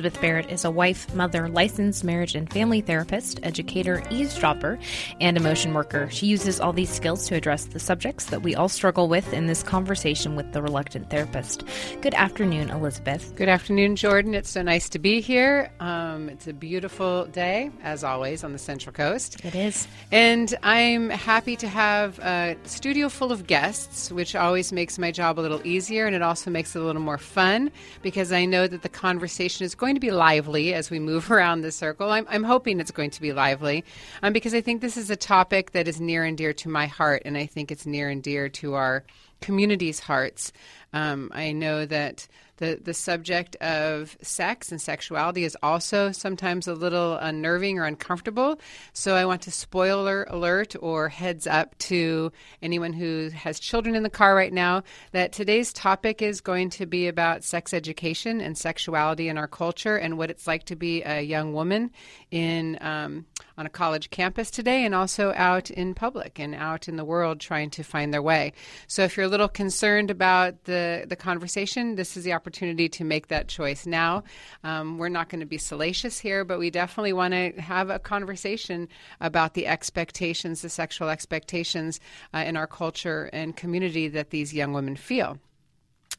Elizabeth 0.00 0.22
Barrett 0.22 0.50
is 0.50 0.64
a 0.64 0.70
wife, 0.70 1.14
mother, 1.14 1.46
licensed 1.50 2.04
marriage 2.04 2.34
and 2.34 2.50
family 2.50 2.80
therapist, 2.80 3.38
educator, 3.42 4.02
eavesdropper, 4.08 4.78
and 5.20 5.36
emotion 5.36 5.74
worker. 5.74 6.08
She 6.08 6.24
uses 6.24 6.58
all 6.58 6.72
these 6.72 6.88
skills 6.88 7.28
to 7.28 7.34
address 7.34 7.66
the 7.66 7.78
subjects 7.78 8.24
that 8.30 8.40
we 8.40 8.54
all 8.54 8.70
struggle 8.70 9.08
with 9.08 9.30
in 9.34 9.46
this 9.46 9.62
conversation 9.62 10.36
with 10.36 10.52
the 10.52 10.62
reluctant 10.62 11.10
therapist. 11.10 11.64
Good 12.00 12.14
afternoon, 12.14 12.70
Elizabeth. 12.70 13.36
Good 13.36 13.50
afternoon, 13.50 13.94
Jordan. 13.94 14.34
It's 14.34 14.48
so 14.48 14.62
nice 14.62 14.88
to 14.88 14.98
be 14.98 15.20
here. 15.20 15.70
Um, 15.80 16.30
it's 16.30 16.46
a 16.46 16.54
beautiful 16.54 17.26
day, 17.26 17.70
as 17.82 18.02
always, 18.02 18.42
on 18.42 18.54
the 18.54 18.58
Central 18.58 18.94
Coast. 18.94 19.44
It 19.44 19.54
is. 19.54 19.86
And 20.10 20.54
I'm 20.62 21.10
happy 21.10 21.56
to 21.56 21.68
have 21.68 22.18
a 22.20 22.56
studio 22.64 23.10
full 23.10 23.32
of 23.32 23.46
guests, 23.46 24.10
which 24.10 24.34
always 24.34 24.72
makes 24.72 24.98
my 24.98 25.10
job 25.10 25.38
a 25.38 25.42
little 25.42 25.60
easier 25.66 26.06
and 26.06 26.16
it 26.16 26.22
also 26.22 26.50
makes 26.50 26.74
it 26.74 26.80
a 26.80 26.84
little 26.86 27.02
more 27.02 27.18
fun 27.18 27.70
because 28.00 28.32
I 28.32 28.46
know 28.46 28.66
that 28.66 28.80
the 28.80 28.88
conversation 28.88 29.50
conversation 29.50 29.64
is 29.64 29.74
going 29.74 29.89
to 29.96 30.00
be 30.00 30.10
lively 30.10 30.74
as 30.74 30.90
we 30.90 30.98
move 30.98 31.30
around 31.30 31.60
the 31.60 31.72
circle. 31.72 32.10
I'm, 32.10 32.26
I'm 32.28 32.44
hoping 32.44 32.80
it's 32.80 32.90
going 32.90 33.10
to 33.10 33.20
be 33.20 33.32
lively 33.32 33.84
um, 34.22 34.32
because 34.32 34.54
I 34.54 34.60
think 34.60 34.80
this 34.80 34.96
is 34.96 35.10
a 35.10 35.16
topic 35.16 35.72
that 35.72 35.88
is 35.88 36.00
near 36.00 36.24
and 36.24 36.36
dear 36.36 36.52
to 36.54 36.68
my 36.68 36.86
heart, 36.86 37.22
and 37.24 37.36
I 37.36 37.46
think 37.46 37.70
it's 37.70 37.86
near 37.86 38.08
and 38.08 38.22
dear 38.22 38.48
to 38.48 38.74
our 38.74 39.04
community's 39.40 40.00
hearts. 40.00 40.52
Um, 40.92 41.30
I 41.34 41.52
know 41.52 41.86
that 41.86 42.28
the, 42.60 42.78
the 42.80 42.94
subject 42.94 43.56
of 43.56 44.16
sex 44.22 44.70
and 44.70 44.80
sexuality 44.80 45.44
is 45.44 45.56
also 45.62 46.12
sometimes 46.12 46.68
a 46.68 46.74
little 46.74 47.16
unnerving 47.16 47.78
or 47.78 47.84
uncomfortable. 47.84 48.60
So 48.92 49.16
I 49.16 49.24
want 49.24 49.42
to 49.42 49.50
spoiler 49.50 50.24
alert 50.28 50.76
or 50.80 51.08
heads 51.08 51.46
up 51.46 51.76
to 51.78 52.30
anyone 52.62 52.92
who 52.92 53.30
has 53.30 53.58
children 53.58 53.94
in 53.94 54.02
the 54.02 54.10
car 54.10 54.34
right 54.34 54.52
now 54.52 54.84
that 55.12 55.32
today's 55.32 55.72
topic 55.72 56.20
is 56.20 56.42
going 56.42 56.68
to 56.70 56.86
be 56.86 57.08
about 57.08 57.44
sex 57.44 57.72
education 57.72 58.42
and 58.42 58.56
sexuality 58.56 59.28
in 59.28 59.38
our 59.38 59.48
culture 59.48 59.96
and 59.96 60.18
what 60.18 60.30
it's 60.30 60.46
like 60.46 60.64
to 60.64 60.76
be 60.76 61.02
a 61.02 61.22
young 61.22 61.54
woman 61.54 61.90
in 62.30 62.76
um, 62.82 63.24
on 63.56 63.64
a 63.64 63.70
college 63.70 64.10
campus 64.10 64.50
today 64.50 64.84
and 64.84 64.94
also 64.94 65.32
out 65.34 65.70
in 65.70 65.94
public 65.94 66.38
and 66.38 66.54
out 66.54 66.88
in 66.88 66.96
the 66.96 67.04
world 67.04 67.40
trying 67.40 67.70
to 67.70 67.82
find 67.82 68.12
their 68.12 68.22
way. 68.22 68.52
So 68.86 69.02
if 69.02 69.16
you're 69.16 69.26
a 69.26 69.30
little 69.30 69.48
concerned 69.48 70.10
about 70.10 70.64
the, 70.64 71.06
the 71.08 71.16
conversation, 71.16 71.94
this 71.94 72.18
is 72.18 72.24
the 72.24 72.34
opportunity 72.34 72.49
to 72.52 73.04
make 73.04 73.28
that 73.28 73.48
choice 73.48 73.86
now. 73.86 74.24
Um, 74.64 74.98
we're 74.98 75.08
not 75.08 75.28
going 75.28 75.40
to 75.40 75.46
be 75.46 75.58
salacious 75.58 76.18
here, 76.18 76.44
but 76.44 76.58
we 76.58 76.70
definitely 76.70 77.12
want 77.12 77.34
to 77.34 77.60
have 77.60 77.90
a 77.90 77.98
conversation 77.98 78.88
about 79.20 79.54
the 79.54 79.66
expectations, 79.66 80.62
the 80.62 80.68
sexual 80.68 81.08
expectations 81.08 82.00
uh, 82.34 82.38
in 82.38 82.56
our 82.56 82.66
culture 82.66 83.30
and 83.32 83.56
community 83.56 84.08
that 84.08 84.30
these 84.30 84.52
young 84.54 84.72
women 84.72 84.96
feel. 84.96 85.38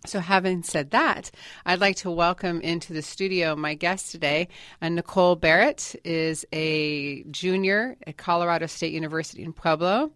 So, 0.08 0.20
having 0.20 0.64
said 0.64 0.92
that, 0.92 1.30
I'd 1.64 1.80
like 1.80 1.98
to 1.98 2.10
welcome 2.10 2.60
into 2.62 2.92
the 2.92 3.04
studio 3.04 3.56
my 3.56 3.76
guest 3.76 4.12
today. 4.12 4.48
Uh, 4.82 4.90
Nicole 4.90 5.36
Barrett 5.36 5.96
is 6.04 6.44
a 6.52 7.22
junior 7.26 7.98
at 8.08 8.18
Colorado 8.18 8.66
State 8.66 8.94
University 8.94 9.44
in 9.44 9.54
Pueblo. 9.54 10.12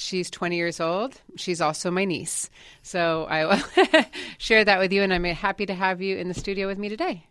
She's 0.00 0.30
20 0.30 0.56
years 0.56 0.80
old. 0.80 1.20
She's 1.36 1.60
also 1.60 1.90
my 1.90 2.06
niece. 2.06 2.48
So, 2.82 3.24
I 3.24 3.44
will 3.44 4.04
share 4.38 4.64
that 4.64 4.78
with 4.78 4.92
you, 4.94 5.02
and 5.02 5.12
I'm 5.12 5.24
happy 5.24 5.66
to 5.66 5.74
have 5.74 6.00
you 6.00 6.16
in 6.16 6.28
the 6.28 6.34
studio 6.34 6.66
with 6.66 6.78
me 6.78 6.88
today. 6.88 7.26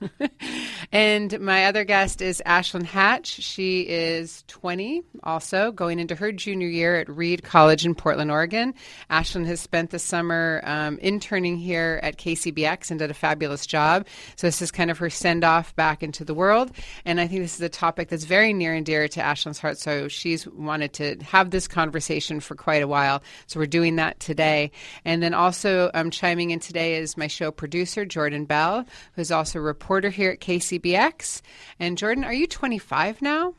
and 0.92 1.38
my 1.40 1.66
other 1.66 1.84
guest 1.84 2.20
is 2.20 2.42
Ashlyn 2.44 2.84
Hatch. 2.84 3.26
She 3.26 3.82
is 3.82 4.44
20, 4.48 5.02
also 5.22 5.72
going 5.72 5.98
into 5.98 6.14
her 6.14 6.32
junior 6.32 6.68
year 6.68 6.96
at 6.96 7.08
Reed 7.08 7.42
College 7.42 7.86
in 7.86 7.94
Portland, 7.94 8.30
Oregon. 8.30 8.74
Ashlyn 9.10 9.46
has 9.46 9.60
spent 9.60 9.90
the 9.90 9.98
summer 9.98 10.60
um, 10.64 10.98
interning 10.98 11.56
here 11.56 12.00
at 12.02 12.18
KCBX 12.18 12.90
and 12.90 12.98
did 12.98 13.10
a 13.10 13.14
fabulous 13.14 13.66
job. 13.66 14.06
So 14.36 14.46
this 14.46 14.60
is 14.60 14.70
kind 14.70 14.90
of 14.90 14.98
her 14.98 15.10
send 15.10 15.44
off 15.44 15.74
back 15.76 16.02
into 16.02 16.24
the 16.24 16.34
world. 16.34 16.70
And 17.04 17.20
I 17.20 17.26
think 17.26 17.42
this 17.42 17.54
is 17.54 17.60
a 17.60 17.68
topic 17.68 18.08
that's 18.08 18.24
very 18.24 18.52
near 18.52 18.74
and 18.74 18.84
dear 18.84 19.08
to 19.08 19.20
Ashlyn's 19.20 19.58
heart. 19.58 19.78
So 19.78 20.08
she's 20.08 20.46
wanted 20.46 20.92
to 20.94 21.16
have 21.24 21.50
this 21.50 21.68
conversation 21.68 22.40
for 22.40 22.54
quite 22.54 22.82
a 22.82 22.88
while. 22.88 23.22
So 23.46 23.60
we're 23.60 23.66
doing 23.66 23.96
that 23.96 24.20
today. 24.20 24.70
And 25.04 25.22
then 25.22 25.34
also 25.34 25.90
um, 25.94 26.10
chiming 26.10 26.50
in 26.50 26.60
today 26.60 26.96
is 26.96 27.16
my 27.16 27.26
show 27.26 27.50
producer, 27.50 28.04
Jordan 28.04 28.44
Bell, 28.44 28.84
who's 29.14 29.30
also 29.30 29.58
a 29.58 29.62
reporter 29.86 30.10
here 30.10 30.32
at 30.32 30.40
KCBX. 30.40 31.42
And 31.78 31.96
Jordan, 31.96 32.24
are 32.24 32.32
you 32.32 32.48
25 32.48 33.22
now? 33.22 33.54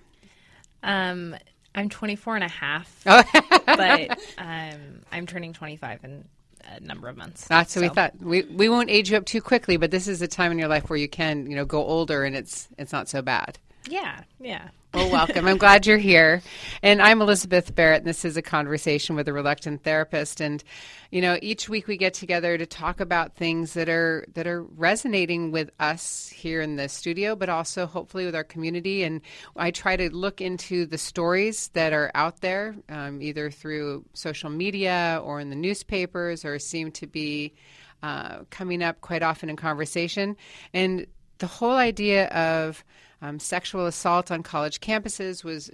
Um, 0.83 1.37
I'm 1.73 1.87
24 1.87 2.35
and 2.35 2.43
a 2.43 2.49
half, 2.49 3.01
but 3.05 4.19
um, 4.37 5.03
I'm 5.09 5.25
turning 5.25 5.53
25 5.53 6.03
in 6.03 6.25
a 6.65 6.81
number 6.81 7.07
of 7.07 7.15
months. 7.15 7.47
That's 7.47 7.73
what 7.77 7.81
so. 7.81 7.87
we 7.87 7.89
thought. 7.95 8.13
We 8.19 8.43
we 8.43 8.67
won't 8.67 8.89
age 8.89 9.09
you 9.09 9.15
up 9.15 9.23
too 9.25 9.41
quickly, 9.41 9.77
but 9.77 9.89
this 9.89 10.05
is 10.05 10.21
a 10.21 10.27
time 10.27 10.51
in 10.51 10.59
your 10.59 10.67
life 10.67 10.89
where 10.89 10.99
you 10.99 11.07
can, 11.07 11.49
you 11.49 11.55
know, 11.55 11.63
go 11.63 11.81
older 11.81 12.25
and 12.25 12.35
it's 12.35 12.67
it's 12.77 12.91
not 12.91 13.07
so 13.07 13.21
bad. 13.21 13.57
Yeah, 13.87 14.23
yeah. 14.41 14.67
Well, 14.93 15.11
welcome. 15.11 15.45
I'm 15.45 15.57
glad 15.57 15.85
you're 15.85 15.97
here. 15.97 16.41
And 16.81 17.01
I'm 17.01 17.21
Elizabeth 17.21 17.75
Barrett, 17.75 17.99
and 17.99 18.07
this 18.07 18.23
is 18.23 18.37
a 18.37 18.41
conversation 18.41 19.17
with 19.17 19.27
a 19.27 19.33
reluctant 19.33 19.83
therapist. 19.83 20.39
And, 20.39 20.63
you 21.11 21.21
know, 21.21 21.37
each 21.41 21.67
week 21.67 21.87
we 21.87 21.97
get 21.97 22.13
together 22.13 22.57
to 22.57 22.65
talk 22.65 23.01
about 23.01 23.35
things 23.35 23.73
that 23.73 23.89
are 23.89 24.25
that 24.33 24.47
are 24.47 24.63
resonating 24.63 25.51
with 25.51 25.71
us 25.79 26.29
here 26.29 26.61
in 26.61 26.77
the 26.77 26.87
studio, 26.87 27.35
but 27.35 27.49
also 27.49 27.85
hopefully 27.85 28.25
with 28.25 28.35
our 28.35 28.45
community. 28.45 29.03
And 29.03 29.19
I 29.57 29.71
try 29.71 29.97
to 29.97 30.09
look 30.09 30.39
into 30.39 30.85
the 30.85 30.97
stories 30.97 31.67
that 31.73 31.91
are 31.91 32.09
out 32.15 32.39
there, 32.39 32.73
um, 32.87 33.21
either 33.21 33.51
through 33.51 34.05
social 34.13 34.49
media 34.49 35.21
or 35.21 35.41
in 35.41 35.49
the 35.49 35.55
newspapers, 35.55 36.45
or 36.45 36.59
seem 36.59 36.91
to 36.93 37.07
be 37.07 37.53
uh, 38.01 38.39
coming 38.51 38.81
up 38.81 39.01
quite 39.01 39.21
often 39.21 39.49
in 39.49 39.57
conversation. 39.57 40.37
And 40.73 41.07
the 41.39 41.47
whole 41.47 41.75
idea 41.75 42.27
of 42.29 42.85
um, 43.21 43.39
sexual 43.39 43.85
assault 43.85 44.31
on 44.31 44.43
college 44.43 44.79
campuses 44.79 45.43
was 45.43 45.71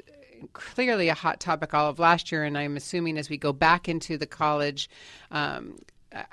clearly 0.53 1.09
a 1.09 1.13
hot 1.13 1.39
topic 1.39 1.73
all 1.73 1.89
of 1.89 1.99
last 1.99 2.31
year, 2.31 2.43
and 2.43 2.57
I'm 2.57 2.75
assuming 2.75 3.17
as 3.17 3.29
we 3.29 3.37
go 3.37 3.53
back 3.53 3.87
into 3.87 4.17
the 4.17 4.25
college 4.25 4.89
um, 5.31 5.77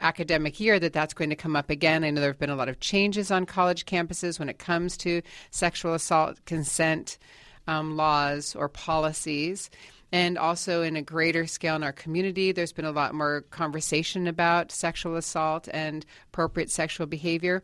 academic 0.01 0.61
year 0.61 0.79
that 0.79 0.93
that's 0.93 1.15
going 1.15 1.31
to 1.31 1.37
come 1.37 1.57
up 1.57 1.71
again. 1.71 2.05
I 2.05 2.11
know 2.11 2.21
there 2.21 2.31
have 2.31 2.39
been 2.39 2.51
a 2.51 2.57
lot 2.57 2.69
of 2.69 2.81
changes 2.81 3.31
on 3.31 3.47
college 3.47 3.87
campuses 3.87 4.39
when 4.39 4.49
it 4.49 4.59
comes 4.59 4.97
to 4.99 5.23
sexual 5.51 5.95
assault 5.95 6.45
consent 6.45 7.19
um, 7.67 7.97
laws 7.97 8.55
or 8.55 8.69
policies. 8.69 9.71
And 10.13 10.37
also, 10.37 10.83
in 10.83 10.97
a 10.97 11.03
greater 11.03 11.47
scale 11.47 11.77
in 11.77 11.85
our 11.85 11.93
community, 11.93 12.51
there's 12.51 12.73
been 12.73 12.85
a 12.85 12.91
lot 12.91 13.15
more 13.15 13.43
conversation 13.51 14.27
about 14.27 14.73
sexual 14.73 15.15
assault 15.15 15.69
and 15.73 16.05
appropriate 16.33 16.71
sexual 16.71 17.07
behavior. 17.07 17.63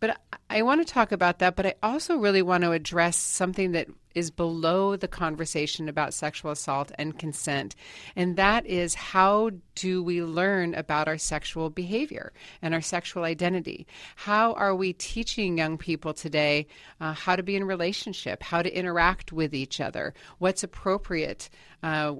But 0.00 0.18
I 0.48 0.62
want 0.62 0.86
to 0.86 0.92
talk 0.92 1.12
about 1.12 1.38
that, 1.38 1.56
but 1.56 1.66
I 1.66 1.74
also 1.82 2.16
really 2.16 2.42
want 2.42 2.64
to 2.64 2.72
address 2.72 3.16
something 3.16 3.72
that 3.72 3.88
is 4.14 4.30
below 4.30 4.96
the 4.96 5.06
conversation 5.06 5.88
about 5.88 6.14
sexual 6.14 6.50
assault 6.50 6.90
and 6.98 7.18
consent. 7.18 7.76
And 8.16 8.36
that 8.36 8.66
is 8.66 8.94
how 8.94 9.50
do 9.74 10.02
we 10.02 10.22
learn 10.22 10.74
about 10.74 11.06
our 11.06 11.18
sexual 11.18 11.70
behavior 11.70 12.32
and 12.60 12.74
our 12.74 12.80
sexual 12.80 13.24
identity? 13.24 13.86
How 14.16 14.54
are 14.54 14.74
we 14.74 14.92
teaching 14.94 15.58
young 15.58 15.78
people 15.78 16.12
today 16.12 16.66
uh, 17.00 17.12
how 17.12 17.36
to 17.36 17.42
be 17.42 17.54
in 17.54 17.64
relationship, 17.64 18.42
how 18.42 18.62
to 18.62 18.76
interact 18.76 19.32
with 19.32 19.54
each 19.54 19.80
other, 19.80 20.14
what's 20.38 20.64
appropriate? 20.64 21.48
Uh, 21.82 22.14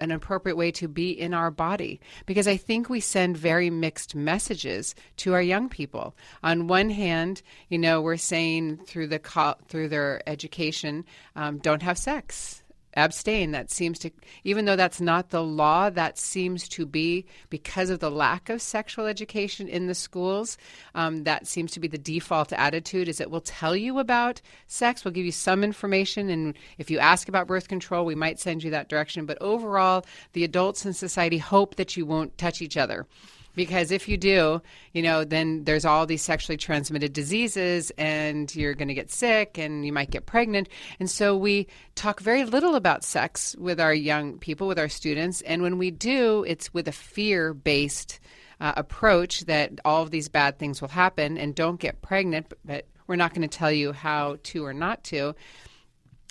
an 0.00 0.10
appropriate 0.10 0.56
way 0.56 0.70
to 0.72 0.88
be 0.88 1.10
in 1.10 1.34
our 1.34 1.50
body 1.50 2.00
because 2.26 2.48
I 2.48 2.56
think 2.56 2.88
we 2.88 3.00
send 3.00 3.36
very 3.36 3.70
mixed 3.70 4.14
messages 4.14 4.94
to 5.18 5.34
our 5.34 5.42
young 5.42 5.68
people. 5.68 6.16
On 6.42 6.66
one 6.66 6.90
hand, 6.90 7.42
you 7.68 7.78
know, 7.78 8.00
we're 8.00 8.16
saying 8.16 8.78
through 8.86 9.08
the 9.08 9.20
through 9.68 9.88
their 9.88 10.22
education, 10.28 11.04
um, 11.36 11.58
don't 11.58 11.82
have 11.82 11.98
sex 11.98 12.59
abstain. 12.94 13.52
That 13.52 13.70
seems 13.70 13.98
to, 14.00 14.10
even 14.44 14.64
though 14.64 14.76
that's 14.76 15.00
not 15.00 15.30
the 15.30 15.42
law, 15.42 15.90
that 15.90 16.18
seems 16.18 16.68
to 16.70 16.86
be 16.86 17.26
because 17.48 17.90
of 17.90 18.00
the 18.00 18.10
lack 18.10 18.48
of 18.48 18.62
sexual 18.62 19.06
education 19.06 19.68
in 19.68 19.86
the 19.86 19.94
schools. 19.94 20.58
Um, 20.94 21.24
that 21.24 21.46
seems 21.46 21.72
to 21.72 21.80
be 21.80 21.88
the 21.88 21.98
default 21.98 22.52
attitude. 22.52 23.08
Is 23.08 23.20
it 23.20 23.30
will 23.30 23.40
tell 23.40 23.76
you 23.76 23.98
about 23.98 24.40
sex, 24.66 25.04
we'll 25.04 25.14
give 25.14 25.26
you 25.26 25.32
some 25.32 25.64
information, 25.64 26.30
and 26.30 26.56
if 26.78 26.90
you 26.90 26.98
ask 26.98 27.28
about 27.28 27.46
birth 27.46 27.68
control, 27.68 28.04
we 28.04 28.14
might 28.14 28.40
send 28.40 28.62
you 28.62 28.70
that 28.70 28.88
direction. 28.88 29.26
But 29.26 29.38
overall, 29.40 30.04
the 30.32 30.44
adults 30.44 30.84
in 30.84 30.92
society 30.92 31.38
hope 31.38 31.76
that 31.76 31.96
you 31.96 32.06
won't 32.06 32.36
touch 32.38 32.62
each 32.62 32.76
other 32.76 33.06
because 33.54 33.90
if 33.90 34.08
you 34.08 34.16
do, 34.16 34.62
you 34.92 35.02
know, 35.02 35.24
then 35.24 35.64
there's 35.64 35.84
all 35.84 36.06
these 36.06 36.22
sexually 36.22 36.56
transmitted 36.56 37.12
diseases 37.12 37.90
and 37.98 38.54
you're 38.54 38.74
going 38.74 38.88
to 38.88 38.94
get 38.94 39.10
sick 39.10 39.58
and 39.58 39.84
you 39.84 39.92
might 39.92 40.10
get 40.10 40.26
pregnant. 40.26 40.68
And 40.98 41.10
so 41.10 41.36
we 41.36 41.66
talk 41.94 42.20
very 42.20 42.44
little 42.44 42.74
about 42.74 43.04
sex 43.04 43.56
with 43.58 43.80
our 43.80 43.94
young 43.94 44.38
people, 44.38 44.68
with 44.68 44.78
our 44.78 44.88
students. 44.88 45.42
And 45.42 45.62
when 45.62 45.78
we 45.78 45.90
do, 45.90 46.44
it's 46.46 46.72
with 46.72 46.88
a 46.88 46.92
fear 46.92 47.54
based 47.54 48.20
uh, 48.60 48.74
approach 48.76 49.46
that 49.46 49.72
all 49.84 50.02
of 50.02 50.10
these 50.10 50.28
bad 50.28 50.58
things 50.58 50.80
will 50.80 50.88
happen 50.88 51.38
and 51.38 51.54
don't 51.54 51.80
get 51.80 52.02
pregnant, 52.02 52.52
but 52.64 52.86
we're 53.06 53.16
not 53.16 53.34
going 53.34 53.48
to 53.48 53.58
tell 53.58 53.72
you 53.72 53.92
how 53.92 54.36
to 54.44 54.64
or 54.64 54.72
not 54.72 55.02
to. 55.04 55.34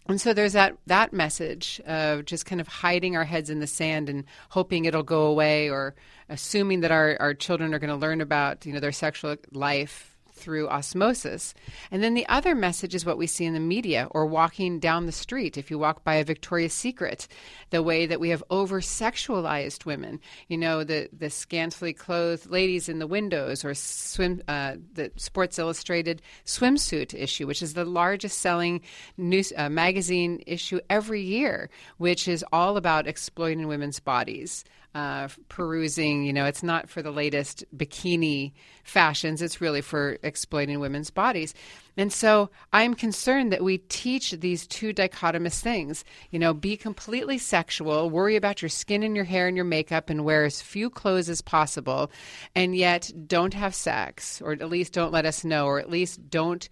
And 0.09 0.19
so 0.19 0.33
there's 0.33 0.53
that 0.53 0.75
that 0.87 1.13
message 1.13 1.79
of 1.85 2.25
just 2.25 2.45
kind 2.45 2.59
of 2.59 2.67
hiding 2.67 3.15
our 3.15 3.23
heads 3.23 3.51
in 3.51 3.59
the 3.59 3.67
sand 3.67 4.09
and 4.09 4.25
hoping 4.49 4.85
it'll 4.85 5.03
go 5.03 5.27
away 5.27 5.69
or 5.69 5.93
assuming 6.29 6.79
that 6.81 6.91
our, 6.91 7.15
our 7.19 7.35
children 7.35 7.73
are 7.75 7.79
going 7.79 7.91
to 7.91 7.95
learn 7.95 8.19
about, 8.19 8.65
you 8.65 8.73
know, 8.73 8.79
their 8.79 8.91
sexual 8.91 9.35
life 9.51 10.17
through 10.39 10.69
osmosis. 10.69 11.53
And 11.91 12.01
then 12.01 12.13
the 12.13 12.27
other 12.27 12.55
message 12.55 12.95
is 12.95 13.05
what 13.05 13.17
we 13.17 13.27
see 13.27 13.45
in 13.45 13.53
the 13.53 13.59
media 13.59 14.07
or 14.11 14.25
walking 14.25 14.79
down 14.79 15.05
the 15.05 15.11
street. 15.11 15.57
If 15.57 15.69
you 15.69 15.77
walk 15.77 16.03
by 16.03 16.15
a 16.15 16.23
Victoria's 16.23 16.73
Secret, 16.73 17.27
the 17.69 17.83
way 17.83 18.05
that 18.05 18.19
we 18.19 18.29
have 18.29 18.43
over 18.49 18.81
sexualized 18.81 19.85
women, 19.85 20.19
you 20.47 20.57
know, 20.57 20.83
the, 20.83 21.09
the 21.17 21.29
scantily 21.29 21.93
clothed 21.93 22.49
ladies 22.49 22.89
in 22.89 22.99
the 22.99 23.07
windows 23.07 23.63
or 23.63 23.73
swim, 23.73 24.41
uh, 24.47 24.75
the 24.93 25.11
Sports 25.17 25.59
Illustrated 25.59 26.21
swimsuit 26.45 27.13
issue, 27.13 27.45
which 27.45 27.61
is 27.61 27.73
the 27.73 27.85
largest 27.85 28.39
selling 28.39 28.81
news 29.17 29.53
uh, 29.55 29.69
magazine 29.69 30.41
issue 30.47 30.79
every 30.89 31.21
year, 31.21 31.69
which 31.97 32.27
is 32.27 32.45
all 32.51 32.77
about 32.77 33.07
exploiting 33.07 33.67
women's 33.67 33.99
bodies 33.99 34.63
uh, 34.95 35.27
perusing. 35.49 36.23
You 36.23 36.33
know, 36.33 36.45
it's 36.45 36.63
not 36.63 36.89
for 36.89 37.01
the 37.01 37.11
latest 37.11 37.63
bikini 37.75 38.53
fashions, 38.83 39.41
it's 39.41 39.61
really 39.61 39.81
for 39.81 40.17
exploiting 40.23 40.79
women's 40.79 41.11
bodies. 41.11 41.53
And 41.95 42.11
so 42.11 42.49
I'm 42.73 42.95
concerned 42.95 43.51
that 43.51 43.63
we 43.63 43.77
teach 43.77 44.31
these 44.31 44.65
two 44.65 44.93
dichotomous 44.93 45.59
things. 45.59 46.03
You 46.31 46.39
know, 46.39 46.53
be 46.53 46.75
completely 46.77 47.37
sexual, 47.37 48.09
worry 48.09 48.35
about 48.35 48.61
your 48.61 48.69
skin 48.69 49.03
and 49.03 49.15
your 49.15 49.25
hair 49.25 49.47
and 49.47 49.55
your 49.55 49.65
makeup, 49.65 50.09
and 50.09 50.25
wear 50.25 50.45
as 50.45 50.61
few 50.61 50.89
clothes 50.89 51.29
as 51.29 51.41
possible, 51.41 52.09
and 52.55 52.75
yet 52.75 53.11
don't 53.27 53.53
have 53.53 53.75
sex, 53.75 54.41
or 54.41 54.53
at 54.53 54.69
least 54.69 54.93
don't 54.93 55.11
let 55.11 55.25
us 55.25 55.43
know, 55.43 55.65
or 55.65 55.79
at 55.79 55.89
least 55.89 56.29
don't 56.29 56.67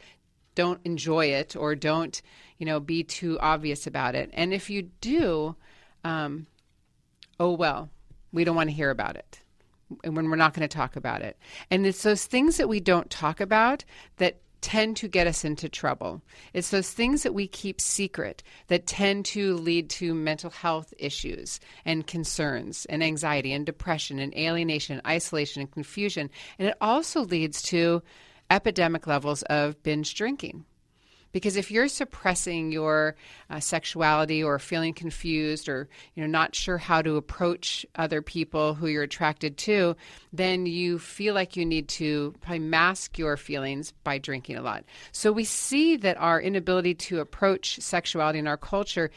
don't 0.56 0.82
enjoy 0.86 1.26
it, 1.26 1.56
or 1.56 1.76
don't 1.76 2.22
you 2.58 2.66
know 2.66 2.80
be 2.80 3.04
too 3.04 3.38
obvious 3.40 3.86
about 3.86 4.16
it. 4.16 4.32
And 4.34 4.54
if 4.54 4.70
you 4.72 4.84
do, 5.02 5.56
um, 6.04 6.48
oh 7.40 7.52
well, 7.52 7.90
we 8.32 8.44
don't 8.44 8.56
want 8.56 8.70
to 8.70 8.76
hear 8.76 8.90
about 8.90 9.16
it 9.16 9.42
and 10.04 10.16
when 10.16 10.30
we're 10.30 10.36
not 10.36 10.54
going 10.54 10.68
to 10.68 10.76
talk 10.76 10.96
about 10.96 11.22
it. 11.22 11.38
And 11.72 11.86
it's 11.86 12.04
those 12.04 12.26
things 12.26 12.58
that 12.58 12.70
we 12.70 12.80
don't 12.80 13.10
talk 13.10 13.40
about 13.40 13.86
that 14.18 14.38
tend 14.62 14.98
to 14.98 15.08
get 15.08 15.28
us 15.28 15.46
into 15.46 15.70
trouble. 15.70 16.22
It's 16.54 16.72
those 16.72 16.92
things 16.92 17.24
that 17.24 17.34
we 17.34 17.48
keep 17.48 17.80
secret 17.80 18.44
that 18.68 18.88
tend 18.88 19.26
to 19.26 19.56
lead 19.56 19.90
to 19.92 20.14
mental 20.14 20.50
health 20.50 20.94
issues 20.98 21.60
and 21.86 22.08
concerns 22.08 22.86
and 22.86 23.04
anxiety 23.04 23.54
and 23.54 23.66
depression 23.66 24.20
and 24.20 24.34
alienation 24.36 24.98
and 24.98 25.08
isolation 25.08 25.62
and 25.62 25.72
confusion. 25.72 26.30
And 26.58 26.70
it 26.70 26.78
also 26.82 27.22
leads 27.22 27.62
to 27.64 28.02
epidemic 28.50 29.08
levels 29.08 29.44
of 29.44 29.82
binge 29.84 30.16
drinking. 30.16 30.66
Because 31.32 31.56
if 31.56 31.72
you're 31.72 31.88
suppressing 31.88 32.72
your 32.72 33.16
uh, 33.50 33.60
sexuality 33.60 34.44
or 34.44 34.60
feeling 34.60 34.94
confused 34.94 35.70
or 35.70 35.88
you 36.16 36.22
know 36.22 36.28
not 36.28 36.56
sure 36.56 36.78
how 36.78 37.02
to 37.02 37.16
approach 37.16 37.86
other 37.96 38.22
people 38.22 38.74
who 38.74 38.88
you're 38.88 39.04
attracted 39.04 39.58
to, 39.58 39.96
then 40.34 40.66
you 40.66 41.00
feel 41.00 41.34
like 41.34 41.56
you 41.56 41.66
need 41.66 41.88
to 41.90 42.34
probably 42.42 42.60
mask 42.60 43.18
your 43.18 43.38
feelings 43.38 43.94
by 44.04 44.18
drinking 44.18 44.58
a 44.58 44.62
lot. 44.62 44.84
So 45.12 45.32
we 45.32 45.44
see 45.44 45.98
that 45.98 46.18
our 46.18 46.42
inability 46.42 46.96
to 46.96 47.20
approach 47.20 47.80
sexuality 47.80 48.40
in 48.40 48.48
our 48.48 48.58
culture 48.58 49.12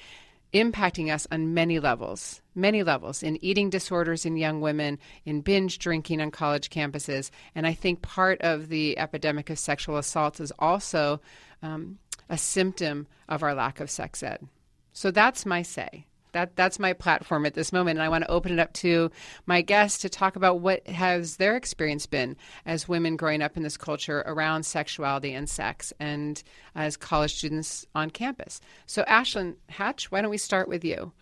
impacting 0.52 1.12
us 1.12 1.26
on 1.31 1.55
many 1.55 1.79
levels, 1.79 2.41
many 2.55 2.82
levels 2.82 3.23
in 3.23 3.43
eating 3.44 3.70
disorders 3.70 4.26
in 4.26 4.37
young 4.37 4.61
women, 4.61 4.99
in 5.25 5.41
binge 5.41 5.79
drinking 5.79 6.20
on 6.20 6.31
college 6.31 6.70
campuses. 6.70 7.31
And 7.55 7.67
I 7.67 7.73
think 7.73 8.02
part 8.02 8.41
of 8.43 8.69
the 8.69 8.99
epidemic 8.99 9.50
of 9.50 9.58
sexual 9.58 9.97
assault 9.97 10.41
is 10.41 10.52
also 10.58 11.20
um, 11.62 11.99
a 12.29 12.38
symptom 12.38 13.06
of 13.29 13.43
our 13.43 13.55
lack 13.55 13.81
of 13.81 13.91
sex 13.91 14.23
ed. 14.23 14.47
So 14.93 15.11
that's 15.11 15.47
my 15.47 15.62
say. 15.62 16.06
That 16.32 16.56
that's 16.56 16.79
my 16.79 16.93
platform 16.93 17.47
at 17.47 17.55
this 17.55 17.73
moment, 17.73 17.99
and 17.99 18.05
I 18.05 18.09
want 18.09 18.25
to 18.25 18.31
open 18.31 18.53
it 18.53 18.59
up 18.59 18.73
to 18.75 19.11
my 19.47 19.62
guests 19.62 20.00
to 20.00 20.09
talk 20.09 20.37
about 20.37 20.61
what 20.61 20.87
has 20.87 21.37
their 21.37 21.56
experience 21.56 22.06
been 22.06 22.37
as 22.67 22.88
women 22.88 23.17
growing 23.17 23.43
up 23.43 23.56
in 23.56 23.62
this 23.62 23.77
culture 23.77 24.23
around 24.27 24.65
sexuality 24.65 25.32
and 25.32 25.49
sex, 25.49 25.93
and 25.99 26.43
as 26.75 26.97
college 26.97 27.35
students 27.37 27.87
on 27.94 28.11
campus. 28.11 28.61
So, 28.87 29.03
Ashlyn 29.05 29.56
Hatch, 29.69 30.11
why 30.11 30.21
don't 30.21 30.31
we 30.31 30.38
start 30.38 30.69
with 30.69 30.85
you? 30.85 31.12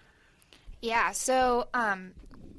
Yeah. 0.82 1.12
So, 1.12 1.68
um, 1.74 2.12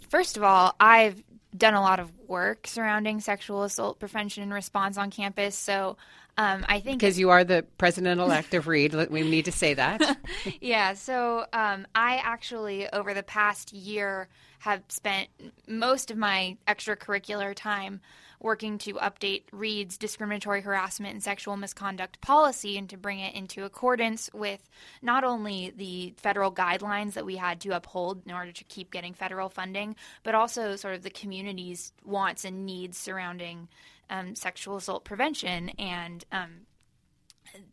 first 0.10 0.38
of 0.38 0.44
all, 0.44 0.76
I've 0.80 1.24
done 1.56 1.74
a 1.74 1.82
lot 1.82 2.00
of 2.00 2.12
work 2.28 2.68
surrounding 2.68 3.20
sexual 3.20 3.64
assault 3.64 4.00
prevention 4.00 4.44
and 4.44 4.54
response 4.54 4.98
on 4.98 5.10
campus. 5.10 5.56
So 5.56 5.98
um, 6.40 6.66
I 6.70 6.80
think 6.80 7.02
because 7.02 7.20
you 7.20 7.32
are 7.32 7.44
the 7.44 7.66
president 7.78 8.22
elect 8.22 8.54
of 8.54 8.68
Reed, 8.68 8.94
we 9.10 9.30
need 9.30 9.44
to 9.46 9.52
say 9.52 9.74
that. 9.74 10.18
yeah. 10.62 10.94
So 10.94 11.46
um, 11.52 11.86
I 11.94 12.22
actually, 12.24 12.88
over 12.94 13.14
the 13.14 13.24
past 13.24 13.74
year, 13.74 14.30
have 14.60 14.82
spent 14.88 15.28
most 15.68 16.12
of 16.12 16.18
my 16.18 16.56
extracurricular 16.66 17.54
time 17.54 18.00
working 18.40 18.78
to 18.78 18.94
update 18.94 19.44
Reed's 19.52 19.98
discriminatory 19.98 20.62
harassment 20.62 21.14
and 21.14 21.22
sexual 21.22 21.58
misconduct 21.58 22.22
policy 22.22 22.78
and 22.78 22.90
to 22.90 22.96
bring 22.96 23.20
it 23.20 23.36
into 23.36 23.66
accordance 23.66 24.30
with 24.34 24.62
not 25.02 25.26
only 25.26 25.74
the 25.76 26.14
federal 26.16 26.54
guidelines 26.54 27.16
that 27.16 27.26
we 27.26 27.36
had 27.36 27.60
to 27.60 27.72
uphold 27.72 28.22
in 28.26 28.32
order 28.32 28.54
to 28.54 28.64
keep 28.64 28.94
getting 28.94 29.14
federal 29.14 29.50
funding, 29.50 29.94
but 30.24 30.36
also 30.36 30.78
sort 30.78 30.96
of 30.96 31.04
the 31.04 31.10
community's 31.10 31.92
wants 32.06 32.46
and 32.46 32.66
needs 32.66 32.98
surrounding 32.98 33.68
um, 34.10 34.36
sexual 34.36 34.78
assault 34.78 35.06
prevention 35.06 35.70
and 35.78 36.26
um, 36.32 36.62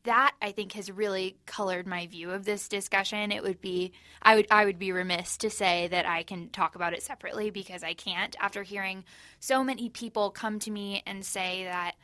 that 0.05 0.35
I 0.41 0.53
think 0.53 0.73
has 0.73 0.91
really 0.91 1.37
colored 1.47 1.87
my 1.87 2.07
view 2.07 2.31
of 2.31 2.45
this 2.45 2.69
discussion. 2.69 3.33
It 3.33 3.43
would 3.43 3.61
be 3.61 3.93
I 4.23 4.37
would 4.37 4.47
I 4.51 4.65
would 4.65 4.79
be 4.79 4.93
remiss 4.93 5.37
to 5.39 5.51
say 5.51 5.89
that 5.89 6.07
I 6.07 6.23
can 6.23 6.49
talk 6.51 6.75
about 6.75 6.93
it 6.93 7.03
separately 7.03 7.51
because 7.51 7.83
I 7.83 7.95
can't. 7.95 8.35
After 8.41 8.63
hearing 8.63 9.05
so 9.41 9.63
many 9.63 9.89
people 9.89 10.31
come 10.31 10.59
to 10.61 10.71
me 10.71 11.03
and 11.07 11.25
say 11.25 11.65
that 11.65 11.95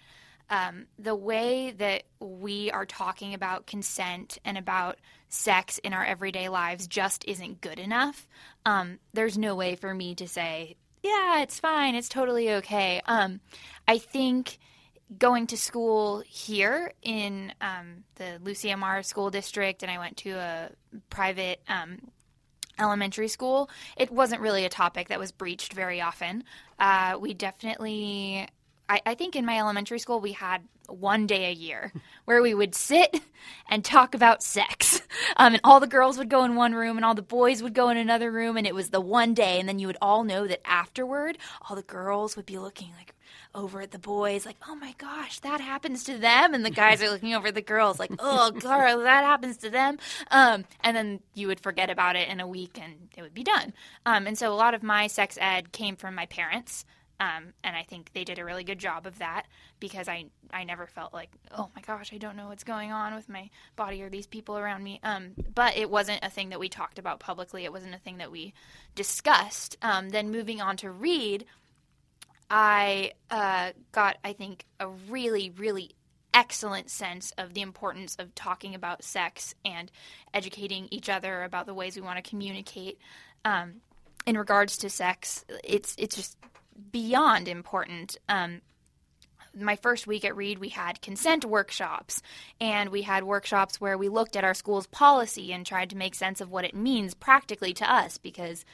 um, 0.50 0.86
the 0.98 1.14
way 1.14 1.70
that 1.78 2.02
we 2.20 2.70
are 2.70 2.84
talking 2.84 3.32
about 3.32 3.66
consent 3.66 4.38
and 4.44 4.58
about 4.58 4.98
sex 5.28 5.78
in 5.78 5.94
our 5.94 6.04
everyday 6.04 6.48
lives 6.50 6.86
just 6.86 7.24
isn't 7.26 7.62
good 7.62 7.78
enough. 7.78 8.28
Um, 8.66 8.98
there's 9.14 9.38
no 9.38 9.54
way 9.54 9.76
for 9.76 9.94
me 9.94 10.14
to 10.16 10.28
say 10.28 10.76
yeah, 11.02 11.42
it's 11.42 11.58
fine. 11.58 11.96
It's 11.96 12.08
totally 12.08 12.52
okay. 12.54 13.02
Um, 13.06 13.40
I 13.86 13.98
think 13.98 14.58
going 15.18 15.46
to 15.48 15.56
school 15.56 16.22
here 16.26 16.92
in 17.02 17.52
um, 17.60 18.04
the 18.16 18.38
Lucia 18.42 18.76
Mar 18.76 19.02
School 19.02 19.30
District, 19.30 19.82
and 19.82 19.90
I 19.90 19.98
went 19.98 20.16
to 20.18 20.30
a 20.30 20.70
private 21.10 21.60
um, 21.68 21.98
elementary 22.78 23.28
school, 23.28 23.70
it 23.96 24.10
wasn't 24.10 24.40
really 24.40 24.64
a 24.64 24.68
topic 24.68 25.08
that 25.08 25.18
was 25.18 25.32
breached 25.32 25.72
very 25.72 26.00
often. 26.00 26.44
Uh, 26.78 27.16
we 27.20 27.34
definitely, 27.34 28.46
I, 28.88 29.00
I 29.04 29.14
think 29.14 29.36
in 29.36 29.44
my 29.44 29.58
elementary 29.58 29.98
school, 29.98 30.20
we 30.20 30.32
had 30.32 30.62
one 30.88 31.26
day 31.26 31.50
a 31.50 31.54
year 31.54 31.92
where 32.24 32.42
we 32.42 32.54
would 32.54 32.74
sit 32.74 33.20
and 33.68 33.84
talk 33.84 34.14
about 34.14 34.42
sex. 34.42 35.00
Um, 35.36 35.54
and 35.54 35.60
all 35.64 35.80
the 35.80 35.86
girls 35.86 36.18
would 36.18 36.28
go 36.28 36.44
in 36.44 36.56
one 36.56 36.74
room 36.74 36.96
and 36.96 37.04
all 37.04 37.14
the 37.14 37.22
boys 37.22 37.62
would 37.62 37.74
go 37.74 37.88
in 37.88 37.96
another 37.96 38.30
room. 38.30 38.56
And 38.56 38.66
it 38.66 38.74
was 38.74 38.90
the 38.90 39.00
one 39.00 39.34
day. 39.34 39.58
And 39.60 39.68
then 39.68 39.78
you 39.78 39.86
would 39.86 39.96
all 40.02 40.24
know 40.24 40.46
that 40.46 40.66
afterward, 40.66 41.38
all 41.62 41.76
the 41.76 41.82
girls 41.82 42.36
would 42.36 42.46
be 42.46 42.58
looking 42.58 42.90
like 42.98 43.14
over 43.54 43.80
at 43.80 43.90
the 43.90 43.98
boys, 43.98 44.46
like, 44.46 44.56
oh 44.66 44.74
my 44.74 44.94
gosh, 44.98 45.40
that 45.40 45.60
happens 45.60 46.04
to 46.04 46.18
them. 46.18 46.54
And 46.54 46.64
the 46.64 46.70
guys 46.70 47.02
are 47.02 47.10
looking 47.10 47.34
over 47.34 47.48
at 47.48 47.54
the 47.54 47.62
girls, 47.62 47.98
like, 47.98 48.12
oh, 48.18 48.50
girl, 48.58 49.00
that 49.00 49.24
happens 49.24 49.58
to 49.58 49.70
them. 49.70 49.98
Um, 50.30 50.64
and 50.82 50.96
then 50.96 51.20
you 51.34 51.48
would 51.48 51.60
forget 51.60 51.90
about 51.90 52.16
it 52.16 52.28
in 52.28 52.40
a 52.40 52.46
week 52.46 52.78
and 52.80 53.08
it 53.16 53.22
would 53.22 53.34
be 53.34 53.44
done. 53.44 53.72
Um, 54.06 54.26
and 54.26 54.36
so 54.38 54.52
a 54.52 54.54
lot 54.56 54.74
of 54.74 54.82
my 54.82 55.06
sex 55.06 55.38
ed 55.40 55.72
came 55.72 55.96
from 55.96 56.14
my 56.14 56.26
parents. 56.26 56.84
Um, 57.20 57.52
and 57.62 57.76
I 57.76 57.84
think 57.84 58.12
they 58.12 58.24
did 58.24 58.40
a 58.40 58.44
really 58.44 58.64
good 58.64 58.80
job 58.80 59.06
of 59.06 59.18
that 59.20 59.46
because 59.78 60.08
I 60.08 60.24
I 60.52 60.64
never 60.64 60.88
felt 60.88 61.14
like 61.14 61.30
oh 61.56 61.70
my 61.76 61.80
gosh 61.80 62.12
I 62.12 62.18
don't 62.18 62.36
know 62.36 62.48
what's 62.48 62.64
going 62.64 62.90
on 62.90 63.14
with 63.14 63.28
my 63.28 63.48
body 63.76 64.02
or 64.02 64.10
these 64.10 64.26
people 64.26 64.58
around 64.58 64.82
me. 64.82 64.98
Um, 65.04 65.32
but 65.54 65.76
it 65.76 65.88
wasn't 65.88 66.24
a 66.24 66.30
thing 66.30 66.48
that 66.48 66.58
we 66.58 66.68
talked 66.68 66.98
about 66.98 67.20
publicly. 67.20 67.64
It 67.64 67.72
wasn't 67.72 67.94
a 67.94 67.98
thing 67.98 68.18
that 68.18 68.32
we 68.32 68.54
discussed. 68.96 69.76
Um, 69.82 70.08
then 70.08 70.32
moving 70.32 70.60
on 70.60 70.76
to 70.78 70.90
Reed, 70.90 71.44
I 72.54 73.12
uh, 73.30 73.70
got 73.92 74.18
I 74.22 74.34
think 74.34 74.66
a 74.78 74.86
really 74.86 75.50
really 75.56 75.92
excellent 76.34 76.90
sense 76.90 77.32
of 77.38 77.54
the 77.54 77.62
importance 77.62 78.14
of 78.18 78.34
talking 78.34 78.74
about 78.74 79.02
sex 79.02 79.54
and 79.64 79.90
educating 80.32 80.86
each 80.90 81.08
other 81.08 81.42
about 81.44 81.66
the 81.66 81.74
ways 81.74 81.96
we 81.96 82.02
want 82.02 82.22
to 82.22 82.28
communicate. 82.28 82.98
Um, 83.44 83.80
in 84.26 84.36
regards 84.36 84.76
to 84.78 84.90
sex, 84.90 85.46
it's 85.64 85.94
it's 85.98 86.14
just 86.14 86.36
beyond 86.90 87.48
important. 87.48 88.18
Um, 88.28 88.60
my 89.58 89.76
first 89.76 90.06
week 90.06 90.24
at 90.24 90.36
Reed, 90.36 90.58
we 90.58 90.68
had 90.68 91.02
consent 91.02 91.46
workshops, 91.46 92.22
and 92.60 92.90
we 92.90 93.02
had 93.02 93.24
workshops 93.24 93.80
where 93.80 93.96
we 93.96 94.10
looked 94.10 94.36
at 94.36 94.44
our 94.44 94.54
school's 94.54 94.86
policy 94.86 95.52
and 95.52 95.64
tried 95.64 95.90
to 95.90 95.96
make 95.96 96.14
sense 96.14 96.40
of 96.42 96.50
what 96.50 96.64
it 96.66 96.74
means 96.74 97.14
practically 97.14 97.72
to 97.74 97.90
us. 97.90 98.18
Because 98.18 98.66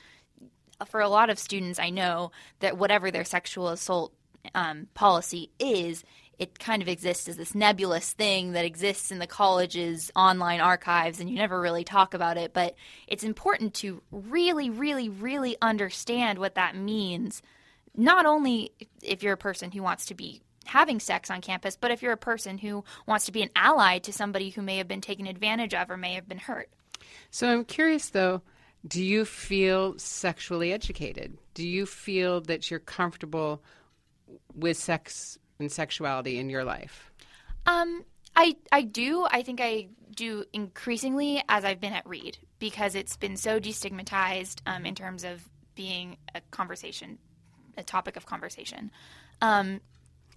for 0.87 1.01
a 1.01 1.09
lot 1.09 1.31
of 1.31 1.39
students, 1.39 1.79
I 1.79 1.91
know 1.91 2.33
that 2.61 2.79
whatever 2.79 3.11
their 3.11 3.25
sexual 3.25 3.69
assault 3.69 4.13
um, 4.55 4.89
policy 4.95 5.51
is, 5.59 6.05
it 6.39 6.59
kind 6.59 6.83
of 6.83 6.89
exists 6.89 7.29
as 7.29 7.37
this 7.37 7.55
nebulous 7.55 8.13
thing 8.13 8.53
that 8.53 8.65
exists 8.65 9.11
in 9.11 9.19
the 9.19 9.27
college's 9.27 10.13
online 10.15 10.61
archives, 10.61 11.19
and 11.19 11.29
you 11.29 11.37
never 11.37 11.61
really 11.61 11.85
talk 11.85 12.15
about 12.15 12.37
it. 12.37 12.53
But 12.53 12.77
it's 13.09 13.25
important 13.25 13.75
to 13.75 14.03
really, 14.13 14.71
really, 14.71 15.09
really 15.09 15.57
understand 15.61 16.39
what 16.39 16.55
that 16.55 16.77
means 16.77 17.43
not 17.97 18.27
only 18.27 18.73
if 19.03 19.23
you're 19.23 19.33
a 19.33 19.39
person 19.39 19.73
who 19.73 19.83
wants 19.83 20.07
to 20.07 20.15
be 20.15 20.41
having 20.67 21.01
sex 21.01 21.31
on 21.31 21.41
campus, 21.41 21.77
but 21.77 21.91
if 21.91 22.03
you're 22.03 22.13
a 22.13 22.17
person 22.17 22.59
who 22.59 22.85
wants 23.07 23.27
to 23.27 23.33
be 23.33 23.43
an 23.43 23.51
ally 23.57 23.99
to 23.99 24.13
somebody 24.13 24.51
who 24.51 24.63
may 24.63 24.77
have 24.77 24.87
been 24.87 25.01
taken 25.01 25.27
advantage 25.27 25.75
of 25.75 25.91
or 25.91 25.97
may 25.97 26.15
have 26.15 26.29
been 26.29 26.39
hurt. 26.39 26.71
So 27.31 27.49
I'm 27.49 27.65
curious 27.65 28.11
though, 28.11 28.43
do 28.87 29.03
you 29.03 29.25
feel 29.25 29.99
sexually 29.99 30.73
educated? 30.73 31.37
Do 31.55 31.67
you 31.67 31.87
feel 31.87 32.41
that 32.43 32.71
you're 32.71 32.81
comfortable 32.81 33.63
with 34.55 34.77
sex 34.77 35.39
and 35.59 35.71
sexuality 35.71 36.39
in 36.39 36.49
your 36.51 36.65
life? 36.65 37.11
Um, 37.67 38.05
I 38.37 38.57
I 38.71 38.83
do. 38.83 39.27
I 39.31 39.43
think 39.43 39.61
I 39.61 39.89
do 40.15 40.45
increasingly 40.53 41.43
as 41.49 41.65
I've 41.65 41.81
been 41.81 41.93
at 41.93 42.07
Reed 42.07 42.39
because 42.59 42.95
it's 42.95 43.17
been 43.17 43.37
so 43.37 43.61
destigmatized 43.61 44.61
um, 44.67 44.87
in 44.87 44.95
terms 44.95 45.25
of 45.25 45.49
being 45.75 46.17
a 46.35 46.41
conversation, 46.51 47.19
a 47.77 47.83
topic 47.83 48.17
of 48.17 48.27
conversation. 48.27 48.91
Um, 49.41 49.81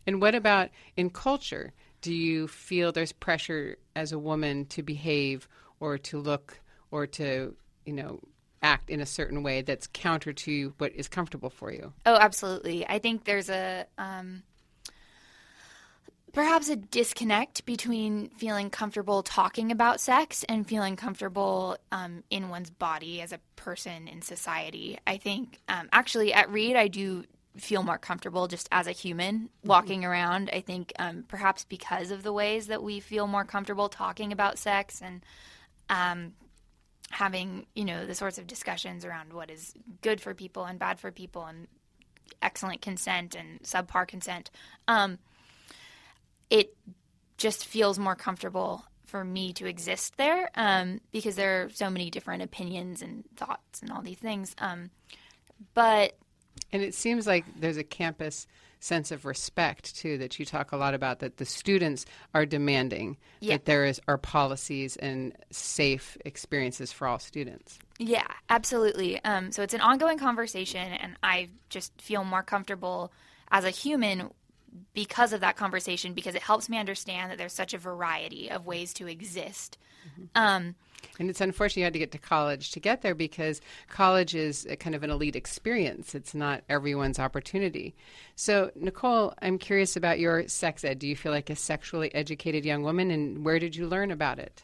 and 0.06 0.22
what 0.22 0.36
about 0.36 0.70
in 0.98 1.10
culture? 1.10 1.74
Do 2.02 2.14
you 2.14 2.48
feel 2.48 2.92
there's 2.92 3.12
pressure 3.12 3.78
as 3.96 4.12
a 4.12 4.20
woman 4.20 4.66
to 4.68 4.82
behave 4.82 5.48
or 5.80 5.98
to 6.00 6.20
look 6.20 6.60
or 6.90 7.08
to, 7.08 7.56
you 7.86 7.94
know, 7.94 8.20
act 8.62 8.90
in 8.90 9.02
a 9.02 9.06
certain 9.06 9.44
way 9.44 9.62
that's 9.62 9.88
counter 9.92 10.34
to 10.34 10.74
what 10.78 10.92
is 10.94 11.08
comfortable 11.08 11.50
for 11.50 11.72
you? 11.72 11.94
Oh, 12.06 12.16
absolutely. 12.16 12.88
I 12.88 13.00
think 13.00 13.26
there's 13.26 13.50
a 13.50 13.86
um, 13.98 14.44
perhaps 16.34 16.70
a 16.70 16.76
disconnect 16.76 17.66
between 17.66 18.30
feeling 18.30 18.70
comfortable 18.70 19.24
talking 19.24 19.72
about 19.72 20.00
sex 20.00 20.44
and 20.48 20.68
feeling 20.68 20.96
comfortable 20.96 21.78
um, 21.92 22.24
in 22.30 22.50
one's 22.50 22.70
body 22.70 23.22
as 23.22 23.32
a 23.32 23.40
person 23.56 24.08
in 24.08 24.22
society. 24.22 24.98
I 25.06 25.18
think 25.18 25.60
um, 25.68 25.90
actually 25.92 26.34
at 26.34 26.50
Reed, 26.52 26.76
I 26.76 26.88
do 26.88 27.26
feel 27.58 27.84
more 27.84 27.98
comfortable 27.98 28.48
just 28.48 28.70
as 28.72 28.88
a 28.88 28.92
human 28.92 29.50
walking 29.64 30.02
mm-hmm. 30.02 30.12
around. 30.12 30.50
I 30.54 30.62
think 30.62 30.94
um, 31.00 31.26
perhaps 31.28 31.66
because 31.66 32.12
of 32.12 32.24
the 32.24 32.32
ways 32.32 32.68
that 32.68 32.82
we 32.82 33.00
feel 33.00 33.28
more 33.28 33.44
comfortable 33.44 33.90
talking 33.90 34.32
about 34.32 34.58
sex 34.58 35.02
and 35.02 35.22
um, 35.90 36.34
having, 37.12 37.66
you 37.76 37.86
know, 37.86 38.06
the 38.06 38.16
sorts 38.16 38.38
of 38.38 38.48
discussions 38.48 39.06
around 39.06 39.34
what 39.34 39.50
is 39.50 39.74
good 40.02 40.22
for 40.22 40.34
people 40.34 40.66
and 40.66 40.80
bad 40.80 41.00
for 41.00 41.12
people 41.12 41.46
and 41.46 41.68
excellent 42.42 42.82
consent 42.82 43.36
and 43.36 43.62
subpar 43.62 44.08
consent. 44.08 44.52
Um, 44.88 45.20
it 46.50 46.76
just 47.38 47.66
feels 47.66 47.98
more 47.98 48.16
comfortable 48.16 48.86
for 49.06 49.24
me 49.26 49.52
to 49.54 49.66
exist 49.66 50.16
there 50.18 50.50
um, 50.56 51.02
because 51.12 51.36
there 51.36 51.64
are 51.64 51.70
so 51.70 51.90
many 51.90 52.10
different 52.10 52.44
opinions 52.44 53.02
and 53.02 53.24
thoughts 53.36 53.82
and 53.82 53.92
all 53.92 54.02
these 54.02 54.18
things. 54.18 54.56
Um, 54.58 54.90
but 55.74 56.18
and 56.72 56.82
it 56.82 56.94
seems 56.94 57.28
like 57.28 57.46
there's 57.60 57.78
a 57.78 57.84
campus 57.84 58.48
sense 58.82 59.12
of 59.12 59.26
respect 59.26 59.96
too 59.96 60.18
that 60.18 60.40
you 60.40 60.46
talk 60.46 60.72
a 60.72 60.78
lot 60.78 60.94
about 60.94 61.20
that 61.20 61.38
the 61.38 61.46
students 61.46 62.06
are 62.34 62.46
demanding 62.46 63.16
yeah. 63.40 63.54
that 63.54 63.66
there 63.66 63.86
is 63.86 64.02
are 64.08 64.18
policies 64.18 64.98
and 64.98 65.34
safe 65.52 66.18
experiences 66.26 66.92
for 66.92 67.08
all 67.08 67.20
students. 67.20 67.80
Yeah, 68.00 68.28
absolutely. 68.50 69.24
Um, 69.24 69.52
so 69.52 69.62
it's 69.62 69.76
an 69.76 69.82
ongoing 69.82 70.18
conversation, 70.18 70.92
and 70.94 71.16
I 71.22 71.50
just 71.70 72.00
feel 72.02 72.24
more 72.24 72.42
comfortable 72.42 73.14
as 73.52 73.64
a 73.64 73.70
human 73.70 74.32
because 74.94 75.34
of 75.34 75.42
that 75.42 75.56
conversation 75.56 76.14
because 76.14 76.34
it 76.34 76.42
helps 76.42 76.70
me 76.70 76.78
understand 76.78 77.32
that 77.32 77.38
there's 77.38 77.54
such 77.54 77.74
a 77.74 77.78
variety 77.78 78.50
of 78.50 78.66
ways 78.66 78.94
to 78.96 79.08
exist. 79.08 79.78
Mm-hmm. 80.08 80.24
Um, 80.36 80.76
and 81.20 81.30
it's 81.30 81.42
unfortunate 81.42 81.82
you 81.82 81.84
had 81.86 81.94
to 81.94 82.00
get 82.00 82.12
to 82.12 82.18
college 82.18 82.72
to 82.72 82.80
get 82.80 83.02
there 83.02 83.16
because 83.16 83.62
college 83.90 84.36
is 84.36 84.68
kind 84.80 84.96
of 84.96 85.04
an 85.04 85.10
elite 85.10 85.36
experience. 85.36 86.16
It's 86.16 86.34
not 86.34 86.64
everyone's 86.70 87.20
opportunity. 87.20 87.96
So, 88.36 88.72
Nicole, 88.76 89.34
I'm 89.42 89.58
curious 89.58 89.96
about 89.96 90.20
your 90.20 90.48
sex 90.48 90.84
ed. 90.84 91.00
Do 91.00 91.08
you 91.08 91.16
feel 91.16 91.32
like 91.32 91.50
a 91.50 91.56
sexually 91.56 92.14
educated 92.16 92.66
young 92.66 92.84
woman, 92.84 93.12
and 93.12 93.46
where 93.46 93.60
did 93.60 93.76
you 93.76 93.88
learn 93.88 94.12
about 94.12 94.40
it? 94.40 94.64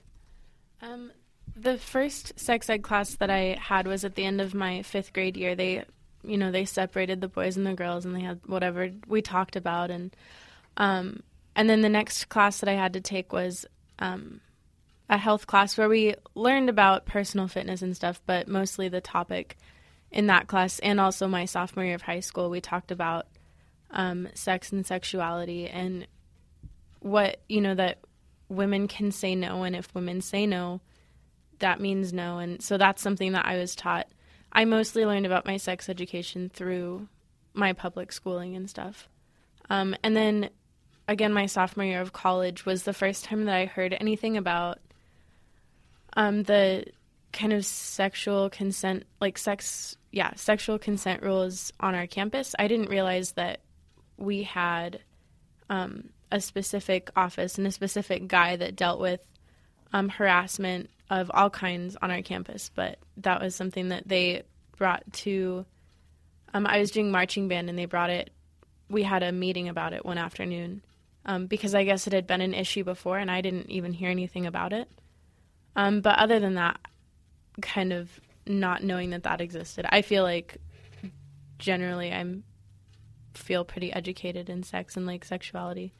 Um, 0.81 1.11
the 1.55 1.77
first 1.77 2.39
sex 2.39 2.69
ed 2.69 2.83
class 2.83 3.15
that 3.15 3.29
I 3.29 3.57
had 3.59 3.87
was 3.87 4.05
at 4.05 4.15
the 4.15 4.25
end 4.25 4.41
of 4.41 4.53
my 4.53 4.81
fifth 4.83 5.13
grade 5.13 5.37
year. 5.37 5.55
They, 5.55 5.83
you 6.23 6.37
know, 6.37 6.51
they 6.51 6.65
separated 6.65 7.21
the 7.21 7.27
boys 7.27 7.57
and 7.57 7.65
the 7.65 7.73
girls, 7.73 8.05
and 8.05 8.15
they 8.15 8.21
had 8.21 8.39
whatever 8.45 8.91
we 9.07 9.21
talked 9.21 9.55
about, 9.55 9.89
and 9.91 10.15
um, 10.77 11.23
and 11.55 11.69
then 11.69 11.81
the 11.81 11.89
next 11.89 12.29
class 12.29 12.59
that 12.59 12.69
I 12.69 12.73
had 12.73 12.93
to 12.93 13.01
take 13.01 13.33
was 13.33 13.65
um, 13.99 14.41
a 15.09 15.17
health 15.17 15.47
class 15.47 15.77
where 15.77 15.89
we 15.89 16.15
learned 16.35 16.69
about 16.69 17.05
personal 17.05 17.47
fitness 17.47 17.81
and 17.81 17.95
stuff, 17.95 18.21
but 18.25 18.47
mostly 18.47 18.89
the 18.89 19.01
topic 19.01 19.57
in 20.11 20.27
that 20.27 20.47
class 20.47 20.79
and 20.79 20.99
also 20.99 21.27
my 21.27 21.45
sophomore 21.45 21.85
year 21.85 21.95
of 21.95 22.01
high 22.01 22.19
school, 22.19 22.49
we 22.49 22.61
talked 22.61 22.91
about 22.91 23.27
um, 23.91 24.27
sex 24.33 24.71
and 24.71 24.85
sexuality 24.85 25.67
and 25.67 26.07
what, 26.99 27.41
you 27.47 27.61
know, 27.61 27.75
that 27.75 27.99
women 28.49 28.87
can 28.87 29.11
say 29.11 29.35
no. 29.35 29.63
And 29.63 29.75
if 29.75 29.93
women 29.93 30.21
say 30.21 30.45
no, 30.45 30.81
that 31.59 31.79
means 31.79 32.13
no. 32.13 32.39
And 32.39 32.61
so 32.61 32.77
that's 32.77 33.01
something 33.01 33.33
that 33.33 33.45
I 33.45 33.57
was 33.57 33.75
taught. 33.75 34.07
I 34.51 34.65
mostly 34.65 35.05
learned 35.05 35.25
about 35.25 35.45
my 35.45 35.57
sex 35.57 35.89
education 35.89 36.49
through 36.53 37.07
my 37.53 37.73
public 37.73 38.11
schooling 38.11 38.55
and 38.55 38.69
stuff. 38.69 39.07
Um, 39.69 39.95
and 40.03 40.15
then 40.15 40.49
again, 41.07 41.33
my 41.33 41.45
sophomore 41.45 41.85
year 41.85 42.01
of 42.01 42.13
college 42.13 42.65
was 42.65 42.83
the 42.83 42.93
first 42.93 43.25
time 43.25 43.45
that 43.45 43.55
I 43.55 43.65
heard 43.65 43.95
anything 43.99 44.37
about 44.37 44.79
um, 46.17 46.43
the 46.43 46.83
kind 47.31 47.53
of 47.53 47.65
sexual 47.65 48.49
consent, 48.49 49.05
like 49.21 49.37
sex, 49.37 49.95
yeah, 50.11 50.33
sexual 50.35 50.79
consent 50.79 51.21
rules 51.21 51.71
on 51.79 51.93
our 51.93 52.07
campus. 52.07 52.55
I 52.57 52.67
didn't 52.67 52.89
realize 52.89 53.33
that 53.33 53.61
we 54.17 54.41
had 54.43 54.99
um, 55.69 56.09
a 56.31 56.41
specific 56.41 57.11
office 57.15 57.59
and 57.59 57.67
a 57.67 57.71
specific 57.71 58.27
guy 58.27 58.55
that 58.55 58.75
dealt 58.75 58.99
with 58.99 59.21
um, 59.93 60.09
harassment 60.09 60.89
of 61.11 61.29
all 61.33 61.51
kinds 61.51 61.95
on 62.01 62.09
our 62.09 62.23
campus, 62.23 62.71
but 62.73 62.97
that 63.17 63.39
was 63.39 63.55
something 63.55 63.89
that 63.89 64.07
they 64.07 64.41
brought 64.75 65.03
to. 65.13 65.65
Um, 66.53 66.65
I 66.65 66.79
was 66.79 66.89
doing 66.89 67.11
marching 67.11 67.47
band 67.47 67.69
and 67.69 67.77
they 67.77 67.85
brought 67.85 68.09
it. 68.09 68.31
We 68.89 69.03
had 69.03 69.21
a 69.21 69.31
meeting 69.31 69.69
about 69.69 69.93
it 69.93 70.03
one 70.03 70.17
afternoon 70.17 70.81
um, 71.25 71.45
because 71.45 71.75
I 71.75 71.83
guess 71.83 72.07
it 72.07 72.13
had 72.13 72.25
been 72.25 72.41
an 72.41 72.55
issue 72.55 72.83
before 72.83 73.19
and 73.19 73.29
I 73.29 73.41
didn't 73.41 73.69
even 73.69 73.93
hear 73.93 74.09
anything 74.09 74.47
about 74.47 74.73
it. 74.73 74.89
Um, 75.77 76.01
but 76.01 76.17
other 76.17 76.39
than 76.39 76.55
that, 76.55 76.79
kind 77.61 77.93
of 77.93 78.09
not 78.45 78.83
knowing 78.83 79.11
that 79.11 79.23
that 79.23 79.39
existed, 79.39 79.85
I 79.87 80.01
feel 80.01 80.23
like 80.23 80.57
generally 81.59 82.11
I'm 82.11 82.43
feel 83.35 83.63
pretty 83.63 83.93
educated 83.93 84.49
in 84.49 84.63
sex 84.63 84.97
and 84.97 85.05
like 85.05 85.23
sexuality. 85.23 85.93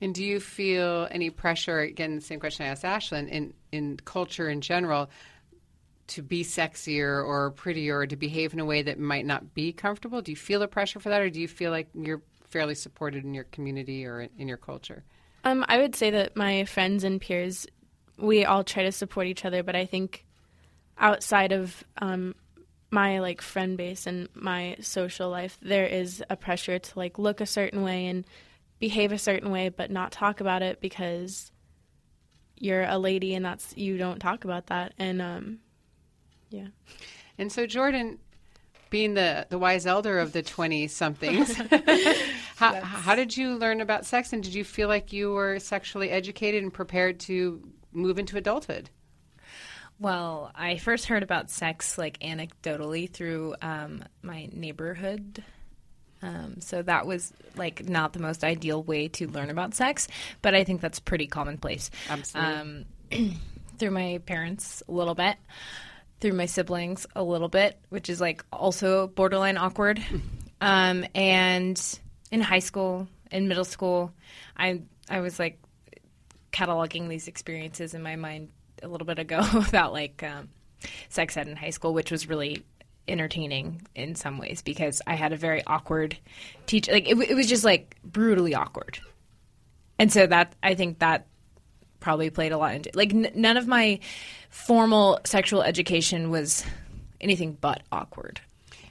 And 0.00 0.14
do 0.14 0.24
you 0.24 0.40
feel 0.40 1.06
any 1.10 1.28
pressure? 1.30 1.80
Again, 1.80 2.16
the 2.16 2.20
same 2.22 2.40
question 2.40 2.64
I 2.64 2.70
asked 2.70 2.82
Ashlyn 2.82 3.28
in 3.28 3.54
in 3.70 3.98
culture 3.98 4.48
in 4.48 4.62
general 4.62 5.10
to 6.08 6.22
be 6.22 6.42
sexier 6.42 7.24
or 7.24 7.52
prettier 7.52 7.98
or 7.98 8.06
to 8.06 8.16
behave 8.16 8.52
in 8.52 8.58
a 8.58 8.64
way 8.64 8.82
that 8.82 8.98
might 8.98 9.24
not 9.24 9.54
be 9.54 9.72
comfortable? 9.72 10.20
Do 10.20 10.32
you 10.32 10.36
feel 10.36 10.58
the 10.58 10.66
pressure 10.66 10.98
for 10.98 11.08
that, 11.10 11.20
or 11.20 11.30
do 11.30 11.40
you 11.40 11.46
feel 11.46 11.70
like 11.70 11.88
you're 11.94 12.22
fairly 12.48 12.74
supported 12.74 13.24
in 13.24 13.32
your 13.32 13.44
community 13.44 14.04
or 14.06 14.22
in, 14.22 14.30
in 14.38 14.48
your 14.48 14.56
culture? 14.56 15.04
Um, 15.44 15.64
I 15.68 15.78
would 15.78 15.94
say 15.94 16.10
that 16.10 16.36
my 16.36 16.64
friends 16.64 17.04
and 17.04 17.20
peers 17.20 17.66
we 18.20 18.44
all 18.44 18.64
try 18.64 18.84
to 18.84 18.92
support 18.92 19.26
each 19.26 19.44
other, 19.44 19.62
but 19.62 19.74
I 19.74 19.86
think 19.86 20.24
outside 20.98 21.52
of 21.52 21.82
um, 21.98 22.34
my 22.90 23.20
like 23.20 23.40
friend 23.40 23.76
base 23.76 24.06
and 24.06 24.28
my 24.34 24.76
social 24.80 25.30
life, 25.30 25.58
there 25.62 25.86
is 25.86 26.22
a 26.28 26.36
pressure 26.36 26.78
to 26.78 26.98
like 26.98 27.18
look 27.18 27.40
a 27.40 27.46
certain 27.46 27.82
way 27.82 28.06
and 28.06 28.24
behave 28.78 29.12
a 29.12 29.18
certain 29.18 29.50
way, 29.50 29.68
but 29.68 29.90
not 29.90 30.12
talk 30.12 30.40
about 30.40 30.62
it 30.62 30.80
because 30.80 31.50
you're 32.56 32.84
a 32.84 32.98
lady 32.98 33.34
and 33.34 33.44
that's 33.44 33.76
you 33.76 33.96
don't 33.96 34.18
talk 34.18 34.44
about 34.44 34.66
that. 34.66 34.92
And 34.98 35.22
um, 35.22 35.58
yeah. 36.50 36.68
And 37.38 37.50
so 37.50 37.66
Jordan, 37.66 38.18
being 38.90 39.14
the 39.14 39.46
the 39.48 39.58
wise 39.58 39.86
elder 39.86 40.18
of 40.18 40.32
the 40.32 40.42
twenty 40.42 40.88
somethings, 40.88 41.54
how 42.56 42.74
how 42.80 43.14
did 43.14 43.36
you 43.36 43.56
learn 43.56 43.80
about 43.80 44.04
sex, 44.04 44.32
and 44.32 44.42
did 44.42 44.52
you 44.52 44.64
feel 44.64 44.88
like 44.88 45.12
you 45.12 45.32
were 45.32 45.58
sexually 45.58 46.10
educated 46.10 46.62
and 46.62 46.72
prepared 46.72 47.20
to 47.20 47.62
move 47.92 48.18
into 48.18 48.36
adulthood? 48.36 48.90
Well, 49.98 50.50
I 50.54 50.78
first 50.78 51.06
heard 51.06 51.22
about 51.22 51.50
sex 51.50 51.98
like 51.98 52.18
anecdotally 52.20 53.10
through 53.10 53.54
um, 53.60 54.02
my 54.22 54.48
neighborhood. 54.52 55.44
Um, 56.22 56.60
so 56.60 56.82
that 56.82 57.06
was 57.06 57.32
like 57.56 57.88
not 57.88 58.12
the 58.12 58.18
most 58.18 58.44
ideal 58.44 58.82
way 58.82 59.08
to 59.08 59.28
learn 59.28 59.50
about 59.50 59.74
sex, 59.74 60.08
but 60.42 60.54
I 60.54 60.64
think 60.64 60.80
that's 60.80 61.00
pretty 61.00 61.26
commonplace. 61.26 61.90
Absolutely. 62.08 62.54
Um, 62.54 62.84
through 63.78 63.90
my 63.90 64.20
parents 64.24 64.82
a 64.88 64.92
little 64.92 65.14
bit, 65.14 65.36
through 66.20 66.32
my 66.32 66.46
siblings 66.46 67.06
a 67.14 67.22
little 67.22 67.48
bit, 67.48 67.78
which 67.88 68.08
is 68.08 68.20
like 68.20 68.44
also 68.52 69.08
borderline 69.08 69.56
awkward. 69.56 70.02
Um, 70.62 71.06
and 71.14 71.98
in 72.30 72.42
high 72.42 72.58
school, 72.58 73.08
in 73.30 73.48
middle 73.48 73.64
school, 73.64 74.12
I 74.58 74.82
I 75.08 75.20
was 75.20 75.38
like 75.38 75.58
cataloging 76.52 77.08
these 77.08 77.28
experiences 77.28 77.94
in 77.94 78.02
my 78.02 78.16
mind 78.16 78.48
a 78.82 78.88
little 78.88 79.06
bit 79.06 79.18
ago 79.18 79.40
about 79.68 79.92
like 79.92 80.22
um, 80.22 80.48
sex 81.08 81.36
ed 81.36 81.48
in 81.48 81.56
high 81.56 81.70
school, 81.70 81.94
which 81.94 82.10
was 82.10 82.28
really 82.28 82.64
entertaining 83.08 83.82
in 83.94 84.14
some 84.14 84.38
ways 84.38 84.62
because 84.62 85.02
I 85.06 85.14
had 85.14 85.32
a 85.32 85.36
very 85.36 85.62
awkward 85.66 86.16
teacher. 86.66 86.92
Like 86.92 87.08
it, 87.08 87.18
it 87.18 87.34
was 87.34 87.46
just 87.46 87.64
like 87.64 87.96
brutally 88.04 88.54
awkward, 88.54 89.00
and 89.98 90.12
so 90.12 90.26
that 90.26 90.54
I 90.62 90.74
think 90.74 91.00
that 91.00 91.26
probably 92.00 92.30
played 92.30 92.52
a 92.52 92.58
lot 92.58 92.74
into 92.74 92.90
like 92.94 93.12
n- 93.12 93.32
none 93.34 93.56
of 93.56 93.66
my 93.66 94.00
formal 94.48 95.20
sexual 95.24 95.62
education 95.62 96.30
was 96.30 96.64
anything 97.20 97.56
but 97.60 97.82
awkward. 97.92 98.40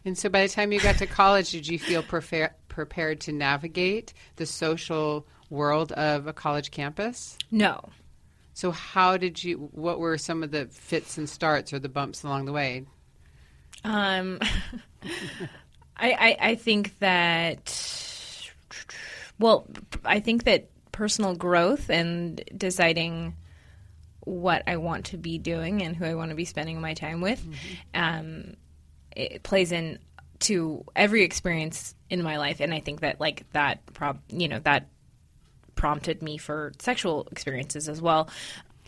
And 0.05 0.17
so 0.17 0.29
by 0.29 0.43
the 0.43 0.53
time 0.53 0.71
you 0.71 0.79
got 0.79 0.97
to 0.99 1.07
college, 1.07 1.51
did 1.51 1.67
you 1.67 1.77
feel 1.77 2.01
prefer- 2.01 2.53
prepared 2.69 3.19
to 3.21 3.31
navigate 3.33 4.13
the 4.37 4.45
social 4.45 5.27
world 5.49 5.91
of 5.93 6.27
a 6.27 6.33
college 6.33 6.71
campus? 6.71 7.37
No. 7.51 7.89
So 8.53 8.71
how 8.71 9.17
did 9.17 9.43
you 9.43 9.69
what 9.71 9.99
were 9.99 10.17
some 10.17 10.43
of 10.43 10.51
the 10.51 10.65
fits 10.67 11.17
and 11.17 11.29
starts 11.29 11.71
or 11.73 11.79
the 11.79 11.89
bumps 11.89 12.23
along 12.23 12.45
the 12.45 12.53
way? 12.53 12.85
Um 13.83 14.39
I, 15.97 16.11
I 16.11 16.37
I 16.49 16.55
think 16.55 16.97
that 16.99 17.73
well, 19.39 19.65
I 20.03 20.19
think 20.19 20.43
that 20.43 20.69
personal 20.91 21.33
growth 21.33 21.89
and 21.89 22.43
deciding 22.55 23.35
what 24.19 24.63
I 24.67 24.77
want 24.77 25.05
to 25.07 25.17
be 25.17 25.37
doing 25.37 25.81
and 25.81 25.95
who 25.95 26.05
I 26.05 26.13
want 26.13 26.29
to 26.29 26.35
be 26.35 26.45
spending 26.45 26.81
my 26.81 26.93
time 26.93 27.21
with, 27.21 27.41
mm-hmm. 27.41 27.55
um, 27.93 28.57
it 29.15 29.41
plays 29.43 29.71
in 29.71 29.99
to 30.39 30.85
every 30.95 31.23
experience 31.23 31.95
in 32.09 32.21
my 32.21 32.37
life, 32.37 32.59
and 32.59 32.73
I 32.73 32.79
think 32.79 33.01
that 33.01 33.19
like 33.19 33.45
that, 33.53 33.85
prob- 33.93 34.21
you 34.29 34.47
know, 34.47 34.59
that 34.59 34.87
prompted 35.79 36.21
me 36.21 36.37
for 36.37 36.73
sexual 36.77 37.25
experiences 37.31 37.87
as 37.87 38.01
well. 38.01 38.29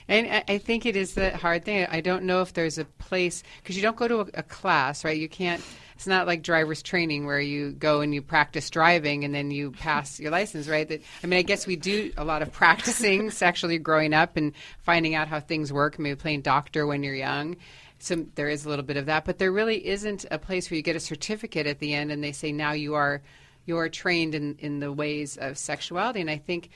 And 0.09 0.43
I 0.49 0.57
think 0.57 0.85
it 0.85 0.97
is 0.97 1.13
the 1.13 1.37
hard 1.37 1.63
thing. 1.63 1.87
I 1.89 2.01
don't 2.01 2.25
know 2.25 2.41
if 2.41 2.51
there's 2.51 2.77
a 2.77 2.83
place 2.83 3.43
because 3.63 3.77
you 3.77 3.81
don't 3.81 3.95
go 3.95 4.09
to 4.09 4.19
a, 4.19 4.25
a 4.33 4.43
class, 4.43 5.05
right? 5.05 5.17
You 5.17 5.29
can't 5.29 5.63
it's 5.95 6.07
not 6.07 6.27
like 6.27 6.41
driver's 6.41 6.81
training 6.81 7.27
where 7.27 7.39
you 7.39 7.71
go 7.71 8.01
and 8.01 8.13
you 8.13 8.21
practice 8.21 8.69
driving 8.69 9.23
and 9.23 9.33
then 9.33 9.51
you 9.51 9.71
pass 9.71 10.19
your 10.19 10.31
license, 10.31 10.67
right? 10.67 10.89
That 10.89 11.01
I 11.23 11.27
mean, 11.27 11.37
I 11.37 11.43
guess 11.43 11.65
we 11.65 11.77
do 11.77 12.11
a 12.17 12.25
lot 12.25 12.41
of 12.41 12.51
practicing 12.61 13.29
sexually 13.29 13.77
growing 13.77 14.13
up 14.13 14.35
and 14.35 14.51
finding 14.79 15.15
out 15.15 15.29
how 15.29 15.39
things 15.39 15.71
work. 15.71 15.97
Maybe 15.97 16.15
playing 16.15 16.41
doctor 16.41 16.85
when 16.85 17.03
you're 17.03 17.15
young. 17.15 17.55
So 17.99 18.25
there 18.35 18.49
is 18.49 18.65
a 18.65 18.69
little 18.69 18.83
bit 18.83 18.97
of 18.97 19.05
that, 19.05 19.23
but 19.23 19.37
there 19.37 19.51
really 19.51 19.87
isn't 19.87 20.25
a 20.29 20.39
place 20.39 20.69
where 20.69 20.75
you 20.75 20.81
get 20.81 20.95
a 20.95 20.99
certificate 20.99 21.67
at 21.67 21.79
the 21.79 21.93
end 21.93 22.11
and 22.11 22.21
they 22.21 22.31
say 22.31 22.51
now 22.51 22.71
you 22.71 22.95
are 22.95 23.21
you 23.65 23.77
are 23.77 23.89
trained 23.89 24.35
in 24.35 24.55
in 24.59 24.79
the 24.79 24.91
ways 24.91 25.37
of 25.37 25.57
sexuality. 25.57 26.21
And 26.21 26.29
I 26.29 26.37
think 26.37 26.69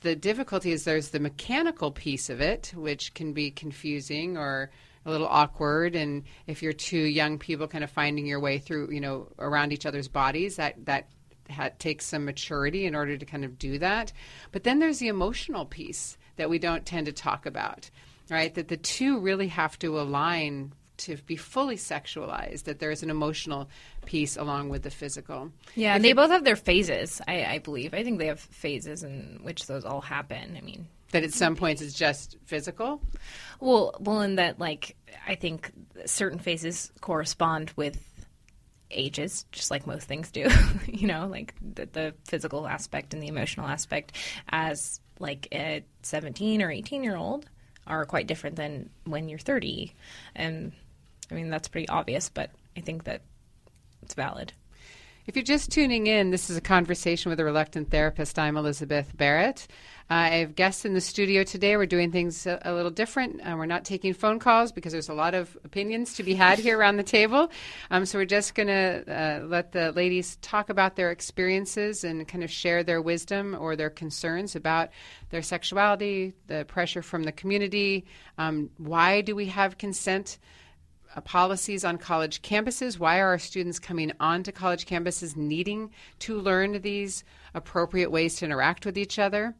the 0.00 0.16
difficulty 0.16 0.72
is 0.72 0.84
there's 0.84 1.10
the 1.10 1.20
mechanical 1.20 1.90
piece 1.90 2.30
of 2.30 2.40
it, 2.40 2.72
which 2.74 3.14
can 3.14 3.32
be 3.32 3.50
confusing 3.50 4.36
or 4.36 4.70
a 5.04 5.10
little 5.10 5.26
awkward. 5.26 5.94
And 5.94 6.24
if 6.46 6.62
you're 6.62 6.72
two 6.72 6.98
young 6.98 7.38
people 7.38 7.68
kind 7.68 7.84
of 7.84 7.90
finding 7.90 8.26
your 8.26 8.40
way 8.40 8.58
through 8.58 8.90
you 8.90 9.00
know 9.00 9.28
around 9.38 9.72
each 9.72 9.86
other's 9.86 10.08
bodies 10.08 10.56
that 10.56 10.84
that 10.86 11.08
ha- 11.50 11.70
takes 11.78 12.06
some 12.06 12.24
maturity 12.24 12.86
in 12.86 12.94
order 12.94 13.16
to 13.16 13.26
kind 13.26 13.44
of 13.44 13.58
do 13.58 13.78
that. 13.78 14.12
But 14.52 14.64
then 14.64 14.78
there's 14.78 14.98
the 14.98 15.08
emotional 15.08 15.66
piece 15.66 16.16
that 16.36 16.50
we 16.50 16.58
don't 16.58 16.86
tend 16.86 17.06
to 17.06 17.12
talk 17.12 17.46
about 17.46 17.90
right? 18.30 18.54
That 18.54 18.68
the 18.68 18.76
two 18.76 19.18
really 19.18 19.48
have 19.48 19.78
to 19.80 20.00
align 20.00 20.72
to 21.00 21.16
be 21.26 21.36
fully 21.36 21.76
sexualized 21.76 22.64
that 22.64 22.78
there's 22.78 23.02
an 23.02 23.10
emotional 23.10 23.68
piece 24.06 24.36
along 24.36 24.68
with 24.68 24.82
the 24.82 24.90
physical 24.90 25.50
yeah 25.74 25.94
and 25.94 26.04
they 26.04 26.12
both 26.12 26.30
have 26.30 26.44
their 26.44 26.56
phases 26.56 27.20
I, 27.26 27.44
I 27.44 27.58
believe 27.58 27.94
i 27.94 28.02
think 28.02 28.18
they 28.18 28.26
have 28.26 28.40
phases 28.40 29.02
in 29.02 29.40
which 29.42 29.66
those 29.66 29.84
all 29.84 30.00
happen 30.00 30.56
i 30.56 30.60
mean 30.60 30.86
that 31.12 31.24
at 31.24 31.32
some 31.32 31.56
points 31.56 31.82
it's 31.82 31.94
just 31.94 32.36
physical? 32.44 33.02
Well, 33.58 33.94
well, 33.98 34.20
in 34.22 34.36
that, 34.36 34.58
like, 34.58 34.96
I 35.26 35.34
think 35.34 35.70
certain 36.06 36.38
phases 36.38 36.92
correspond 37.00 37.72
with 37.76 37.98
ages, 38.90 39.44
just 39.52 39.70
like 39.70 39.86
most 39.86 40.06
things 40.06 40.30
do. 40.30 40.48
you 40.86 41.06
know, 41.06 41.26
like 41.26 41.54
the, 41.60 41.86
the, 41.86 42.14
physical 42.24 42.66
aspect 42.66 43.14
and 43.14 43.22
the 43.22 43.28
emotional 43.28 43.66
aspect, 43.66 44.12
as 44.48 45.00
like 45.18 45.48
a 45.52 45.84
17 46.02 46.62
or 46.62 46.70
18 46.70 47.04
year 47.04 47.16
old, 47.16 47.46
are 47.86 48.04
quite 48.04 48.26
different 48.26 48.56
than 48.56 48.90
when 49.04 49.28
you're 49.28 49.38
30. 49.38 49.92
And 50.34 50.72
I 51.30 51.34
mean, 51.34 51.50
that's 51.50 51.68
pretty 51.68 51.88
obvious, 51.88 52.28
but 52.28 52.50
I 52.76 52.80
think 52.80 53.04
that 53.04 53.22
it's 54.02 54.14
valid. 54.14 54.52
If 55.26 55.36
you're 55.36 55.44
just 55.44 55.70
tuning 55.70 56.06
in, 56.06 56.30
this 56.30 56.50
is 56.50 56.56
a 56.56 56.60
conversation 56.60 57.30
with 57.30 57.38
a 57.38 57.44
reluctant 57.44 57.90
therapist. 57.90 58.38
I'm 58.38 58.56
Elizabeth 58.56 59.16
Barrett. 59.16 59.68
Uh, 60.10 60.14
I 60.14 60.28
have 60.38 60.56
guests 60.56 60.84
in 60.84 60.92
the 60.92 61.00
studio 61.00 61.44
today. 61.44 61.76
We're 61.76 61.86
doing 61.86 62.10
things 62.10 62.46
a, 62.46 62.60
a 62.64 62.74
little 62.74 62.90
different. 62.90 63.40
Uh, 63.40 63.54
we're 63.56 63.66
not 63.66 63.84
taking 63.84 64.12
phone 64.12 64.40
calls 64.40 64.72
because 64.72 64.90
there's 64.90 65.08
a 65.08 65.14
lot 65.14 65.34
of 65.34 65.56
opinions 65.62 66.14
to 66.14 66.24
be 66.24 66.34
had 66.34 66.58
here 66.58 66.76
around 66.76 66.96
the 66.96 67.04
table. 67.04 67.48
Um, 67.92 68.06
so 68.06 68.18
we're 68.18 68.24
just 68.24 68.56
going 68.56 68.66
to 68.68 69.04
uh, 69.06 69.46
let 69.46 69.70
the 69.70 69.92
ladies 69.92 70.36
talk 70.42 70.68
about 70.68 70.96
their 70.96 71.12
experiences 71.12 72.02
and 72.02 72.26
kind 72.26 72.42
of 72.42 72.50
share 72.50 72.82
their 72.82 73.00
wisdom 73.00 73.56
or 73.56 73.76
their 73.76 73.90
concerns 73.90 74.56
about 74.56 74.88
their 75.28 75.42
sexuality, 75.42 76.32
the 76.48 76.64
pressure 76.64 77.02
from 77.02 77.22
the 77.22 77.32
community. 77.32 78.04
Um, 78.36 78.70
why 78.78 79.20
do 79.20 79.36
we 79.36 79.46
have 79.46 79.78
consent? 79.78 80.38
Uh, 81.16 81.20
policies 81.22 81.84
on 81.84 81.98
college 81.98 82.40
campuses. 82.40 82.96
Why 82.96 83.18
are 83.18 83.28
our 83.28 83.38
students 83.38 83.80
coming 83.80 84.12
onto 84.20 84.52
college 84.52 84.86
campuses 84.86 85.36
needing 85.36 85.90
to 86.20 86.38
learn 86.38 86.80
these 86.82 87.24
appropriate 87.52 88.12
ways 88.12 88.36
to 88.36 88.44
interact 88.44 88.86
with 88.86 88.96
each 88.96 89.18
other? 89.18 89.56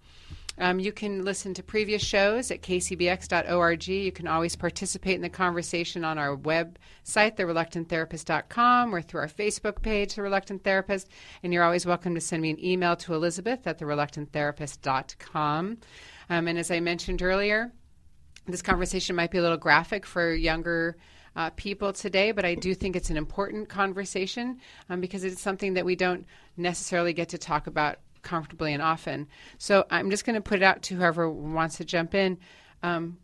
Um, 0.58 0.78
you 0.78 0.92
can 0.92 1.24
listen 1.24 1.52
to 1.54 1.62
previous 1.62 2.02
shows 2.02 2.52
at 2.52 2.62
kcbx.org. 2.62 3.88
You 3.88 4.12
can 4.12 4.28
always 4.28 4.54
participate 4.54 5.16
in 5.16 5.22
the 5.22 5.28
conversation 5.28 6.04
on 6.04 6.18
our 6.18 6.36
website, 6.36 7.36
thereluctanttherapist.com, 7.36 8.94
or 8.94 9.02
through 9.02 9.22
our 9.22 9.28
Facebook 9.28 9.82
page, 9.82 10.14
The 10.14 10.22
Reluctant 10.22 10.62
Therapist. 10.62 11.08
And 11.42 11.52
you're 11.52 11.64
always 11.64 11.86
welcome 11.86 12.14
to 12.14 12.20
send 12.20 12.42
me 12.42 12.50
an 12.50 12.64
email 12.64 12.94
to 12.96 13.14
Elizabeth 13.14 13.66
at 13.66 13.78
thereluctanttherapist.com. 13.78 15.78
Um, 16.28 16.48
and 16.48 16.58
as 16.58 16.70
I 16.70 16.78
mentioned 16.78 17.22
earlier, 17.22 17.72
this 18.46 18.62
conversation 18.62 19.16
might 19.16 19.30
be 19.30 19.38
a 19.38 19.42
little 19.42 19.56
graphic 19.56 20.06
for 20.06 20.32
younger 20.32 20.96
uh, 21.36 21.50
people 21.50 21.92
today, 21.92 22.32
but 22.32 22.44
I 22.44 22.54
do 22.54 22.74
think 22.74 22.96
it's 22.96 23.10
an 23.10 23.16
important 23.16 23.68
conversation 23.68 24.60
um, 24.88 25.00
because 25.00 25.24
it's 25.24 25.40
something 25.40 25.74
that 25.74 25.84
we 25.84 25.96
don't 25.96 26.26
necessarily 26.56 27.12
get 27.12 27.28
to 27.30 27.38
talk 27.38 27.66
about 27.66 27.98
comfortably 28.22 28.72
and 28.72 28.82
often. 28.82 29.28
So 29.58 29.86
I'm 29.90 30.10
just 30.10 30.24
going 30.24 30.34
to 30.34 30.40
put 30.40 30.58
it 30.58 30.62
out 30.62 30.82
to 30.82 30.96
whoever 30.96 31.30
wants 31.30 31.76
to 31.78 31.84
jump 31.84 32.14
in. 32.14 32.38
Um, 32.82 33.18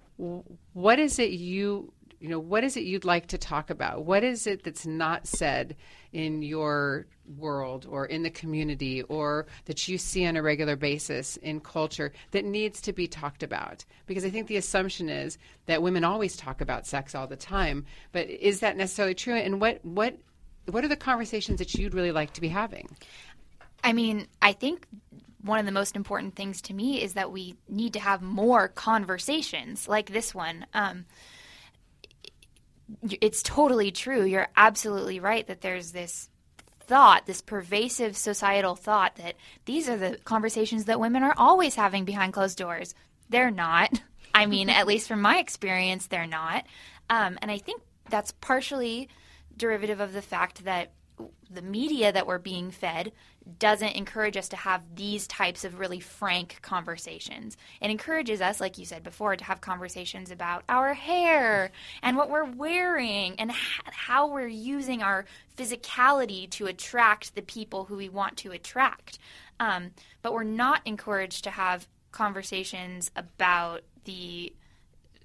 what 0.72 0.98
is 0.98 1.18
it 1.18 1.30
you 1.30 1.92
you 2.20 2.28
know 2.28 2.38
what 2.38 2.64
is 2.64 2.76
it 2.76 2.84
you'd 2.84 3.04
like 3.04 3.26
to 3.28 3.38
talk 3.38 3.70
about? 3.70 4.04
What 4.04 4.24
is 4.24 4.46
it 4.46 4.64
that's 4.64 4.86
not 4.86 5.26
said 5.26 5.76
in 6.12 6.42
your 6.42 7.06
world 7.36 7.86
or 7.88 8.06
in 8.06 8.22
the 8.22 8.30
community 8.30 9.02
or 9.02 9.46
that 9.66 9.86
you 9.88 9.98
see 9.98 10.26
on 10.26 10.36
a 10.36 10.42
regular 10.42 10.76
basis 10.76 11.36
in 11.38 11.60
culture 11.60 12.12
that 12.30 12.44
needs 12.44 12.80
to 12.82 12.92
be 12.92 13.06
talked 13.06 13.42
about? 13.42 13.84
Because 14.06 14.24
i 14.24 14.30
think 14.30 14.46
the 14.46 14.56
assumption 14.56 15.08
is 15.08 15.38
that 15.66 15.82
women 15.82 16.04
always 16.04 16.36
talk 16.36 16.60
about 16.60 16.86
sex 16.86 17.14
all 17.14 17.26
the 17.26 17.36
time 17.36 17.84
but 18.12 18.28
is 18.28 18.60
that 18.60 18.76
necessarily 18.76 19.14
true? 19.14 19.34
And 19.34 19.60
what 19.60 19.84
what 19.84 20.16
what 20.66 20.84
are 20.84 20.88
the 20.88 20.96
conversations 20.96 21.58
that 21.58 21.74
you'd 21.74 21.94
really 21.94 22.12
like 22.12 22.32
to 22.34 22.40
be 22.40 22.48
having? 22.48 22.88
I 23.84 23.92
mean, 23.92 24.26
I 24.42 24.52
think 24.52 24.86
one 25.42 25.60
of 25.60 25.66
the 25.66 25.72
most 25.72 25.94
important 25.94 26.34
things 26.34 26.60
to 26.62 26.74
me 26.74 27.02
is 27.02 27.14
that 27.14 27.30
we 27.30 27.54
need 27.68 27.92
to 27.92 28.00
have 28.00 28.20
more 28.20 28.68
conversations 28.68 29.86
like 29.86 30.10
this 30.10 30.34
one. 30.34 30.66
Um, 30.74 31.06
it's 33.20 33.42
totally 33.42 33.90
true. 33.90 34.24
You're 34.24 34.48
absolutely 34.56 35.20
right 35.20 35.46
that 35.46 35.60
there's 35.60 35.92
this 35.92 36.28
thought, 36.80 37.26
this 37.26 37.40
pervasive 37.40 38.16
societal 38.16 38.76
thought 38.76 39.16
that 39.16 39.34
these 39.64 39.88
are 39.88 39.96
the 39.96 40.18
conversations 40.24 40.84
that 40.84 41.00
women 41.00 41.22
are 41.22 41.34
always 41.36 41.74
having 41.74 42.04
behind 42.04 42.32
closed 42.32 42.58
doors. 42.58 42.94
They're 43.28 43.50
not. 43.50 44.00
I 44.34 44.46
mean, 44.46 44.68
at 44.68 44.86
least 44.86 45.08
from 45.08 45.22
my 45.22 45.38
experience, 45.38 46.06
they're 46.06 46.26
not. 46.26 46.66
Um, 47.10 47.38
and 47.42 47.50
I 47.50 47.58
think 47.58 47.82
that's 48.10 48.32
partially 48.32 49.08
derivative 49.56 50.00
of 50.00 50.12
the 50.12 50.22
fact 50.22 50.64
that 50.64 50.92
the 51.50 51.62
media 51.62 52.12
that 52.12 52.26
we're 52.26 52.38
being 52.38 52.70
fed 52.70 53.12
doesn't 53.58 53.92
encourage 53.92 54.36
us 54.36 54.48
to 54.48 54.56
have 54.56 54.82
these 54.96 55.26
types 55.26 55.64
of 55.64 55.78
really 55.78 56.00
frank 56.00 56.58
conversations. 56.62 57.56
It 57.80 57.90
encourages 57.90 58.40
us, 58.40 58.60
like 58.60 58.76
you 58.76 58.84
said 58.84 59.02
before, 59.02 59.36
to 59.36 59.44
have 59.44 59.60
conversations 59.60 60.30
about 60.30 60.64
our 60.68 60.94
hair 60.94 61.70
and 62.02 62.16
what 62.16 62.28
we're 62.28 62.44
wearing 62.44 63.38
and 63.38 63.52
how 63.52 64.28
we're 64.28 64.48
using 64.48 65.02
our 65.02 65.24
physicality 65.56 66.50
to 66.50 66.66
attract 66.66 67.34
the 67.34 67.42
people 67.42 67.84
who 67.84 67.96
we 67.96 68.08
want 68.08 68.36
to 68.38 68.50
attract. 68.50 69.18
Um, 69.60 69.92
but 70.22 70.32
we're 70.32 70.42
not 70.42 70.82
encouraged 70.84 71.44
to 71.44 71.50
have 71.50 71.86
conversations 72.10 73.10
about 73.14 73.82
the 74.04 74.52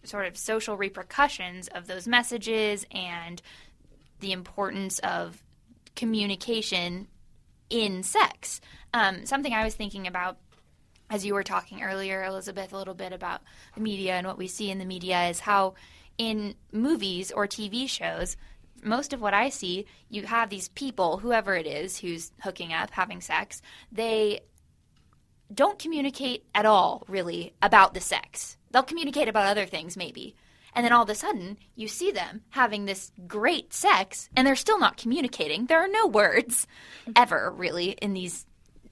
sort 0.03 0.25
of 0.27 0.37
social 0.37 0.77
repercussions 0.77 1.67
of 1.69 1.87
those 1.87 2.07
messages 2.07 2.85
and 2.91 3.41
the 4.19 4.31
importance 4.31 4.99
of 4.99 5.43
communication 5.95 7.07
in 7.69 8.03
sex. 8.03 8.61
Um, 8.93 9.25
something 9.25 9.53
I 9.53 9.63
was 9.63 9.75
thinking 9.75 10.07
about 10.07 10.37
as 11.11 11.25
you 11.25 11.33
were 11.33 11.43
talking 11.43 11.83
earlier, 11.83 12.23
Elizabeth, 12.23 12.71
a 12.71 12.77
little 12.77 12.93
bit 12.93 13.11
about 13.11 13.41
the 13.75 13.81
media 13.81 14.13
and 14.13 14.25
what 14.25 14.37
we 14.37 14.47
see 14.47 14.71
in 14.71 14.79
the 14.79 14.85
media 14.85 15.27
is 15.27 15.41
how 15.41 15.73
in 16.17 16.55
movies 16.71 17.31
or 17.31 17.47
TV 17.47 17.87
shows, 17.87 18.37
most 18.81 19.11
of 19.11 19.21
what 19.21 19.33
I 19.33 19.49
see, 19.49 19.85
you 20.09 20.25
have 20.25 20.49
these 20.49 20.69
people, 20.69 21.17
whoever 21.17 21.55
it 21.55 21.67
is 21.67 21.99
who's 21.99 22.31
hooking 22.41 22.71
up, 22.71 22.91
having 22.91 23.19
sex, 23.19 23.61
they 23.91 24.39
don't 25.53 25.77
communicate 25.77 26.45
at 26.55 26.65
all, 26.65 27.03
really, 27.09 27.53
about 27.61 27.93
the 27.93 27.99
sex. 27.99 28.57
They'll 28.71 28.83
communicate 28.83 29.27
about 29.27 29.47
other 29.47 29.65
things, 29.65 29.97
maybe. 29.97 30.35
And 30.73 30.85
then 30.85 30.93
all 30.93 31.03
of 31.03 31.09
a 31.09 31.15
sudden, 31.15 31.57
you 31.75 31.87
see 31.87 32.11
them 32.11 32.41
having 32.49 32.85
this 32.85 33.11
great 33.27 33.73
sex, 33.73 34.29
and 34.35 34.47
they're 34.47 34.55
still 34.55 34.79
not 34.79 34.97
communicating. 34.97 35.65
There 35.65 35.83
are 35.83 35.87
no 35.87 36.07
words 36.07 36.65
ever, 37.15 37.53
really, 37.55 37.89
in 37.91 38.13
these 38.13 38.45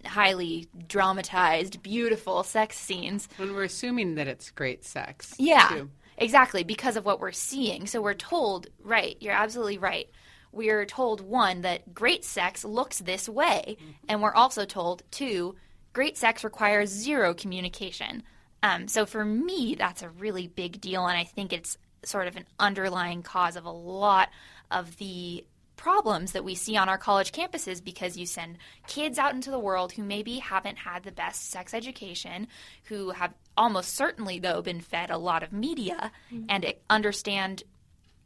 highly 0.05 0.67
dramatized, 0.87 1.81
beautiful 1.81 2.43
sex 2.43 2.77
scenes. 2.77 3.27
When 3.37 3.53
we're 3.53 3.63
assuming 3.63 4.15
that 4.15 4.27
it's 4.27 4.51
great 4.51 4.83
sex. 4.83 5.35
Yeah, 5.37 5.67
too. 5.69 5.89
exactly, 6.17 6.63
because 6.63 6.97
of 6.97 7.05
what 7.05 7.19
we're 7.19 7.31
seeing. 7.31 7.85
So 7.87 8.01
we're 8.01 8.13
told, 8.13 8.67
right, 8.81 9.15
you're 9.19 9.33
absolutely 9.33 9.77
right. 9.77 10.09
We're 10.51 10.85
told, 10.85 11.21
one, 11.21 11.61
that 11.61 11.93
great 11.93 12.25
sex 12.25 12.65
looks 12.65 12.99
this 12.99 13.29
way. 13.29 13.77
And 14.07 14.21
we're 14.21 14.33
also 14.33 14.65
told, 14.65 15.03
two, 15.11 15.55
great 15.93 16.17
sex 16.17 16.43
requires 16.43 16.89
zero 16.89 17.33
communication. 17.33 18.23
Um, 18.61 18.87
so 18.87 19.05
for 19.05 19.23
me, 19.23 19.75
that's 19.77 20.01
a 20.01 20.09
really 20.09 20.47
big 20.47 20.81
deal. 20.81 21.05
And 21.05 21.17
I 21.17 21.23
think 21.23 21.53
it's 21.53 21.77
sort 22.03 22.27
of 22.27 22.35
an 22.35 22.45
underlying 22.59 23.23
cause 23.23 23.55
of 23.55 23.65
a 23.65 23.71
lot 23.71 24.29
of 24.71 24.97
the 24.97 25.45
problems 25.75 26.33
that 26.33 26.43
we 26.43 26.55
see 26.55 26.75
on 26.75 26.89
our 26.89 26.97
college 26.97 27.31
campuses 27.31 27.81
because 27.81 28.17
you 28.17 28.25
send 28.25 28.57
kids 28.85 29.17
out 29.17 29.33
into 29.33 29.49
the 29.49 29.59
world 29.59 29.93
who 29.93 30.03
maybe 30.03 30.35
haven't 30.37 30.77
had 30.77 31.03
the 31.03 31.11
best 31.11 31.51
sex 31.51 31.73
education, 31.73 32.47
who 32.85 33.11
have 33.11 33.33
almost 33.55 33.95
certainly, 33.95 34.39
though, 34.39 34.61
been 34.61 34.81
fed 34.81 35.09
a 35.09 35.17
lot 35.17 35.41
of 35.41 35.53
media 35.53 36.11
and 36.49 36.73
understand 36.89 37.63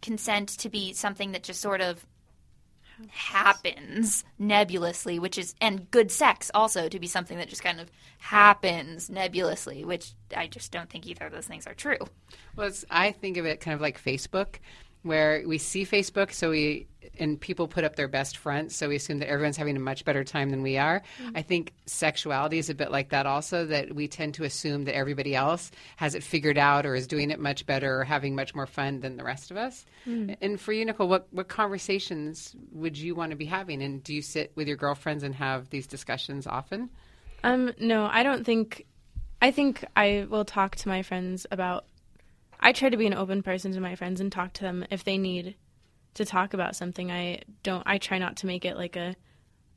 consent 0.02 0.50
to 0.50 0.70
be 0.70 0.94
something 0.94 1.32
that 1.32 1.44
just 1.44 1.62
sort 1.62 1.80
of 1.80 2.06
happens 3.10 4.24
nebulously, 4.40 5.20
which 5.20 5.38
is, 5.38 5.56
and 5.62 5.90
good 5.92 6.12
sex 6.12 6.50
also 6.54 6.90
to 6.90 7.00
be 7.00 7.08
something 7.08 7.38
that 7.38 7.50
just 7.50 7.64
kind 7.64 7.80
of 7.80 7.92
happens 8.20 9.10
nebulously, 9.10 9.84
which 9.84 10.14
I 10.36 10.48
just 10.48 10.72
don't 10.72 10.90
think 10.90 11.08
either 11.08 11.26
of 11.26 11.32
those 11.32 11.48
things 11.48 11.68
are 11.68 11.74
true. 11.74 11.98
Well, 12.56 12.72
I 12.90 13.12
think 13.12 13.38
of 13.38 13.46
it 13.46 13.60
kind 13.60 13.76
of 13.76 13.82
like 13.82 14.02
Facebook, 14.02 14.56
where 15.04 15.44
we 15.46 15.58
see 15.58 15.86
Facebook, 15.86 16.32
so 16.32 16.52
we 16.52 16.88
and 17.20 17.40
people 17.40 17.68
put 17.68 17.84
up 17.84 17.96
their 17.96 18.08
best 18.08 18.38
front, 18.38 18.72
so 18.72 18.90
we 18.90 18.96
assume 18.96 19.20
that 19.20 19.30
everyone's 19.30 19.58
having 19.58 19.76
a 19.76 19.80
much 19.80 20.06
better 20.06 20.24
time 20.24 20.50
than 20.50 20.62
we 20.62 20.78
are. 20.78 21.04
I 21.36 21.42
think 21.42 21.74
sexuality 21.86 22.58
is 22.58 22.70
a 22.70 22.76
bit 22.76 22.92
like 22.92 23.10
that, 23.10 23.26
also 23.26 23.66
that 23.68 23.94
we 23.94 24.08
tend 24.08 24.34
to 24.36 24.44
assume 24.44 24.86
that 24.86 24.96
everybody 24.96 25.36
else 25.36 25.72
has 25.98 26.16
it 26.16 26.24
figured 26.24 26.58
out 26.58 26.86
or 26.86 26.96
is 26.96 27.08
doing 27.08 27.32
it 27.32 27.40
much 27.40 27.66
better 27.66 28.00
or 28.00 28.04
having 28.04 28.36
much 28.36 28.56
more 28.56 28.66
fun 28.66 29.00
than 29.02 29.18
the 29.18 29.24
rest 29.24 29.52
of 29.52 29.58
us. 29.58 29.86
And 30.06 30.60
for 30.60 30.74
you, 30.74 30.84
Nicole, 30.86 31.08
what 31.08 31.28
what 31.32 31.48
conversations 31.48 32.56
would 32.72 32.98
you 32.98 33.16
want 33.16 33.32
to 33.32 33.38
be 33.38 33.46
having? 33.46 33.82
And 33.82 34.04
do 34.04 34.14
you 34.14 34.22
sit 34.22 34.52
with 34.56 34.68
your 34.68 34.78
girlfriends 34.78 35.24
and 35.24 35.34
have 35.36 35.70
these 35.70 35.88
discussions 35.88 36.46
often? 36.48 36.90
Um, 37.44 37.74
no, 37.80 38.10
I 38.12 38.24
don't 38.24 38.46
think. 38.46 38.86
I 39.42 39.52
think 39.52 39.86
I 39.96 40.26
will 40.30 40.46
talk 40.46 40.76
to 40.78 40.90
my 40.90 41.04
friends 41.04 41.46
about. 41.52 41.86
I 42.60 42.72
try 42.72 42.90
to 42.90 42.98
be 42.98 43.08
an 43.08 43.14
open 43.14 43.44
person 43.44 43.74
to 43.74 43.82
my 43.82 43.96
friends 43.96 44.22
and 44.22 44.32
talk 44.32 44.54
to 44.54 44.62
them 44.62 44.86
if 44.90 45.04
they 45.04 45.18
need 45.18 45.56
to 46.16 46.26
talk 46.26 46.54
about 46.54 46.76
something. 46.76 47.12
I 47.12 47.42
don't. 47.64 47.84
I 47.86 47.98
try 47.98 48.18
not 48.18 48.38
to 48.38 48.48
make 48.48 48.66
it 48.66 48.78
like 48.78 48.96
a. 48.96 49.16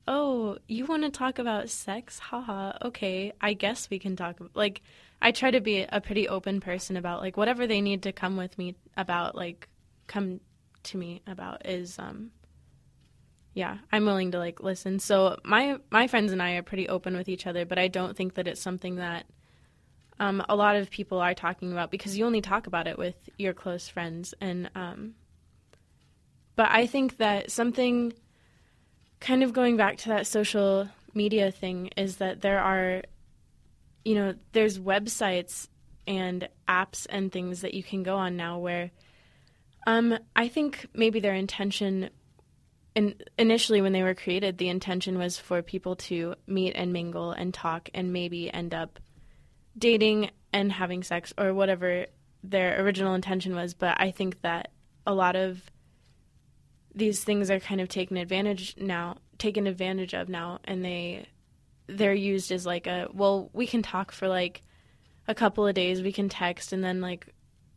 Oh, 0.09 0.59
you 0.68 0.87
want 0.87 1.03
to 1.03 1.11
talk 1.11 1.38
about 1.38 1.68
sex? 1.68 2.18
Haha. 2.18 2.79
Okay, 2.85 3.33
I 3.40 3.55
guess 3.55 3.90
we 3.90 3.99
can 3.99 4.14
talk. 4.14 4.38
Like, 4.55 4.83
I 5.20 5.33
try 5.33 5.51
to 5.51 5.61
be 5.61 5.83
a 5.83 6.01
pretty 6.01 6.29
open 6.29 6.61
person 6.61 6.96
about 6.96 7.20
like 7.20 7.37
whatever 7.37 7.66
they 7.66 7.81
need 7.81 8.03
to 8.05 8.12
come 8.12 8.37
with 8.37 8.57
me 8.59 8.77
about. 8.96 9.35
Like, 9.35 9.68
come 10.07 10.40
to 10.87 10.96
me 10.96 11.20
about 11.27 11.66
is 11.66 11.99
um 11.99 12.31
yeah 13.55 13.79
i'm 13.90 14.05
willing 14.05 14.31
to 14.31 14.38
like 14.38 14.62
listen 14.62 14.99
so 14.99 15.37
my 15.44 15.79
my 15.90 16.07
friends 16.07 16.33
and 16.33 16.42
i 16.42 16.53
are 16.53 16.62
pretty 16.62 16.88
open 16.88 17.16
with 17.16 17.29
each 17.29 17.46
other 17.46 17.64
but 17.64 17.79
i 17.79 17.88
don't 17.88 18.16
think 18.16 18.35
that 18.35 18.46
it's 18.46 18.61
something 18.61 18.96
that 18.96 19.27
um, 20.18 20.42
a 20.49 20.57
lot 20.57 20.77
of 20.77 20.88
people 20.88 21.18
are 21.18 21.35
talking 21.35 21.72
about 21.72 21.90
because 21.90 22.16
you 22.16 22.25
only 22.25 22.40
talk 22.40 22.66
about 22.66 22.87
it 22.87 22.96
with 22.96 23.29
your 23.37 23.53
close 23.53 23.87
friends 23.87 24.33
and 24.40 24.70
um, 24.75 25.14
but 26.57 26.69
i 26.71 26.87
think 26.87 27.19
that 27.19 27.51
something 27.51 28.12
kind 29.21 29.42
of 29.42 29.53
going 29.53 29.77
back 29.77 29.97
to 29.97 30.09
that 30.09 30.27
social 30.27 30.88
media 31.14 31.51
thing 31.51 31.90
is 31.97 32.16
that 32.19 32.40
there 32.40 32.61
are 32.61 33.03
you 34.05 34.14
know 34.14 34.35
there's 34.53 34.79
websites 34.79 35.69
and 36.07 36.49
apps 36.69 37.07
and 37.09 37.33
things 37.33 37.62
that 37.62 37.75
you 37.75 37.83
can 37.83 38.03
go 38.03 38.16
on 38.16 38.37
now 38.37 38.59
where 38.59 38.90
um, 39.87 40.19
I 40.35 40.49
think 40.49 40.87
maybe 40.95 41.21
their 41.21 41.35
intention, 41.35 42.11
in, 42.97 43.14
initially 43.38 43.81
when 43.81 43.92
they 43.92 44.03
were 44.03 44.14
created, 44.14 44.59
the 44.59 44.69
intention 44.69 45.16
was 45.16 45.38
for 45.38 45.62
people 45.62 45.95
to 45.97 46.35
meet 46.47 46.73
and 46.73 46.92
mingle 46.92 47.31
and 47.31 47.55
talk 47.55 47.88
and 47.95 48.12
maybe 48.12 48.53
end 48.53 48.75
up 48.75 48.99
dating 49.79 50.31
and 50.53 50.73
having 50.73 51.05
sex 51.05 51.33
or 51.38 51.55
whatever 51.55 52.07
their 52.42 52.83
original 52.83 53.14
intention 53.14 53.55
was. 53.55 53.75
But 53.75 54.01
I 54.01 54.11
think 54.11 54.42
that 54.42 54.73
a 55.07 55.14
lot 55.14 55.37
of 55.37 55.62
these 56.97 57.23
things 57.23 57.51
are 57.51 57.61
kind 57.61 57.81
of 57.81 57.89
taken 57.89 58.17
advantage 58.17 58.75
now, 58.79 59.19
taken 59.39 59.67
advantage 59.67 60.15
of 60.15 60.29
now, 60.29 60.59
and 60.65 60.85
they 60.85 61.27
they're 61.87 62.15
used 62.15 62.51
as 62.51 62.67
like 62.67 62.87
a 62.87 63.09
well, 63.13 63.51
we 63.53 63.67
can 63.67 63.83
talk 63.83 64.11
for 64.11 64.27
like 64.27 64.63
a 65.29 65.35
couple 65.35 65.67
of 65.67 65.75
days, 65.75 66.03
we 66.03 66.13
can 66.13 66.29
text, 66.29 66.73
and 66.73 66.83
then 66.83 67.01
like 67.01 67.29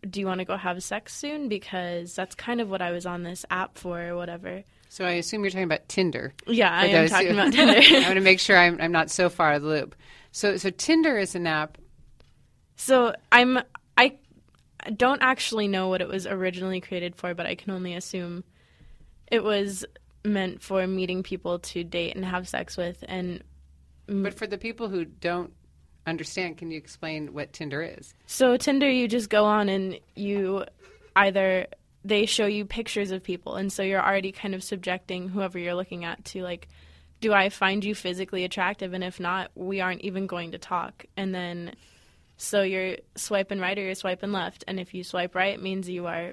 do 0.10 0.22
you 0.22 0.26
want 0.26 0.40
to 0.40 0.46
go 0.46 0.56
have 0.56 0.82
sex 0.82 1.14
soon? 1.14 1.50
Because 1.50 2.16
that's 2.16 2.34
kind 2.34 2.62
of 2.62 2.70
what 2.70 2.82
I 2.82 2.92
was 2.92 3.06
on 3.06 3.24
this 3.24 3.46
app 3.52 3.78
for 3.78 4.02
or 4.02 4.16
whatever. 4.16 4.64
So 4.88 5.06
I 5.06 5.12
assume 5.12 5.44
you're 5.44 5.52
talking 5.52 5.64
about 5.66 5.88
Tinder. 5.90 6.34
Yeah, 6.48 6.72
I 6.72 6.86
am 6.86 7.10
talking 7.10 7.28
who- 7.28 7.34
about 7.34 7.54
Tinder. 7.54 7.80
I 7.98 8.04
want 8.04 8.16
to 8.16 8.22
make 8.22 8.40
sure 8.40 8.58
I'm, 8.58 8.80
I'm 8.80 8.92
not 8.92 9.12
so 9.12 9.30
far 9.30 9.52
out 9.52 9.58
of 9.58 9.62
the 9.64 9.68
loop. 9.68 9.96
So, 10.32 10.58
so 10.58 10.70
Tinder 10.70 11.18
is 11.18 11.36
an 11.36 11.48
app. 11.48 11.78
so 12.76 13.14
I'm 13.32 13.60
I 13.98 14.18
don't 14.96 15.22
actually 15.22 15.68
know 15.68 15.90
what 15.90 16.02
it 16.02 16.08
was 16.08 16.26
originally 16.26 16.80
created 16.80 17.16
for, 17.16 17.34
but 17.34 17.46
I 17.46 17.56
can 17.56 17.72
only 17.72 17.94
assume 17.96 18.46
it 19.32 19.44
was 19.44 19.86
meant 20.26 20.62
for 20.62 20.86
meeting 20.86 21.24
people 21.24 21.60
to 21.60 21.84
date 21.84 22.16
and 22.16 22.26
have 22.26 22.48
sex 22.48 22.76
with 22.76 23.04
and 23.08 23.42
But 24.08 24.34
for 24.34 24.48
the 24.48 24.58
people 24.58 24.90
who 24.90 25.06
don't 25.06 25.54
understand, 26.08 26.58
can 26.58 26.72
you 26.72 26.78
explain 26.78 27.34
what 27.34 27.54
Tinder 27.54 27.82
is? 27.82 28.14
So 28.26 28.58
Tinder, 28.58 28.90
you 28.90 29.08
just 29.08 29.30
go 29.30 29.46
on 29.46 29.70
and 29.70 30.00
you 30.16 30.66
either 31.16 31.68
they 32.04 32.26
show 32.26 32.46
you 32.46 32.66
pictures 32.66 33.12
of 33.12 33.22
people, 33.22 33.56
and 33.56 33.72
so 33.72 33.84
you're 33.84 34.02
already 34.02 34.32
kind 34.32 34.56
of 34.56 34.64
subjecting 34.64 35.28
whoever 35.30 35.60
you're 35.60 35.76
looking 35.76 36.06
at 36.06 36.24
to 36.26 36.42
like, 36.42 36.68
do 37.22 37.34
I 37.34 37.50
find 37.50 37.84
you 37.84 37.94
physically 37.94 38.46
attractive? 38.46 38.94
And 38.94 39.04
if 39.04 39.20
not, 39.20 39.52
we 39.54 39.82
aren't 39.82 40.02
even 40.02 40.26
going 40.26 40.54
to 40.54 40.58
talk. 40.58 41.06
And 41.18 41.36
then, 41.36 41.76
so 42.38 42.62
you're 42.62 42.96
swiping 43.16 43.60
right 43.60 43.78
or 43.78 43.82
you're 43.82 43.96
swiping 43.96 44.32
left, 44.32 44.64
and 44.68 44.80
if 44.80 44.94
you 44.94 45.04
swipe 45.04 45.36
right, 45.36 45.54
it 45.54 45.62
means 45.62 45.90
you 45.90 46.08
are 46.08 46.32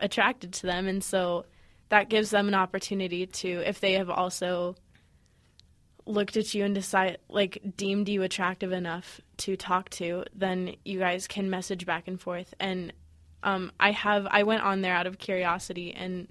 attracted 0.00 0.52
to 0.54 0.66
them, 0.66 0.88
and 0.88 1.02
so 1.02 1.46
that 1.88 2.08
gives 2.08 2.30
them 2.30 2.48
an 2.48 2.54
opportunity 2.54 3.26
to, 3.26 3.48
if 3.66 3.80
they 3.80 3.94
have 3.94 4.10
also 4.10 4.74
looked 6.06 6.36
at 6.36 6.54
you 6.54 6.64
and 6.64 6.74
decide 6.74 7.18
like 7.28 7.62
deemed 7.76 8.08
you 8.08 8.22
attractive 8.22 8.72
enough 8.72 9.22
to 9.38 9.56
talk 9.56 9.88
to 9.88 10.22
then 10.34 10.76
you 10.84 10.98
guys 10.98 11.26
can 11.26 11.48
message 11.48 11.86
back 11.86 12.06
and 12.06 12.20
forth. 12.20 12.52
And 12.60 12.92
um, 13.44 13.70
i 13.78 13.92
have 13.92 14.26
i 14.30 14.42
went 14.42 14.62
on 14.62 14.80
there 14.80 14.94
out 14.94 15.06
of 15.06 15.18
curiosity 15.18 15.92
and 15.92 16.28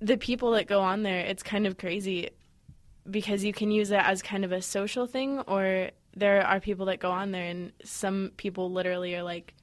the 0.00 0.16
people 0.16 0.50
that 0.50 0.66
go 0.66 0.80
on 0.80 1.02
there 1.02 1.20
it's 1.20 1.42
kind 1.42 1.66
of 1.66 1.78
crazy 1.78 2.30
because 3.08 3.44
you 3.44 3.52
can 3.52 3.70
use 3.70 3.90
it 3.90 4.00
as 4.00 4.20
kind 4.20 4.44
of 4.44 4.52
a 4.52 4.60
social 4.60 5.06
thing 5.06 5.38
or 5.46 5.90
there 6.14 6.44
are 6.44 6.60
people 6.60 6.86
that 6.86 6.98
go 6.98 7.10
on 7.10 7.30
there 7.30 7.44
and 7.44 7.72
some 7.84 8.32
people 8.36 8.70
literally 8.70 9.14
are 9.14 9.22
like 9.22 9.54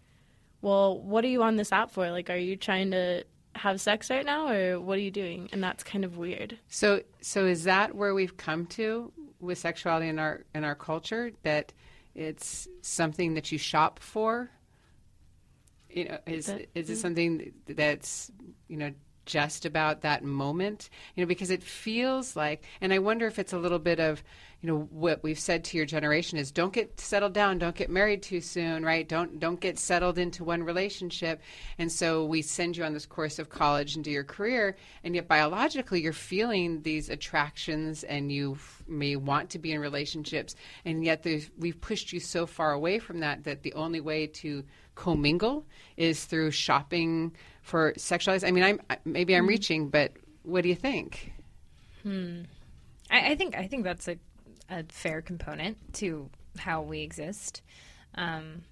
well 0.61 0.99
what 1.01 1.23
are 1.25 1.27
you 1.27 1.43
on 1.43 1.57
this 1.57 1.71
app 1.73 1.91
for? 1.91 2.09
Like 2.09 2.29
are 2.29 2.37
you 2.37 2.55
trying 2.55 2.91
to 2.91 3.25
have 3.55 3.79
sex 3.79 4.09
right 4.09 4.25
now 4.25 4.49
or 4.49 4.79
what 4.79 4.97
are 4.97 5.01
you 5.01 5.11
doing? 5.11 5.49
And 5.51 5.63
that's 5.63 5.83
kind 5.83 6.03
of 6.05 6.17
weird. 6.17 6.57
So, 6.69 7.01
so 7.21 7.45
is 7.45 7.63
that 7.65 7.95
where 7.95 8.13
we've 8.13 8.37
come 8.37 8.65
to 8.67 9.11
with 9.39 9.57
sexuality 9.57 10.07
in 10.07 10.19
our 10.19 10.43
in 10.55 10.63
our 10.63 10.75
culture 10.75 11.31
that 11.43 11.73
it's 12.15 12.67
something 12.81 13.33
that 13.35 13.51
you 13.51 13.57
shop 13.57 13.99
for? 13.99 14.49
You 15.89 16.05
know, 16.09 16.17
is 16.25 16.47
That- 16.47 16.67
is 16.73 16.89
it 16.89 16.93
mm. 16.93 17.01
something 17.01 17.53
that's 17.67 18.31
you 18.67 18.77
know 18.77 18.91
just 19.25 19.65
about 19.65 20.01
that 20.01 20.23
moment? 20.23 20.89
You 21.15 21.23
know, 21.23 21.27
because 21.27 21.49
it 21.49 21.63
feels 21.63 22.35
like, 22.35 22.63
and 22.81 22.93
I 22.93 22.99
wonder 22.99 23.27
if 23.27 23.39
it's 23.39 23.53
a 23.53 23.57
little 23.57 23.79
bit 23.79 23.99
of, 23.99 24.23
you 24.63 24.67
know 24.67 24.87
what 24.91 25.21
we've 25.23 25.37
said 25.37 25.65
to 25.65 25.77
your 25.77 25.85
generation 25.85 26.37
is 26.37 26.49
don't 26.49 26.71
get 26.71 26.97
settled 26.97 27.33
down 27.33 27.57
don't 27.57 27.75
get 27.75 27.89
married 27.89 28.23
too 28.23 28.39
soon 28.39 28.83
right 28.83 29.09
don't 29.09 29.37
don't 29.37 29.59
get 29.59 29.77
settled 29.77 30.17
into 30.17 30.45
one 30.45 30.63
relationship 30.63 31.41
and 31.77 31.91
so 31.91 32.23
we 32.23 32.41
send 32.41 32.77
you 32.77 32.85
on 32.85 32.93
this 32.93 33.05
course 33.05 33.39
of 33.39 33.49
college 33.49 33.95
and 33.95 34.05
do 34.05 34.11
your 34.11 34.23
career 34.23 34.77
and 35.03 35.15
yet 35.15 35.27
biologically 35.27 36.01
you're 36.01 36.13
feeling 36.13 36.81
these 36.81 37.09
attractions 37.09 38.05
and 38.05 38.31
you 38.31 38.57
may 38.87 39.17
want 39.17 39.49
to 39.49 39.59
be 39.59 39.73
in 39.73 39.81
relationships 39.81 40.55
and 40.85 41.03
yet 41.03 41.27
we've 41.59 41.81
pushed 41.81 42.13
you 42.13 42.21
so 42.21 42.45
far 42.45 42.71
away 42.71 42.99
from 42.99 43.19
that 43.19 43.43
that 43.43 43.63
the 43.63 43.73
only 43.73 43.99
way 43.99 44.25
to 44.25 44.63
commingle 44.95 45.65
is 45.97 46.23
through 46.23 46.51
shopping 46.51 47.33
for 47.63 47.93
sexualized 47.93 48.47
i 48.47 48.51
mean 48.51 48.63
i'm 48.63 48.79
maybe 49.03 49.35
i'm 49.35 49.41
mm-hmm. 49.41 49.49
reaching 49.49 49.89
but 49.89 50.11
what 50.43 50.61
do 50.61 50.69
you 50.69 50.75
think 50.75 51.33
hmm 52.03 52.41
I, 53.13 53.31
I 53.31 53.35
think 53.35 53.55
I 53.55 53.67
think 53.67 53.83
that's 53.83 54.07
a 54.07 54.17
a 54.69 54.83
fair 54.89 55.21
component 55.21 55.77
to 55.95 56.29
how 56.57 56.81
we 56.81 57.01
exist. 57.01 57.61
Um, 58.15 58.63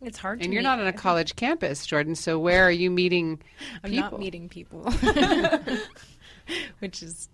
it's 0.00 0.18
hard. 0.18 0.42
And 0.42 0.52
you're 0.52 0.62
meet, 0.62 0.68
not 0.68 0.80
on 0.80 0.86
a 0.86 0.92
college 0.92 1.36
campus, 1.36 1.86
Jordan. 1.86 2.14
So 2.14 2.38
where 2.38 2.64
are 2.64 2.70
you 2.70 2.90
meeting? 2.90 3.42
I'm 3.84 3.90
people? 3.90 4.10
not 4.10 4.20
meeting 4.20 4.48
people, 4.48 4.90
which 6.78 7.02
is 7.02 7.28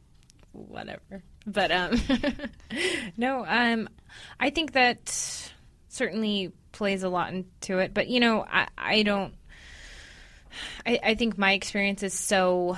whatever. 0.53 1.23
But 1.47 1.71
um, 1.71 2.01
no, 3.17 3.45
um, 3.47 3.89
I 4.39 4.51
think 4.51 4.73
that 4.73 5.53
certainly 5.89 6.53
plays 6.73 7.03
a 7.03 7.09
lot 7.09 7.33
into 7.33 7.79
it. 7.79 7.95
But 7.95 8.09
you 8.09 8.21
know, 8.21 8.45
I, 8.51 8.69
I 8.77 9.03
don't. 9.03 9.35
I, 10.87 11.01
I 11.03 11.15
think 11.15 11.39
my 11.39 11.53
experience 11.53 12.03
is 12.03 12.15
so. 12.15 12.77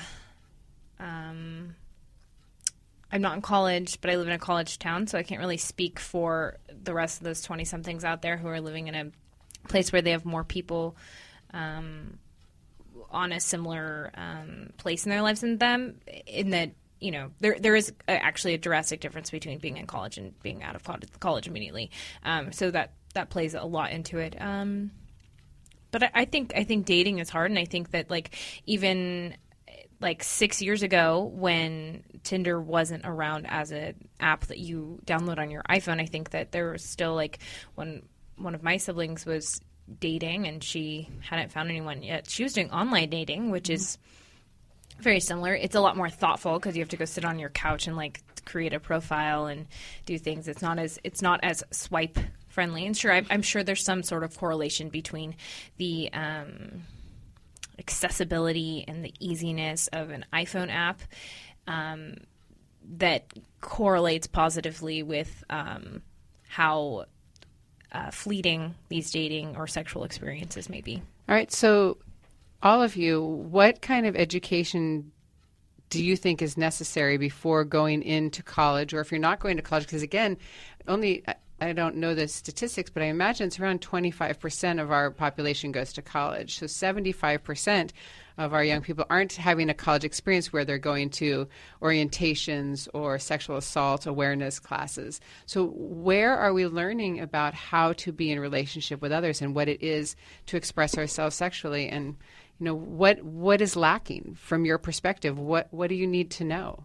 Um, 0.98 1.74
I'm 3.10 3.20
not 3.20 3.34
in 3.34 3.42
college, 3.42 4.00
but 4.00 4.10
I 4.10 4.16
live 4.16 4.26
in 4.26 4.32
a 4.32 4.38
college 4.38 4.78
town, 4.78 5.06
so 5.06 5.18
I 5.18 5.22
can't 5.22 5.40
really 5.40 5.58
speak 5.58 5.98
for 5.98 6.56
the 6.82 6.94
rest 6.94 7.18
of 7.18 7.24
those 7.24 7.42
20 7.42 7.64
somethings 7.64 8.04
out 8.04 8.22
there 8.22 8.38
who 8.38 8.48
are 8.48 8.60
living 8.60 8.88
in 8.88 8.94
a 8.94 9.10
place 9.68 9.92
where 9.92 10.00
they 10.00 10.12
have 10.12 10.24
more 10.24 10.44
people 10.44 10.96
um, 11.52 12.18
on 13.10 13.32
a 13.32 13.40
similar 13.40 14.10
um, 14.14 14.70
place 14.78 15.04
in 15.04 15.10
their 15.10 15.20
lives 15.20 15.42
than 15.42 15.58
them. 15.58 15.96
In 16.26 16.50
that, 16.50 16.70
you 17.00 17.10
know, 17.10 17.30
there 17.40 17.58
there 17.58 17.76
is 17.76 17.92
actually 18.08 18.54
a 18.54 18.58
drastic 18.58 19.00
difference 19.00 19.30
between 19.30 19.58
being 19.58 19.76
in 19.76 19.86
college 19.86 20.16
and 20.16 20.40
being 20.42 20.62
out 20.62 20.74
of 20.74 20.82
college 21.20 21.46
immediately. 21.46 21.90
Um, 22.24 22.52
so 22.52 22.70
that 22.70 22.92
that 23.14 23.28
plays 23.28 23.54
a 23.54 23.62
lot 23.64 23.92
into 23.92 24.18
it. 24.18 24.40
Um, 24.40 24.90
but 25.92 26.02
I, 26.02 26.10
I 26.14 26.24
think 26.24 26.52
I 26.56 26.64
think 26.64 26.86
dating 26.86 27.20
is 27.20 27.30
hard, 27.30 27.52
and 27.52 27.58
I 27.58 27.64
think 27.64 27.92
that 27.92 28.10
like 28.10 28.36
even 28.66 29.36
like 30.00 30.24
six 30.24 30.60
years 30.60 30.82
ago 30.82 31.30
when 31.32 32.02
Tinder 32.24 32.60
wasn't 32.60 33.06
around 33.06 33.46
as 33.48 33.70
an 33.70 33.94
app 34.18 34.46
that 34.46 34.58
you 34.58 34.98
download 35.06 35.38
on 35.38 35.50
your 35.50 35.62
iPhone, 35.70 36.00
I 36.00 36.06
think 36.06 36.30
that 36.30 36.50
there 36.50 36.72
was 36.72 36.84
still 36.84 37.14
like 37.14 37.38
when 37.76 38.02
one 38.36 38.56
of 38.56 38.64
my 38.64 38.78
siblings 38.78 39.24
was 39.24 39.60
dating 40.00 40.46
and 40.46 40.62
she 40.62 41.08
hadn't 41.20 41.52
found 41.52 41.70
anyone 41.70 42.02
yet. 42.02 42.28
She 42.28 42.42
was 42.42 42.52
doing 42.52 42.70
online 42.72 43.10
dating, 43.10 43.50
which 43.50 43.64
mm-hmm. 43.64 43.74
is 43.74 43.98
very 45.00 45.20
similar. 45.20 45.54
It's 45.54 45.74
a 45.74 45.80
lot 45.80 45.96
more 45.96 46.10
thoughtful 46.10 46.58
because 46.58 46.76
you 46.76 46.82
have 46.82 46.90
to 46.90 46.96
go 46.96 47.04
sit 47.04 47.24
on 47.24 47.38
your 47.38 47.50
couch 47.50 47.86
and 47.86 47.96
like 47.96 48.20
create 48.44 48.72
a 48.72 48.80
profile 48.80 49.46
and 49.46 49.66
do 50.06 50.18
things. 50.18 50.48
It's 50.48 50.62
not 50.62 50.78
as 50.78 50.98
it's 51.04 51.22
not 51.22 51.40
as 51.42 51.62
swipe 51.70 52.18
friendly. 52.52 52.86
And 52.86 52.96
sure, 52.96 53.12
I, 53.12 53.24
am 53.30 53.42
sure 53.42 53.62
there's 53.62 53.84
some 53.84 54.02
sort 54.02 54.24
of 54.24 54.36
correlation 54.36 54.88
between 54.90 55.34
the 55.78 56.12
um, 56.12 56.82
accessibility 57.78 58.84
and 58.86 59.04
the 59.04 59.14
easiness 59.18 59.88
of 59.88 60.10
an 60.10 60.24
iPhone 60.32 60.70
app 60.70 61.00
um, 61.66 62.16
that 62.98 63.32
correlates 63.60 64.26
positively 64.26 65.02
with 65.02 65.44
um, 65.48 66.02
how 66.48 67.06
uh, 67.92 68.10
fleeting 68.10 68.74
these 68.88 69.10
dating 69.10 69.56
or 69.56 69.66
sexual 69.66 70.04
experiences 70.04 70.68
may 70.68 70.80
be. 70.80 71.02
All 71.28 71.34
right, 71.34 71.50
so 71.50 71.98
all 72.62 72.82
of 72.82 72.96
you, 72.96 73.22
what 73.22 73.80
kind 73.80 74.06
of 74.06 74.16
education 74.16 75.12
do 75.90 76.02
you 76.02 76.16
think 76.16 76.40
is 76.40 76.56
necessary 76.56 77.18
before 77.18 77.64
going 77.64 78.02
into 78.02 78.42
college, 78.42 78.94
or 78.94 79.00
if 79.00 79.12
you're 79.12 79.20
not 79.20 79.40
going 79.40 79.56
to 79.56 79.62
college? 79.62 79.84
Because 79.84 80.02
again, 80.02 80.38
only 80.88 81.22
I 81.62 81.72
don't 81.72 81.96
know 81.96 82.14
the 82.14 82.26
statistics, 82.26 82.90
but 82.90 83.04
I 83.04 83.06
imagine 83.06 83.46
it's 83.46 83.60
around 83.60 83.80
25% 83.80 84.82
of 84.82 84.90
our 84.90 85.10
population 85.12 85.70
goes 85.70 85.92
to 85.92 86.02
college. 86.02 86.58
So 86.58 86.66
75% 86.66 87.90
of 88.36 88.52
our 88.52 88.64
young 88.64 88.80
people 88.80 89.04
aren't 89.08 89.34
having 89.34 89.70
a 89.70 89.74
college 89.74 90.04
experience 90.04 90.52
where 90.52 90.64
they're 90.64 90.78
going 90.78 91.10
to 91.10 91.46
orientations 91.80 92.88
or 92.92 93.18
sexual 93.18 93.56
assault 93.58 94.06
awareness 94.06 94.58
classes. 94.58 95.20
So 95.46 95.66
where 95.76 96.36
are 96.36 96.52
we 96.52 96.66
learning 96.66 97.20
about 97.20 97.54
how 97.54 97.92
to 97.94 98.10
be 98.10 98.32
in 98.32 98.40
relationship 98.40 99.00
with 99.00 99.12
others 99.12 99.40
and 99.40 99.54
what 99.54 99.68
it 99.68 99.82
is 99.82 100.16
to 100.46 100.56
express 100.56 100.98
ourselves 100.98 101.36
sexually 101.36 101.88
and 101.88 102.16
you 102.58 102.64
know 102.64 102.74
what 102.74 103.22
what 103.22 103.60
is 103.60 103.76
lacking 103.76 104.36
from 104.38 104.64
your 104.64 104.78
perspective? 104.78 105.38
What 105.38 105.68
what 105.70 105.88
do 105.88 105.94
you 105.94 106.06
need 106.06 106.30
to 106.32 106.44
know? 106.44 106.84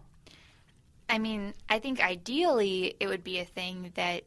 I 1.08 1.18
mean, 1.18 1.54
I 1.68 1.78
think 1.78 2.02
ideally 2.02 2.94
it 3.00 3.06
would 3.06 3.24
be 3.24 3.38
a 3.38 3.44
thing 3.44 3.92
that 3.94 4.24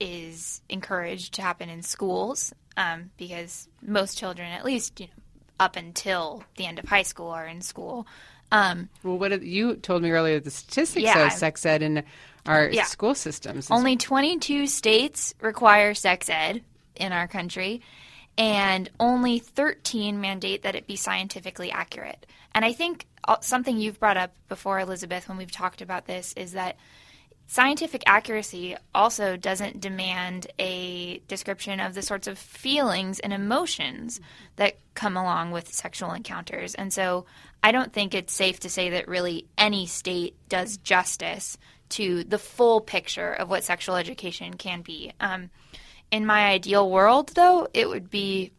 is 0.00 0.62
encouraged 0.68 1.34
to 1.34 1.42
happen 1.42 1.68
in 1.68 1.82
schools 1.82 2.52
um, 2.76 3.10
because 3.16 3.68
most 3.82 4.18
children, 4.18 4.50
at 4.50 4.64
least 4.64 4.98
you 5.00 5.06
know, 5.06 5.12
up 5.60 5.76
until 5.76 6.42
the 6.56 6.64
end 6.64 6.78
of 6.78 6.86
high 6.86 7.02
school, 7.02 7.28
are 7.28 7.46
in 7.46 7.60
school. 7.60 8.06
Um, 8.50 8.88
well, 9.04 9.18
what 9.18 9.42
you 9.42 9.76
told 9.76 10.02
me 10.02 10.10
earlier, 10.10 10.40
the 10.40 10.50
statistics 10.50 11.04
yeah, 11.04 11.26
of 11.26 11.32
sex 11.32 11.64
ed 11.64 11.82
in 11.82 12.02
our 12.46 12.70
yeah. 12.70 12.84
school 12.84 13.14
systems. 13.14 13.70
Only 13.70 13.96
22 13.96 14.66
states 14.66 15.34
require 15.40 15.94
sex 15.94 16.28
ed 16.28 16.62
in 16.96 17.12
our 17.12 17.28
country, 17.28 17.82
and 18.38 18.90
only 18.98 19.38
13 19.38 20.20
mandate 20.20 20.62
that 20.62 20.74
it 20.74 20.86
be 20.86 20.96
scientifically 20.96 21.70
accurate. 21.70 22.26
And 22.54 22.64
I 22.64 22.72
think 22.72 23.06
uh, 23.28 23.36
something 23.40 23.78
you've 23.78 24.00
brought 24.00 24.16
up 24.16 24.32
before, 24.48 24.80
Elizabeth, 24.80 25.28
when 25.28 25.38
we've 25.38 25.50
talked 25.50 25.82
about 25.82 26.06
this, 26.06 26.32
is 26.34 26.52
that 26.52 26.76
Scientific 27.50 28.04
accuracy 28.06 28.76
also 28.94 29.36
doesn't 29.36 29.80
demand 29.80 30.46
a 30.60 31.18
description 31.26 31.80
of 31.80 31.94
the 31.94 32.00
sorts 32.00 32.28
of 32.28 32.38
feelings 32.38 33.18
and 33.18 33.32
emotions 33.32 34.20
that 34.54 34.76
come 34.94 35.16
along 35.16 35.50
with 35.50 35.74
sexual 35.74 36.12
encounters. 36.12 36.76
And 36.76 36.92
so 36.92 37.26
I 37.60 37.72
don't 37.72 37.92
think 37.92 38.14
it's 38.14 38.32
safe 38.32 38.60
to 38.60 38.70
say 38.70 38.90
that 38.90 39.08
really 39.08 39.46
any 39.58 39.86
state 39.86 40.36
does 40.48 40.76
justice 40.76 41.58
to 41.88 42.22
the 42.22 42.38
full 42.38 42.80
picture 42.80 43.32
of 43.32 43.50
what 43.50 43.64
sexual 43.64 43.96
education 43.96 44.54
can 44.54 44.82
be. 44.82 45.12
Um, 45.18 45.50
in 46.12 46.26
my 46.26 46.50
ideal 46.50 46.88
world, 46.88 47.30
though, 47.34 47.66
it 47.74 47.88
would 47.88 48.10
be 48.10 48.52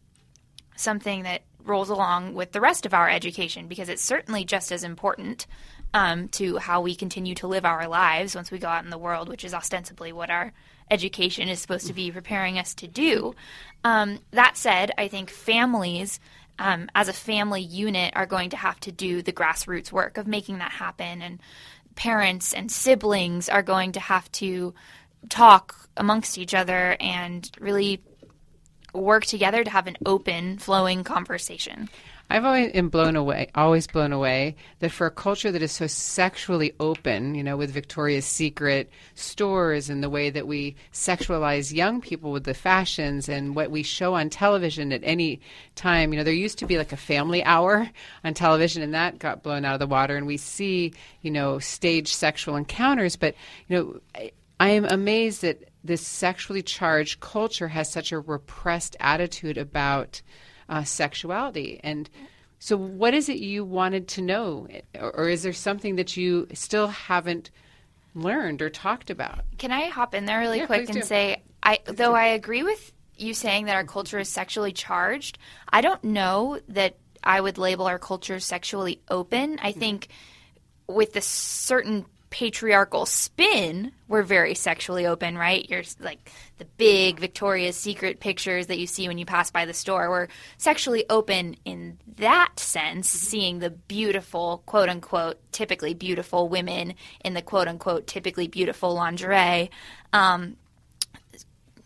something 0.75 1.23
that 1.23 1.43
rolls 1.63 1.89
along 1.89 2.33
with 2.33 2.51
the 2.51 2.59
rest 2.59 2.85
of 2.85 2.93
our 2.93 3.09
education 3.09 3.69
because 3.69 3.87
it's 3.87 4.03
certainly 4.03 4.43
just 4.43 4.69
as 4.69 4.83
important 4.83 5.47
um, 5.93 6.27
to 6.29 6.57
how 6.57 6.81
we 6.81 6.95
continue 6.95 7.35
to 7.35 7.47
live 7.47 7.65
our 7.65 7.87
lives 7.87 8.35
once 8.35 8.51
we 8.51 8.59
go 8.59 8.67
out 8.67 8.83
in 8.83 8.89
the 8.89 8.97
world, 8.97 9.27
which 9.29 9.43
is 9.43 9.53
ostensibly 9.53 10.11
what 10.13 10.29
our 10.29 10.53
education 10.89 11.47
is 11.47 11.59
supposed 11.59 11.87
to 11.87 11.93
be 11.93 12.11
preparing 12.11 12.57
us 12.57 12.73
to 12.75 12.87
do. 12.87 13.33
Um, 13.83 14.19
that 14.31 14.57
said, 14.57 14.91
I 14.97 15.07
think 15.07 15.29
families, 15.29 16.19
um, 16.59 16.89
as 16.95 17.07
a 17.07 17.13
family 17.13 17.61
unit, 17.61 18.13
are 18.15 18.25
going 18.25 18.49
to 18.51 18.57
have 18.57 18.79
to 18.81 18.91
do 18.91 19.21
the 19.21 19.33
grassroots 19.33 19.91
work 19.91 20.17
of 20.17 20.27
making 20.27 20.59
that 20.59 20.71
happen, 20.71 21.21
and 21.21 21.39
parents 21.95 22.53
and 22.53 22.71
siblings 22.71 23.49
are 23.49 23.63
going 23.63 23.93
to 23.93 23.99
have 23.99 24.31
to 24.33 24.73
talk 25.29 25.75
amongst 25.97 26.37
each 26.37 26.53
other 26.53 26.95
and 26.99 27.49
really 27.59 28.01
work 28.93 29.25
together 29.25 29.63
to 29.63 29.69
have 29.69 29.87
an 29.87 29.97
open, 30.05 30.57
flowing 30.57 31.03
conversation. 31.03 31.89
I've 32.31 32.45
always 32.45 32.71
been 32.71 32.87
blown 32.87 33.17
away, 33.17 33.49
always 33.55 33.87
blown 33.87 34.13
away 34.13 34.55
that 34.79 34.91
for 34.91 35.05
a 35.05 35.11
culture 35.11 35.51
that 35.51 35.61
is 35.61 35.73
so 35.73 35.85
sexually 35.85 36.71
open, 36.79 37.35
you 37.35 37.43
know, 37.43 37.57
with 37.57 37.71
Victoria's 37.71 38.25
Secret 38.25 38.89
stores 39.15 39.89
and 39.89 40.01
the 40.01 40.09
way 40.09 40.29
that 40.29 40.47
we 40.47 40.77
sexualize 40.93 41.73
young 41.73 41.99
people 41.99 42.31
with 42.31 42.45
the 42.45 42.53
fashions 42.53 43.27
and 43.27 43.53
what 43.53 43.69
we 43.69 43.83
show 43.83 44.13
on 44.13 44.29
television 44.29 44.93
at 44.93 45.01
any 45.03 45.41
time, 45.75 46.13
you 46.13 46.17
know, 46.17 46.23
there 46.23 46.33
used 46.33 46.57
to 46.59 46.65
be 46.65 46.77
like 46.77 46.93
a 46.93 46.97
family 46.97 47.43
hour 47.43 47.89
on 48.23 48.33
television 48.33 48.81
and 48.81 48.93
that 48.93 49.19
got 49.19 49.43
blown 49.43 49.65
out 49.65 49.73
of 49.73 49.81
the 49.81 49.87
water 49.87 50.15
and 50.15 50.25
we 50.25 50.37
see, 50.37 50.93
you 51.21 51.31
know, 51.31 51.59
staged 51.59 52.15
sexual 52.15 52.55
encounters, 52.55 53.17
but 53.17 53.35
you 53.67 53.75
know, 53.75 54.01
I, 54.15 54.31
I 54.57 54.69
am 54.69 54.85
amazed 54.85 55.41
that 55.41 55.69
this 55.83 56.07
sexually 56.07 56.61
charged 56.61 57.19
culture 57.19 57.67
has 57.67 57.91
such 57.91 58.13
a 58.13 58.19
repressed 58.19 58.95
attitude 59.01 59.57
about 59.57 60.21
uh, 60.71 60.83
sexuality. 60.83 61.79
And 61.83 62.09
so, 62.57 62.77
what 62.77 63.13
is 63.13 63.29
it 63.29 63.37
you 63.37 63.63
wanted 63.63 64.07
to 64.09 64.21
know, 64.21 64.67
or, 64.99 65.11
or 65.15 65.29
is 65.29 65.43
there 65.43 65.53
something 65.53 65.97
that 65.97 66.17
you 66.17 66.47
still 66.53 66.87
haven't 66.87 67.51
learned 68.15 68.61
or 68.61 68.69
talked 68.69 69.09
about? 69.09 69.43
Can 69.57 69.71
I 69.71 69.87
hop 69.87 70.15
in 70.15 70.25
there 70.25 70.39
really 70.39 70.59
yeah, 70.59 70.65
quick 70.65 70.89
and 70.89 71.01
do. 71.01 71.03
say, 71.03 71.43
I 71.61 71.79
though. 71.85 72.15
I 72.15 72.27
agree 72.27 72.63
with 72.63 72.91
you 73.17 73.33
saying 73.33 73.65
that 73.65 73.75
our 73.75 73.83
culture 73.83 74.17
is 74.17 74.29
sexually 74.29 74.71
charged, 74.71 75.37
I 75.69 75.81
don't 75.81 76.03
know 76.03 76.59
that 76.69 76.95
I 77.23 77.39
would 77.39 77.57
label 77.57 77.85
our 77.85 77.99
culture 77.99 78.39
sexually 78.39 79.01
open. 79.09 79.59
I 79.61 79.71
mm-hmm. 79.71 79.79
think 79.79 80.07
with 80.87 81.13
the 81.13 81.21
certain 81.21 82.05
patriarchal 82.31 83.05
spin, 83.05 83.91
we're 84.07 84.23
very 84.23 84.55
sexually 84.55 85.05
open, 85.05 85.37
right? 85.37 85.69
You're 85.69 85.83
like 85.99 86.31
the 86.57 86.65
big 86.65 87.19
Victoria's 87.19 87.75
Secret 87.75 88.19
pictures 88.19 88.67
that 88.67 88.79
you 88.79 88.87
see 88.87 89.07
when 89.07 89.17
you 89.17 89.25
pass 89.25 89.51
by 89.51 89.65
the 89.65 89.73
store. 89.73 90.09
We're 90.09 90.27
sexually 90.57 91.05
open 91.09 91.57
in 91.65 91.99
that 92.15 92.57
sense, 92.57 93.09
seeing 93.09 93.59
the 93.59 93.69
beautiful, 93.69 94.63
quote 94.65 94.89
unquote, 94.89 95.39
typically 95.51 95.93
beautiful 95.93 96.49
women 96.49 96.95
in 97.23 97.33
the 97.35 97.41
quote 97.41 97.67
unquote, 97.67 98.07
typically 98.07 98.47
beautiful 98.47 98.95
lingerie. 98.95 99.69
Um, 100.13 100.55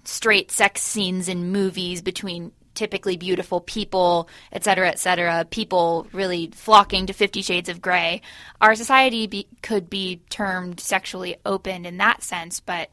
straight 0.04 0.52
sex 0.52 0.84
scenes 0.84 1.28
in 1.28 1.52
movies 1.52 2.04
between 2.04 2.52
typically 2.76 3.18
beautiful 3.18 3.62
people, 3.62 4.30
et 4.52 4.64
cetera, 4.64 4.90
et 4.90 5.00
cetera, 5.00 5.46
people 5.50 6.08
really 6.12 6.52
flocking 6.54 7.08
to 7.08 7.14
Fifty 7.14 7.42
Shades 7.42 7.70
of 7.70 7.82
Grey. 7.82 8.22
Our 8.62 8.76
society 8.76 9.28
be, 9.28 9.48
could 9.62 9.90
be 9.90 10.22
termed 10.30 10.80
sexually 10.80 11.38
open 11.46 11.86
in 11.86 11.98
that 11.98 12.22
sense, 12.22 12.60
but 12.60 12.90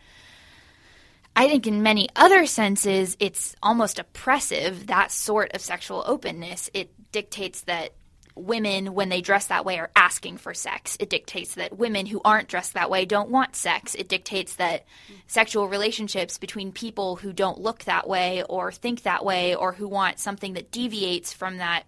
I 1.34 1.48
think 1.48 1.66
in 1.66 1.82
many 1.82 2.08
other 2.14 2.44
senses, 2.46 3.16
it's 3.18 3.56
almost 3.62 3.98
oppressive, 3.98 4.86
that 4.88 5.10
sort 5.10 5.52
of 5.54 5.62
sexual 5.62 6.04
openness. 6.06 6.68
It 6.74 6.90
dictates 7.10 7.62
that 7.62 7.92
women, 8.34 8.94
when 8.94 9.08
they 9.08 9.20
dress 9.20 9.46
that 9.48 9.64
way, 9.64 9.78
are 9.78 9.90
asking 9.94 10.38
for 10.38 10.54
sex. 10.54 10.96
It 11.00 11.10
dictates 11.10 11.54
that 11.54 11.76
women 11.76 12.06
who 12.06 12.20
aren't 12.24 12.48
dressed 12.48 12.74
that 12.74 12.90
way 12.90 13.04
don't 13.04 13.30
want 13.30 13.56
sex. 13.56 13.94
It 13.94 14.08
dictates 14.08 14.56
that 14.56 14.84
sexual 15.26 15.68
relationships 15.68 16.38
between 16.38 16.72
people 16.72 17.16
who 17.16 17.32
don't 17.32 17.60
look 17.60 17.84
that 17.84 18.08
way 18.08 18.42
or 18.44 18.72
think 18.72 19.02
that 19.02 19.24
way 19.24 19.54
or 19.54 19.72
who 19.72 19.88
want 19.88 20.18
something 20.18 20.54
that 20.54 20.70
deviates 20.70 21.32
from 21.32 21.58
that 21.58 21.84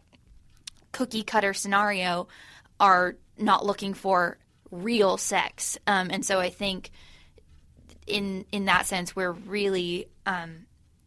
cookie 0.93 1.23
cutter 1.23 1.55
scenario 1.55 2.29
are 2.79 3.17
not 3.39 3.65
looking 3.65 3.95
for 3.95 4.39
real 4.71 5.17
sex. 5.17 5.79
Um, 5.87 6.11
and 6.11 6.25
so 6.25 6.41
I 6.41 6.51
think 6.51 6.91
in 8.07 8.45
in 8.53 8.67
that 8.67 8.87
sense, 8.87 9.17
we're 9.17 9.33
really 9.33 10.09
um, 10.27 10.67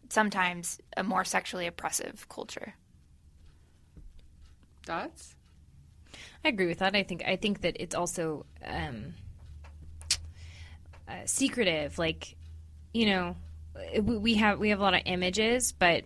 sometimes 0.10 0.80
a 0.96 1.04
more 1.04 1.24
sexually 1.24 1.68
oppressive 1.68 2.28
culture. 2.30 2.74
Dots? 4.88 5.36
I 6.46 6.48
agree 6.48 6.68
with 6.68 6.80
that. 6.80 6.96
I 6.96 7.04
think 7.04 7.24
I 7.26 7.36
think 7.36 7.62
that 7.62 7.76
it's 7.78 7.94
also 7.94 8.46
um, 8.66 9.16
uh, 11.08 11.26
secretive. 11.26 12.00
Like, 12.00 12.36
you 12.94 13.08
know, 13.08 13.36
we, 14.02 14.18
we 14.18 14.34
have 14.36 14.60
we 14.60 14.70
have 14.70 14.80
a 14.80 14.82
lot 14.82 14.94
of 14.94 15.02
images, 15.06 15.74
but 15.74 16.06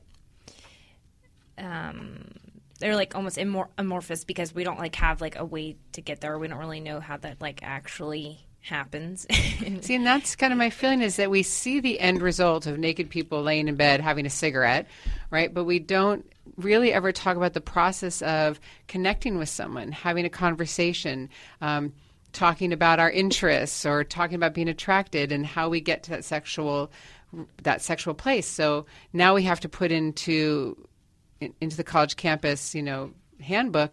um, 1.60 2.32
they're 2.80 2.96
like 2.96 3.16
almost 3.16 3.38
amor- 3.38 3.70
amorphous 3.78 4.24
because 4.24 4.56
we 4.56 4.64
don't 4.64 4.80
like 4.80 4.96
have 4.96 5.22
like 5.22 5.38
a 5.38 5.46
way 5.46 5.76
to 5.92 6.02
get 6.02 6.20
there. 6.20 6.38
We 6.40 6.48
don't 6.48 6.58
really 6.58 6.80
know 6.80 7.00
how 7.00 7.18
that 7.18 7.40
like 7.40 7.60
actually 7.62 8.40
happens. 8.62 9.28
see, 9.82 9.94
and 9.94 10.06
that's 10.06 10.36
kind 10.36 10.52
of 10.52 10.58
my 10.58 10.72
feeling 10.72 11.02
is 11.02 11.18
that 11.18 11.30
we 11.30 11.44
see 11.44 11.80
the 11.80 12.00
end 12.00 12.22
result 12.22 12.66
of 12.66 12.80
naked 12.80 13.12
people 13.12 13.44
laying 13.44 13.68
in 13.68 13.76
bed 13.76 14.02
having 14.02 14.26
a 14.26 14.30
cigarette, 14.30 14.88
right? 15.30 15.54
But 15.54 15.66
we 15.66 15.78
don't 15.78 16.26
really 16.58 16.94
ever 16.94 17.12
talk 17.12 17.38
about 17.38 17.54
the 17.54 17.62
process 17.62 18.22
of 18.22 18.60
connecting 18.88 19.38
with 19.38 19.50
someone, 19.50 19.92
having 19.92 20.26
a 20.26 20.30
conversation. 20.30 21.30
Um, 21.62 21.94
talking 22.34 22.72
about 22.72 23.00
our 23.00 23.12
interests 23.12 23.86
or 23.86 24.04
talking 24.04 24.36
about 24.36 24.54
being 24.54 24.70
attracted 24.70 25.32
and 25.32 25.46
how 25.46 25.70
we 25.70 25.82
get 25.82 26.04
to 26.04 26.12
that 26.12 26.24
sexual 26.24 26.92
that 27.64 27.82
sexual 27.82 28.14
place 28.14 28.48
so 28.48 28.86
now 29.14 29.34
we 29.34 29.44
have 29.44 29.60
to 29.60 29.70
put 29.70 29.92
into 29.92 30.78
into 31.60 31.78
the 31.78 31.84
college 31.84 32.16
campus 32.16 32.76
you 32.76 32.82
know 32.82 33.12
handbook 33.42 33.92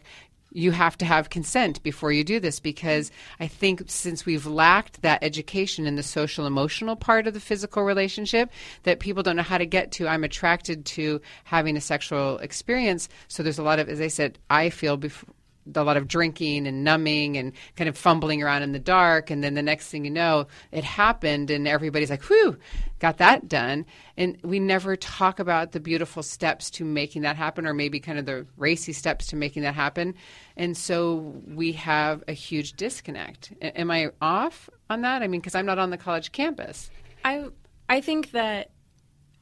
you 0.50 0.70
have 0.72 0.96
to 0.98 1.04
have 1.04 1.30
consent 1.30 1.82
before 1.82 2.12
you 2.12 2.24
do 2.24 2.40
this 2.40 2.60
because 2.60 3.10
I 3.38 3.46
think 3.46 3.82
since 3.86 4.24
we've 4.24 4.46
lacked 4.46 5.02
that 5.02 5.22
education 5.22 5.86
in 5.86 5.96
the 5.96 6.02
social 6.02 6.46
emotional 6.46 6.96
part 6.96 7.26
of 7.26 7.34
the 7.34 7.40
physical 7.40 7.82
relationship, 7.82 8.50
that 8.84 9.00
people 9.00 9.22
don't 9.22 9.36
know 9.36 9.42
how 9.42 9.58
to 9.58 9.66
get 9.66 9.92
to. 9.92 10.08
I'm 10.08 10.24
attracted 10.24 10.84
to 10.86 11.20
having 11.44 11.76
a 11.76 11.80
sexual 11.80 12.38
experience. 12.38 13.08
So 13.28 13.42
there's 13.42 13.58
a 13.58 13.62
lot 13.62 13.78
of, 13.78 13.88
as 13.88 14.00
I 14.00 14.08
said, 14.08 14.38
I 14.50 14.70
feel 14.70 14.96
before 14.96 15.34
a 15.74 15.82
lot 15.82 15.96
of 15.96 16.08
drinking 16.08 16.66
and 16.66 16.84
numbing 16.84 17.36
and 17.36 17.52
kind 17.76 17.88
of 17.88 17.96
fumbling 17.96 18.42
around 18.42 18.62
in 18.62 18.72
the 18.72 18.78
dark. 18.78 19.30
And 19.30 19.42
then 19.42 19.54
the 19.54 19.62
next 19.62 19.88
thing 19.88 20.04
you 20.04 20.10
know, 20.10 20.46
it 20.72 20.84
happened, 20.84 21.50
and 21.50 21.68
everybody's 21.68 22.10
like, 22.10 22.22
whew, 22.24 22.56
got 22.98 23.18
that 23.18 23.48
done. 23.48 23.86
And 24.16 24.38
we 24.42 24.58
never 24.60 24.96
talk 24.96 25.38
about 25.38 25.72
the 25.72 25.80
beautiful 25.80 26.22
steps 26.22 26.70
to 26.72 26.84
making 26.84 27.22
that 27.22 27.36
happen, 27.36 27.66
or 27.66 27.74
maybe 27.74 28.00
kind 28.00 28.18
of 28.18 28.26
the 28.26 28.46
racy 28.56 28.92
steps 28.92 29.26
to 29.28 29.36
making 29.36 29.62
that 29.62 29.74
happen. 29.74 30.14
And 30.56 30.76
so 30.76 31.34
we 31.46 31.72
have 31.72 32.24
a 32.28 32.32
huge 32.32 32.72
disconnect. 32.74 33.52
A- 33.62 33.78
am 33.78 33.90
I 33.90 34.10
off 34.20 34.68
on 34.90 35.02
that? 35.02 35.22
I 35.22 35.28
mean, 35.28 35.40
because 35.40 35.54
I'm 35.54 35.66
not 35.66 35.78
on 35.78 35.90
the 35.90 35.98
college 35.98 36.32
campus. 36.32 36.90
I 37.24 37.46
I 37.88 38.00
think 38.00 38.32
that 38.32 38.70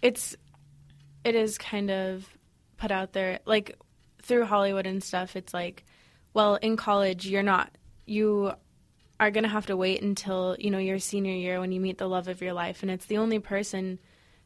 it's 0.02 0.36
it 1.24 1.34
is 1.34 1.58
kind 1.58 1.90
of 1.90 2.28
put 2.76 2.90
out 2.90 3.12
there 3.12 3.40
like 3.46 3.76
through 4.22 4.44
Hollywood 4.44 4.86
and 4.86 5.02
stuff. 5.02 5.36
It's 5.36 5.54
like 5.54 5.84
well, 6.36 6.56
in 6.56 6.76
college, 6.76 7.26
you're 7.26 7.42
not, 7.42 7.70
you 8.04 8.52
are 9.18 9.30
going 9.30 9.44
to 9.44 9.48
have 9.48 9.64
to 9.64 9.76
wait 9.76 10.02
until, 10.02 10.54
you 10.58 10.70
know, 10.70 10.76
your 10.76 10.98
senior 10.98 11.32
year 11.32 11.60
when 11.60 11.72
you 11.72 11.80
meet 11.80 11.96
the 11.96 12.06
love 12.06 12.28
of 12.28 12.42
your 12.42 12.52
life. 12.52 12.82
And 12.82 12.90
it's 12.90 13.06
the 13.06 13.16
only 13.16 13.38
person 13.38 13.98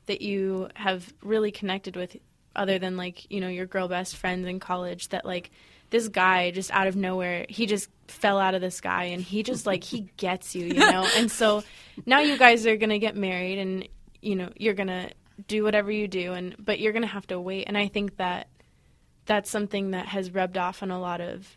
that 0.07 0.23
you 0.23 0.69
have 0.75 1.13
really 1.21 1.51
connected 1.51 1.97
with 1.97 2.17
other 2.55 2.79
than 2.79 2.97
like, 2.97 3.29
you 3.29 3.41
know, 3.41 3.49
your 3.49 3.67
girl 3.67 3.89
best 3.89 4.15
friends 4.15 4.47
in 4.47 4.61
college 4.61 5.09
that 5.09 5.25
like, 5.25 5.51
this 5.91 6.07
guy 6.07 6.53
just 6.53 6.71
out 6.71 6.87
of 6.87 6.95
nowhere, 6.95 7.45
he 7.49 7.67
just 7.67 7.89
fell 8.07 8.39
out 8.39 8.55
of 8.55 8.61
the 8.61 8.71
sky 8.71 9.07
and 9.07 9.21
he 9.21 9.43
just 9.43 9.67
like 9.67 9.83
he 9.83 10.03
gets 10.17 10.55
you, 10.55 10.67
you 10.67 10.75
know. 10.75 11.05
and 11.17 11.29
so 11.29 11.65
now 12.07 12.21
you 12.21 12.39
guys 12.39 12.69
are 12.69 12.77
going 12.77 12.91
to 12.91 13.01
get 13.01 13.17
married 13.17 13.59
and 13.59 13.89
you 14.23 14.37
know, 14.37 14.49
you're 14.57 14.75
going 14.75 14.87
to 14.87 15.11
do 15.49 15.65
whatever 15.65 15.91
you 15.91 16.07
do 16.07 16.35
and 16.35 16.55
but 16.57 16.79
you're 16.79 16.93
going 16.93 17.03
to 17.03 17.09
have 17.09 17.27
to 17.27 17.41
wait 17.41 17.65
and 17.67 17.77
I 17.77 17.89
think 17.89 18.19
that 18.19 18.47
that's 19.27 19.51
something 19.51 19.91
that 19.91 20.07
has 20.07 20.31
rubbed 20.31 20.57
off 20.57 20.85
on 20.85 20.93
a 20.93 21.01
lot 21.01 21.21
of 21.21 21.57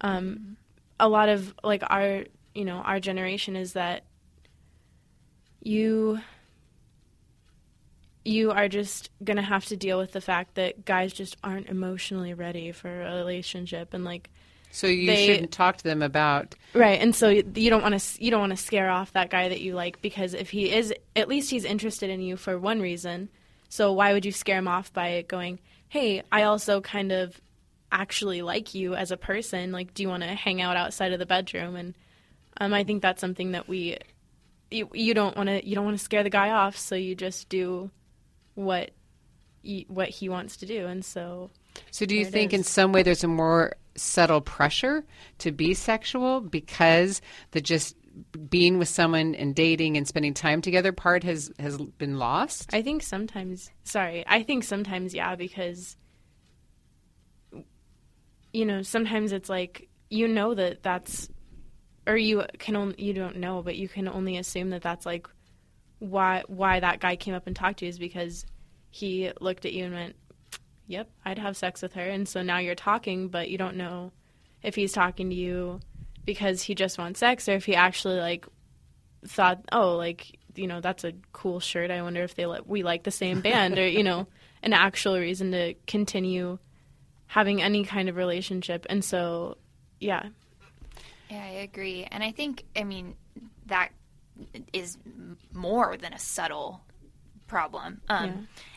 um, 0.00 0.56
a 1.00 1.08
lot 1.08 1.28
of 1.28 1.54
like 1.62 1.82
our 1.88 2.24
you 2.54 2.64
know 2.64 2.76
our 2.76 3.00
generation 3.00 3.56
is 3.56 3.74
that 3.74 4.04
you 5.62 6.20
you 8.24 8.50
are 8.50 8.68
just 8.68 9.10
gonna 9.24 9.42
have 9.42 9.64
to 9.66 9.76
deal 9.76 9.98
with 9.98 10.12
the 10.12 10.20
fact 10.20 10.54
that 10.56 10.84
guys 10.84 11.12
just 11.12 11.36
aren't 11.42 11.68
emotionally 11.68 12.34
ready 12.34 12.72
for 12.72 13.02
a 13.02 13.16
relationship 13.16 13.94
and 13.94 14.04
like 14.04 14.30
so 14.70 14.86
you 14.86 15.06
they, 15.06 15.26
shouldn't 15.26 15.50
talk 15.50 15.78
to 15.78 15.84
them 15.84 16.02
about 16.02 16.54
right 16.74 17.00
and 17.00 17.14
so 17.14 17.28
you 17.28 17.70
don't 17.70 17.82
want 17.82 17.98
to 17.98 18.22
you 18.22 18.30
don't 18.30 18.40
want 18.40 18.50
to 18.50 18.56
scare 18.56 18.90
off 18.90 19.12
that 19.12 19.30
guy 19.30 19.48
that 19.48 19.60
you 19.60 19.74
like 19.74 20.02
because 20.02 20.34
if 20.34 20.50
he 20.50 20.70
is 20.70 20.92
at 21.16 21.28
least 21.28 21.50
he's 21.50 21.64
interested 21.64 22.10
in 22.10 22.20
you 22.20 22.36
for 22.36 22.58
one 22.58 22.80
reason. 22.80 23.28
So 23.70 23.92
why 23.92 24.14
would 24.14 24.24
you 24.24 24.32
scare 24.32 24.58
him 24.58 24.68
off 24.68 24.92
by 24.94 25.24
going 25.28 25.58
hey 25.88 26.22
i 26.30 26.42
also 26.42 26.80
kind 26.80 27.12
of 27.12 27.40
actually 27.90 28.42
like 28.42 28.74
you 28.74 28.94
as 28.94 29.10
a 29.10 29.16
person. 29.16 29.72
Like, 29.72 29.94
do 29.94 30.02
you 30.02 30.08
want 30.08 30.22
to 30.22 30.28
hang 30.28 30.60
out 30.60 30.76
outside 30.76 31.12
of 31.12 31.18
the 31.18 31.26
bedroom? 31.26 31.76
And 31.76 31.94
um, 32.60 32.74
I 32.74 32.84
think 32.84 33.02
that's 33.02 33.20
something 33.20 33.52
that 33.52 33.68
we 33.68 33.98
you, 34.70 34.88
you 34.92 35.14
don't 35.14 35.36
want 35.36 35.48
to 35.48 35.66
you 35.66 35.74
don't 35.74 35.84
want 35.84 35.98
to 35.98 36.04
scare 36.04 36.22
the 36.22 36.30
guy 36.30 36.50
off, 36.50 36.76
so 36.76 36.94
you 36.94 37.14
just 37.14 37.48
do 37.48 37.90
what 38.54 38.90
you, 39.62 39.84
what 39.88 40.08
he 40.08 40.28
wants 40.28 40.58
to 40.58 40.66
do. 40.66 40.86
And 40.86 41.04
so, 41.04 41.50
so 41.90 42.06
do 42.06 42.16
you 42.16 42.24
think 42.24 42.52
in 42.52 42.64
some 42.64 42.92
way 42.92 43.02
there's 43.02 43.24
a 43.24 43.28
more 43.28 43.76
subtle 43.94 44.40
pressure 44.40 45.04
to 45.38 45.52
be 45.52 45.74
sexual 45.74 46.40
because 46.40 47.20
the 47.52 47.60
just 47.60 47.96
being 48.48 48.78
with 48.78 48.88
someone 48.88 49.34
and 49.34 49.54
dating 49.54 49.96
and 49.96 50.06
spending 50.06 50.34
time 50.34 50.60
together 50.60 50.92
part 50.92 51.24
has 51.24 51.50
has 51.58 51.78
been 51.78 52.18
lost? 52.18 52.72
I 52.72 52.82
think 52.82 53.02
sometimes. 53.02 53.70
Sorry, 53.84 54.24
I 54.26 54.42
think 54.42 54.64
sometimes 54.64 55.14
yeah 55.14 55.36
because 55.36 55.96
you 58.52 58.64
know, 58.64 58.82
sometimes 58.82 59.32
it's 59.32 59.48
like 59.48 59.88
you 60.10 60.26
know 60.28 60.54
that 60.54 60.82
that's, 60.82 61.28
or 62.06 62.16
you 62.16 62.44
can 62.58 62.76
only 62.76 63.02
you 63.02 63.12
don't 63.12 63.36
know, 63.36 63.62
but 63.62 63.76
you 63.76 63.88
can 63.88 64.08
only 64.08 64.38
assume 64.38 64.70
that 64.70 64.82
that's 64.82 65.06
like 65.06 65.26
why 65.98 66.42
why 66.46 66.80
that 66.80 67.00
guy 67.00 67.16
came 67.16 67.34
up 67.34 67.46
and 67.46 67.56
talked 67.56 67.80
to 67.80 67.84
you 67.84 67.90
is 67.90 67.98
because 67.98 68.46
he 68.90 69.30
looked 69.40 69.64
at 69.64 69.72
you 69.72 69.84
and 69.84 69.94
went, 69.94 70.16
"Yep, 70.86 71.10
I'd 71.24 71.38
have 71.38 71.56
sex 71.56 71.82
with 71.82 71.94
her," 71.94 72.08
and 72.08 72.28
so 72.28 72.42
now 72.42 72.58
you're 72.58 72.74
talking, 72.74 73.28
but 73.28 73.50
you 73.50 73.58
don't 73.58 73.76
know 73.76 74.12
if 74.62 74.74
he's 74.74 74.92
talking 74.92 75.30
to 75.30 75.36
you 75.36 75.80
because 76.24 76.62
he 76.62 76.74
just 76.74 76.98
wants 76.98 77.20
sex 77.20 77.48
or 77.48 77.52
if 77.52 77.64
he 77.64 77.74
actually 77.74 78.18
like 78.18 78.46
thought, 79.26 79.60
"Oh, 79.72 79.96
like 79.96 80.38
you 80.54 80.66
know, 80.66 80.80
that's 80.80 81.04
a 81.04 81.12
cool 81.32 81.60
shirt. 81.60 81.90
I 81.90 82.02
wonder 82.02 82.22
if 82.22 82.34
they 82.34 82.46
let 82.46 82.66
we 82.66 82.82
like 82.82 83.04
the 83.04 83.10
same 83.10 83.40
band," 83.40 83.78
or 83.78 83.86
you 83.86 84.02
know, 84.02 84.26
an 84.62 84.72
actual 84.72 85.18
reason 85.18 85.52
to 85.52 85.74
continue 85.86 86.58
having 87.28 87.62
any 87.62 87.84
kind 87.84 88.08
of 88.08 88.16
relationship. 88.16 88.84
And 88.90 89.04
so, 89.04 89.56
yeah. 90.00 90.28
Yeah, 91.30 91.44
I 91.44 91.60
agree. 91.60 92.06
And 92.10 92.24
I 92.24 92.32
think, 92.32 92.64
I 92.74 92.84
mean, 92.84 93.14
that 93.66 93.90
is 94.72 94.96
more 95.52 95.96
than 95.96 96.12
a 96.12 96.18
subtle 96.18 96.80
problem. 97.46 98.00
Um, 98.08 98.24
yeah. 98.24 98.32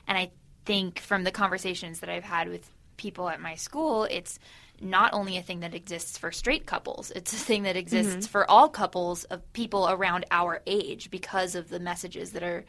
And 0.08 0.18
I 0.18 0.32
think 0.66 1.00
from 1.00 1.24
the 1.24 1.32
conversations 1.32 2.02
that 2.02 2.10
I've 2.10 2.24
had 2.24 2.50
with 2.50 2.70
people 2.98 3.30
at 3.30 3.40
my 3.40 3.56
school, 3.56 4.04
it's 4.04 4.38
not 4.82 5.14
only 5.14 5.38
a 5.38 5.42
thing 5.42 5.62
that 5.62 5.74
exists 5.74 6.18
for 6.18 6.32
straight 6.32 6.66
couples, 6.66 7.12
it's 7.12 7.34
a 7.34 7.38
thing 7.38 7.64
that 7.64 7.78
exists 7.78 8.26
mm-hmm. 8.26 8.32
for 8.32 8.50
all 8.50 8.68
couples 8.68 9.24
of 9.26 9.54
people 9.54 9.88
around 9.90 10.26
our 10.32 10.62
age 10.66 11.10
because 11.10 11.56
of 11.56 11.70
the 11.70 11.80
messages 11.80 12.32
that 12.32 12.44
are 12.44 12.66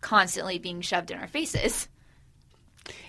constantly 0.00 0.58
being 0.58 0.80
shoved 0.80 1.10
in 1.10 1.18
our 1.18 1.28
faces. 1.28 1.88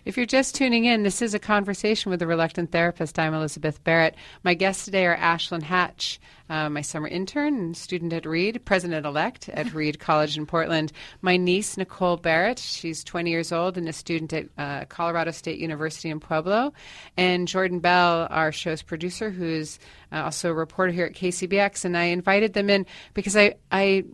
If 0.06 0.18
you're 0.18 0.26
just 0.26 0.56
tuning 0.56 0.86
in, 0.86 1.04
this 1.04 1.22
is 1.22 1.34
a 1.34 1.40
conversation 1.40 2.10
with 2.10 2.22
a 2.22 2.28
reluctant 2.28 2.72
therapist. 2.72 3.20
I'm 3.20 3.34
Elizabeth 3.34 3.84
Barrett. 3.84 4.16
My 4.44 4.54
guests 4.54 4.86
today 4.86 5.06
are 5.06 5.18
Ashlyn 5.18 5.64
Hatch, 5.64 6.20
uh, 6.50 6.70
my 6.70 6.82
summer 6.82 7.08
intern 7.08 7.56
and 7.56 7.78
student 7.78 8.14
at 8.14 8.26
Reed, 8.26 8.64
president 8.64 9.06
elect 9.06 9.50
at 9.50 9.74
Reed 9.74 10.00
College 10.00 10.38
in 10.38 10.46
Portland. 10.46 10.94
My 11.22 11.36
niece, 11.36 11.78
Nicole 11.78 12.18
Barrett, 12.18 12.60
she's 12.60 13.04
20 13.04 13.30
years 13.30 13.52
old 13.52 13.78
and 13.78 13.90
a 13.90 13.94
student 13.94 14.34
at 14.34 14.46
uh, 14.58 14.86
Colorado 14.86 15.32
State 15.32 15.60
University 15.60 16.10
in 16.10 16.20
Pueblo. 16.20 16.74
And 17.18 17.48
Jordan 17.48 17.80
Bell, 17.80 18.28
our 18.30 18.52
show's 18.52 18.82
producer, 18.82 19.30
who's 19.30 19.78
uh, 20.12 20.24
also 20.24 20.52
a 20.52 20.54
reporter 20.54 20.94
here 20.94 21.06
at 21.06 21.14
KCBX. 21.14 21.84
And 21.84 21.98
I 21.98 22.06
invited 22.06 22.54
them 22.54 22.70
in 22.70 22.86
because 23.14 23.36
I, 23.36 23.56
I 23.72 24.06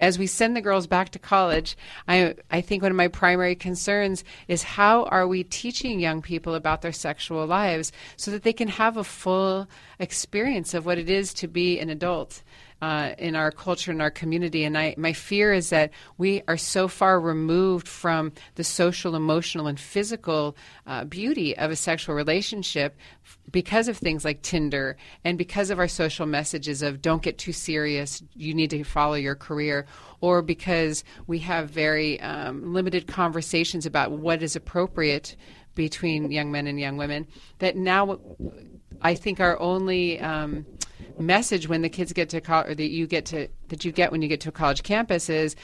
as 0.00 0.18
we 0.18 0.26
send 0.26 0.56
the 0.56 0.60
girls 0.60 0.86
back 0.86 1.10
to 1.10 1.18
college, 1.18 1.76
I, 2.06 2.34
I 2.50 2.60
think 2.60 2.82
one 2.82 2.92
of 2.92 2.96
my 2.96 3.08
primary 3.08 3.54
concerns 3.54 4.24
is 4.46 4.62
how 4.62 5.04
are 5.04 5.26
we 5.26 5.44
teaching 5.44 6.00
young 6.00 6.22
people 6.22 6.54
about 6.54 6.82
their 6.82 6.92
sexual 6.92 7.46
lives 7.46 7.92
so 8.16 8.30
that 8.30 8.42
they 8.42 8.52
can 8.52 8.68
have 8.68 8.96
a 8.96 9.04
full 9.04 9.68
experience 9.98 10.74
of 10.74 10.86
what 10.86 10.98
it 10.98 11.10
is 11.10 11.34
to 11.34 11.48
be 11.48 11.78
an 11.80 11.90
adult 11.90 12.42
uh, 12.80 13.12
in 13.18 13.34
our 13.34 13.50
culture 13.50 13.90
and 13.90 14.00
our 14.00 14.10
community. 14.10 14.64
And 14.64 14.78
I, 14.78 14.94
my 14.96 15.12
fear 15.12 15.52
is 15.52 15.70
that 15.70 15.90
we 16.16 16.42
are 16.46 16.56
so 16.56 16.88
far 16.88 17.20
removed 17.20 17.88
from 17.88 18.32
the 18.54 18.64
social, 18.64 19.14
emotional, 19.14 19.66
and 19.66 19.78
physical 19.78 20.56
uh, 20.86 21.04
beauty 21.04 21.56
of 21.56 21.70
a 21.70 21.76
sexual 21.76 22.14
relationship 22.14 22.96
because 23.50 23.88
of 23.88 23.96
things 23.96 24.24
like 24.24 24.42
Tinder 24.42 24.96
and 25.24 25.36
because 25.38 25.70
of 25.70 25.78
our 25.78 25.88
social 25.88 26.26
messages 26.26 26.82
of 26.82 27.02
don't 27.02 27.22
get 27.22 27.38
too 27.38 27.52
serious, 27.52 28.22
you 28.34 28.54
need 28.54 28.70
to 28.70 28.84
follow 28.84 29.14
your 29.14 29.34
career, 29.34 29.86
or 30.20 30.42
because 30.42 31.04
we 31.26 31.38
have 31.40 31.70
very 31.70 32.20
um, 32.20 32.72
limited 32.72 33.06
conversations 33.06 33.86
about 33.86 34.12
what 34.12 34.42
is 34.42 34.54
appropriate 34.54 35.36
between 35.74 36.30
young 36.30 36.50
men 36.50 36.66
and 36.66 36.80
young 36.80 36.96
women, 36.96 37.26
that 37.58 37.76
now 37.76 38.18
I 39.00 39.14
think 39.14 39.40
our 39.40 39.58
only 39.60 40.18
um, 40.20 40.66
message 41.18 41.68
when 41.68 41.82
the 41.82 41.88
kids 41.88 42.12
get 42.12 42.28
to 42.30 42.40
college, 42.40 42.70
or 42.70 42.74
that 42.74 42.90
you 42.90 43.06
get 43.06 43.26
to 43.26 43.48
that 43.68 43.84
you 43.84 43.92
get 43.92 44.12
when 44.12 44.22
you 44.22 44.28
get 44.28 44.40
to 44.42 44.48
a 44.48 44.52
college 44.52 44.82
campus 44.82 45.28
is, 45.28 45.56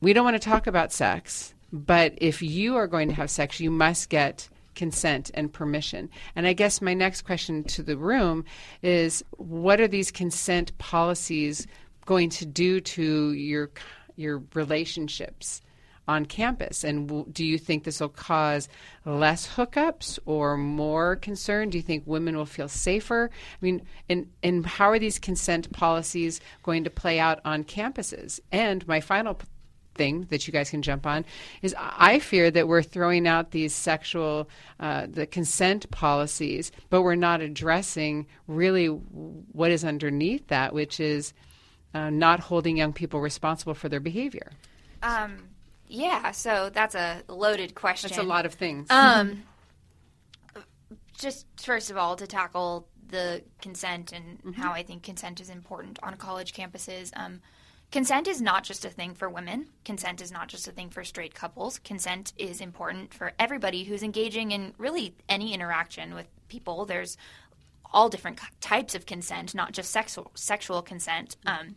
we 0.00 0.12
don't 0.12 0.24
want 0.24 0.40
to 0.40 0.48
talk 0.48 0.66
about 0.66 0.92
sex, 0.92 1.54
but 1.72 2.14
if 2.16 2.42
you 2.42 2.76
are 2.76 2.86
going 2.86 3.08
to 3.08 3.14
have 3.14 3.30
sex, 3.30 3.60
you 3.60 3.70
must 3.70 4.08
get 4.08 4.48
consent 4.74 5.30
and 5.34 5.52
permission. 5.52 6.08
And 6.36 6.46
I 6.46 6.52
guess 6.52 6.80
my 6.80 6.94
next 6.94 7.22
question 7.22 7.64
to 7.64 7.82
the 7.82 7.96
room 7.96 8.44
is, 8.82 9.24
what 9.36 9.80
are 9.80 9.88
these 9.88 10.12
consent 10.12 10.76
policies 10.78 11.66
going 12.06 12.30
to 12.30 12.46
do 12.46 12.80
to 12.80 13.32
your 13.32 13.70
your 14.16 14.42
relationships? 14.54 15.60
On 16.08 16.26
campus? 16.26 16.82
And 16.82 17.06
w- 17.06 17.26
do 17.30 17.44
you 17.44 17.58
think 17.58 17.84
this 17.84 18.00
will 18.00 18.08
cause 18.08 18.68
less 19.04 19.46
hookups 19.46 20.18
or 20.26 20.56
more 20.56 21.16
concern? 21.16 21.70
Do 21.70 21.78
you 21.78 21.82
think 21.82 22.04
women 22.06 22.36
will 22.36 22.46
feel 22.46 22.68
safer? 22.68 23.30
I 23.32 23.64
mean, 23.64 23.82
and, 24.08 24.28
and 24.42 24.66
how 24.66 24.90
are 24.90 24.98
these 24.98 25.18
consent 25.18 25.70
policies 25.72 26.40
going 26.62 26.84
to 26.84 26.90
play 26.90 27.20
out 27.20 27.40
on 27.44 27.62
campuses? 27.64 28.40
And 28.50 28.86
my 28.88 29.00
final 29.00 29.34
p- 29.34 29.46
thing 29.94 30.26
that 30.30 30.46
you 30.46 30.52
guys 30.52 30.70
can 30.70 30.80
jump 30.80 31.06
on 31.06 31.26
is 31.60 31.74
I 31.78 32.20
fear 32.20 32.50
that 32.52 32.68
we're 32.68 32.82
throwing 32.82 33.26
out 33.26 33.50
these 33.50 33.74
sexual, 33.74 34.48
uh, 34.80 35.06
the 35.10 35.26
consent 35.26 35.90
policies, 35.90 36.72
but 36.88 37.02
we're 37.02 37.16
not 37.16 37.40
addressing 37.42 38.26
really 38.46 38.86
what 38.86 39.70
is 39.70 39.84
underneath 39.84 40.46
that, 40.48 40.72
which 40.72 41.00
is 41.00 41.34
uh, 41.94 42.10
not 42.10 42.40
holding 42.40 42.76
young 42.76 42.92
people 42.92 43.20
responsible 43.20 43.74
for 43.74 43.88
their 43.88 44.00
behavior. 44.00 44.52
Um, 45.02 45.47
yeah, 45.88 46.30
so 46.32 46.70
that's 46.72 46.94
a 46.94 47.22
loaded 47.28 47.74
question. 47.74 48.08
That's 48.08 48.18
a 48.18 48.22
lot 48.22 48.46
of 48.46 48.54
things. 48.54 48.90
Um, 48.90 49.42
just 51.18 51.46
first 51.60 51.90
of 51.90 51.96
all, 51.96 52.16
to 52.16 52.26
tackle 52.26 52.86
the 53.08 53.42
consent 53.60 54.12
and 54.12 54.38
mm-hmm. 54.38 54.52
how 54.52 54.72
I 54.72 54.82
think 54.82 55.02
consent 55.02 55.40
is 55.40 55.50
important 55.50 55.98
on 56.02 56.16
college 56.16 56.52
campuses. 56.52 57.10
Um, 57.16 57.40
consent 57.90 58.28
is 58.28 58.40
not 58.40 58.64
just 58.64 58.84
a 58.84 58.90
thing 58.90 59.14
for 59.14 59.28
women. 59.28 59.68
Consent 59.84 60.20
is 60.20 60.30
not 60.30 60.48
just 60.48 60.68
a 60.68 60.72
thing 60.72 60.90
for 60.90 61.04
straight 61.04 61.34
couples. 61.34 61.78
Consent 61.78 62.32
is 62.36 62.60
important 62.60 63.14
for 63.14 63.32
everybody 63.38 63.84
who's 63.84 64.02
engaging 64.02 64.50
in 64.50 64.74
really 64.78 65.14
any 65.28 65.54
interaction 65.54 66.14
with 66.14 66.26
people. 66.48 66.84
There's 66.84 67.16
all 67.90 68.10
different 68.10 68.38
types 68.60 68.94
of 68.94 69.06
consent, 69.06 69.54
not 69.54 69.72
just 69.72 69.90
sexual 69.90 70.30
sexual 70.34 70.82
consent. 70.82 71.36
Um, 71.46 71.76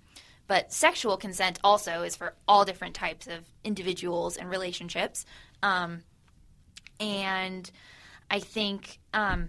but 0.51 0.73
sexual 0.73 1.15
consent 1.15 1.59
also 1.63 2.03
is 2.03 2.17
for 2.17 2.33
all 2.45 2.65
different 2.65 2.93
types 2.93 3.25
of 3.25 3.39
individuals 3.63 4.35
and 4.35 4.49
relationships. 4.49 5.25
Um, 5.63 6.03
and 6.99 7.71
I 8.29 8.39
think 8.39 8.99
um, 9.13 9.47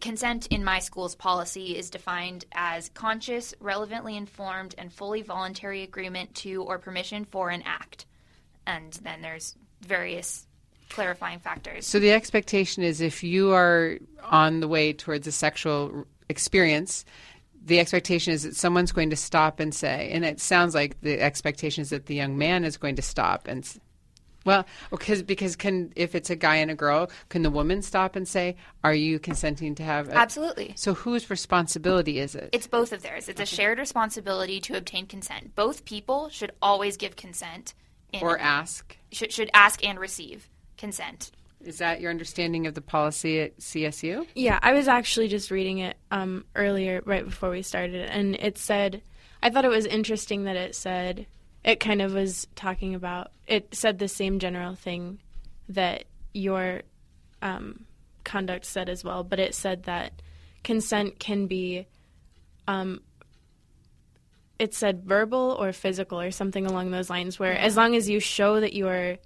consent 0.00 0.46
in 0.46 0.64
my 0.64 0.78
school's 0.78 1.14
policy 1.14 1.76
is 1.76 1.90
defined 1.90 2.46
as 2.52 2.88
conscious, 2.94 3.52
relevantly 3.60 4.16
informed, 4.16 4.74
and 4.78 4.90
fully 4.90 5.20
voluntary 5.20 5.82
agreement 5.82 6.34
to 6.36 6.62
or 6.62 6.78
permission 6.78 7.26
for 7.26 7.50
an 7.50 7.62
act. 7.66 8.06
And 8.66 8.94
then 9.02 9.20
there's 9.20 9.54
various 9.82 10.46
clarifying 10.88 11.40
factors. 11.40 11.86
So 11.86 11.98
the 11.98 12.12
expectation 12.12 12.82
is 12.82 13.02
if 13.02 13.22
you 13.22 13.52
are 13.52 13.98
on 14.24 14.60
the 14.60 14.68
way 14.68 14.94
towards 14.94 15.26
a 15.26 15.32
sexual 15.32 16.06
experience, 16.30 17.04
the 17.64 17.78
expectation 17.78 18.32
is 18.32 18.42
that 18.42 18.56
someone's 18.56 18.92
going 18.92 19.10
to 19.10 19.16
stop 19.16 19.60
and 19.60 19.74
say, 19.74 20.10
and 20.12 20.24
it 20.24 20.40
sounds 20.40 20.74
like 20.74 21.00
the 21.00 21.20
expectation 21.20 21.82
is 21.82 21.90
that 21.90 22.06
the 22.06 22.14
young 22.14 22.38
man 22.38 22.64
is 22.64 22.76
going 22.76 22.96
to 22.96 23.02
stop 23.02 23.46
and, 23.46 23.68
well, 24.46 24.64
because 24.90 25.22
because 25.22 25.54
can 25.54 25.92
if 25.96 26.14
it's 26.14 26.30
a 26.30 26.36
guy 26.36 26.56
and 26.56 26.70
a 26.70 26.74
girl, 26.74 27.10
can 27.28 27.42
the 27.42 27.50
woman 27.50 27.82
stop 27.82 28.16
and 28.16 28.26
say, 28.26 28.56
"Are 28.82 28.94
you 28.94 29.18
consenting 29.18 29.74
to 29.74 29.82
have?" 29.82 30.08
A, 30.08 30.14
Absolutely. 30.14 30.72
So 30.76 30.94
whose 30.94 31.28
responsibility 31.28 32.18
is 32.18 32.34
it? 32.34 32.48
It's 32.52 32.66
both 32.66 32.92
of 32.92 33.02
theirs. 33.02 33.28
It's 33.28 33.40
a 33.40 33.44
shared 33.44 33.78
responsibility 33.78 34.58
to 34.60 34.78
obtain 34.78 35.06
consent. 35.06 35.54
Both 35.54 35.84
people 35.84 36.30
should 36.30 36.52
always 36.62 36.96
give 36.96 37.16
consent, 37.16 37.74
or 38.22 38.38
ask. 38.38 38.96
Should 39.12 39.30
should 39.30 39.50
ask 39.52 39.84
and 39.84 39.98
receive 39.98 40.48
consent 40.78 41.32
is 41.64 41.78
that 41.78 42.00
your 42.00 42.10
understanding 42.10 42.66
of 42.66 42.74
the 42.74 42.80
policy 42.80 43.40
at 43.40 43.58
CSU? 43.58 44.26
Yeah, 44.34 44.58
I 44.62 44.72
was 44.72 44.88
actually 44.88 45.28
just 45.28 45.50
reading 45.50 45.78
it 45.78 45.96
um, 46.10 46.44
earlier, 46.56 47.02
right 47.04 47.24
before 47.24 47.50
we 47.50 47.62
started, 47.62 48.08
and 48.10 48.36
it 48.36 48.58
said, 48.58 49.02
I 49.42 49.50
thought 49.50 49.64
it 49.64 49.68
was 49.68 49.86
interesting 49.86 50.44
that 50.44 50.56
it 50.56 50.74
said, 50.74 51.26
it 51.64 51.80
kind 51.80 52.00
of 52.00 52.14
was 52.14 52.46
talking 52.54 52.94
about, 52.94 53.32
it 53.46 53.74
said 53.74 53.98
the 53.98 54.08
same 54.08 54.38
general 54.38 54.74
thing 54.74 55.18
that 55.68 56.04
your 56.32 56.82
um, 57.42 57.84
conduct 58.24 58.64
said 58.64 58.88
as 58.88 59.04
well, 59.04 59.22
but 59.22 59.38
it 59.38 59.54
said 59.54 59.84
that 59.84 60.22
consent 60.64 61.18
can 61.18 61.46
be, 61.46 61.86
um, 62.66 63.00
it 64.58 64.74
said 64.74 65.04
verbal 65.04 65.56
or 65.58 65.72
physical 65.72 66.20
or 66.20 66.30
something 66.30 66.66
along 66.66 66.90
those 66.90 67.10
lines, 67.10 67.38
where 67.38 67.56
as 67.56 67.76
long 67.76 67.94
as 67.94 68.08
you 68.08 68.20
show 68.20 68.60
that 68.60 68.72
you 68.72 68.88
are 68.88 69.16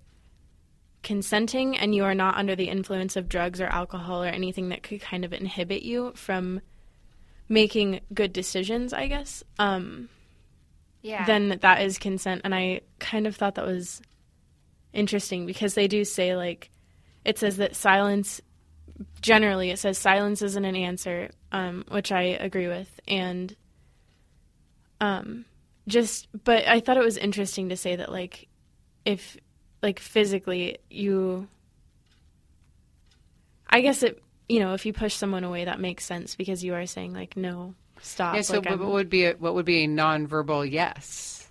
consenting 1.04 1.76
and 1.76 1.94
you 1.94 2.04
are 2.04 2.14
not 2.14 2.36
under 2.36 2.56
the 2.56 2.68
influence 2.68 3.14
of 3.14 3.28
drugs 3.28 3.60
or 3.60 3.66
alcohol 3.66 4.24
or 4.24 4.26
anything 4.26 4.70
that 4.70 4.82
could 4.82 5.00
kind 5.00 5.24
of 5.24 5.32
inhibit 5.32 5.82
you 5.82 6.12
from 6.16 6.60
making 7.48 8.00
good 8.12 8.32
decisions, 8.32 8.92
I 8.92 9.06
guess. 9.06 9.44
Um, 9.58 10.08
yeah. 11.02 11.26
Then 11.26 11.58
that 11.60 11.82
is 11.82 11.98
consent, 11.98 12.40
and 12.44 12.54
I 12.54 12.80
kind 12.98 13.26
of 13.26 13.36
thought 13.36 13.56
that 13.56 13.66
was 13.66 14.00
interesting 14.94 15.44
because 15.44 15.74
they 15.74 15.86
do 15.86 16.04
say 16.04 16.34
like 16.34 16.70
it 17.24 17.36
says 17.36 17.56
that 17.58 17.74
silence 17.74 18.40
generally 19.20 19.70
it 19.70 19.78
says 19.78 19.98
silence 19.98 20.40
isn't 20.40 20.64
an 20.64 20.76
answer, 20.76 21.30
um, 21.52 21.84
which 21.88 22.10
I 22.10 22.22
agree 22.22 22.68
with, 22.68 23.00
and 23.06 23.54
um, 25.00 25.44
just 25.86 26.26
but 26.44 26.66
I 26.66 26.80
thought 26.80 26.96
it 26.96 27.04
was 27.04 27.18
interesting 27.18 27.68
to 27.68 27.76
say 27.76 27.96
that 27.96 28.10
like 28.10 28.48
if 29.04 29.36
like 29.84 30.00
physically 30.00 30.78
you 30.90 31.46
I 33.68 33.80
guess 33.80 34.02
it 34.02 34.20
you 34.48 34.60
know, 34.60 34.74
if 34.74 34.84
you 34.84 34.92
push 34.92 35.14
someone 35.14 35.44
away 35.44 35.64
that 35.64 35.80
makes 35.80 36.04
sense 36.04 36.34
because 36.34 36.62
you 36.62 36.74
are 36.74 36.86
saying 36.86 37.12
like 37.12 37.36
no, 37.36 37.74
stop. 38.00 38.34
Yeah, 38.34 38.42
so 38.42 38.58
like, 38.58 38.68
what 38.68 38.80
would 38.80 39.10
be 39.10 39.24
a, 39.24 39.32
what 39.34 39.54
would 39.54 39.64
be 39.64 39.84
a 39.84 39.88
nonverbal 39.88 40.70
yes? 40.70 41.48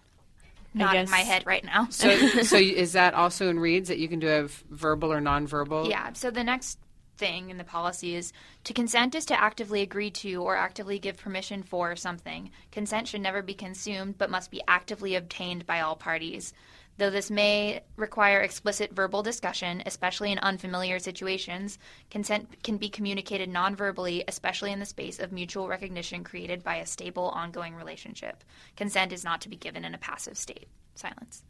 Not 0.75 0.95
in 0.95 1.09
my 1.09 1.19
head 1.19 1.45
right 1.45 1.63
now. 1.63 1.87
so 1.89 2.15
so 2.43 2.57
is 2.57 2.93
that 2.93 3.13
also 3.13 3.49
in 3.49 3.59
Reed's 3.59 3.89
that 3.89 3.99
you 3.99 4.07
can 4.07 4.19
do 4.19 4.27
a 4.27 4.47
verbal 4.69 5.11
or 5.11 5.21
nonverbal? 5.21 5.89
Yeah, 5.89 6.13
so 6.13 6.31
the 6.31 6.43
next 6.43 6.79
thing 7.17 7.51
in 7.51 7.57
the 7.57 7.63
policy 7.63 8.15
is 8.15 8.33
to 8.63 8.73
consent 8.73 9.13
is 9.13 9.25
to 9.25 9.39
actively 9.39 9.81
agree 9.81 10.09
to 10.09 10.41
or 10.41 10.55
actively 10.55 10.97
give 10.97 11.17
permission 11.17 11.61
for 11.61 11.95
something. 11.95 12.49
Consent 12.71 13.07
should 13.07 13.21
never 13.21 13.41
be 13.41 13.53
consumed 13.53 14.17
but 14.17 14.31
must 14.31 14.49
be 14.49 14.61
actively 14.67 15.15
obtained 15.15 15.65
by 15.65 15.81
all 15.81 15.95
parties. 15.95 16.53
Though 16.97 17.09
this 17.09 17.31
may 17.31 17.81
require 17.95 18.41
explicit 18.41 18.93
verbal 18.93 19.23
discussion, 19.23 19.81
especially 19.85 20.31
in 20.31 20.37
unfamiliar 20.39 20.99
situations, 20.99 21.79
consent 22.11 22.63
can 22.63 22.77
be 22.77 22.89
communicated 22.89 23.49
non-verbally, 23.49 24.23
especially 24.27 24.71
in 24.71 24.79
the 24.79 24.85
space 24.85 25.19
of 25.19 25.31
mutual 25.31 25.67
recognition 25.67 26.23
created 26.23 26.63
by 26.63 26.75
a 26.75 26.85
stable, 26.85 27.29
ongoing 27.29 27.73
relationship. 27.73 28.43
Consent 28.75 29.11
is 29.11 29.23
not 29.23 29.41
to 29.41 29.49
be 29.49 29.55
given 29.55 29.83
in 29.85 29.95
a 29.95 29.97
passive 29.97 30.37
state. 30.37 30.67
Silence. 30.93 31.43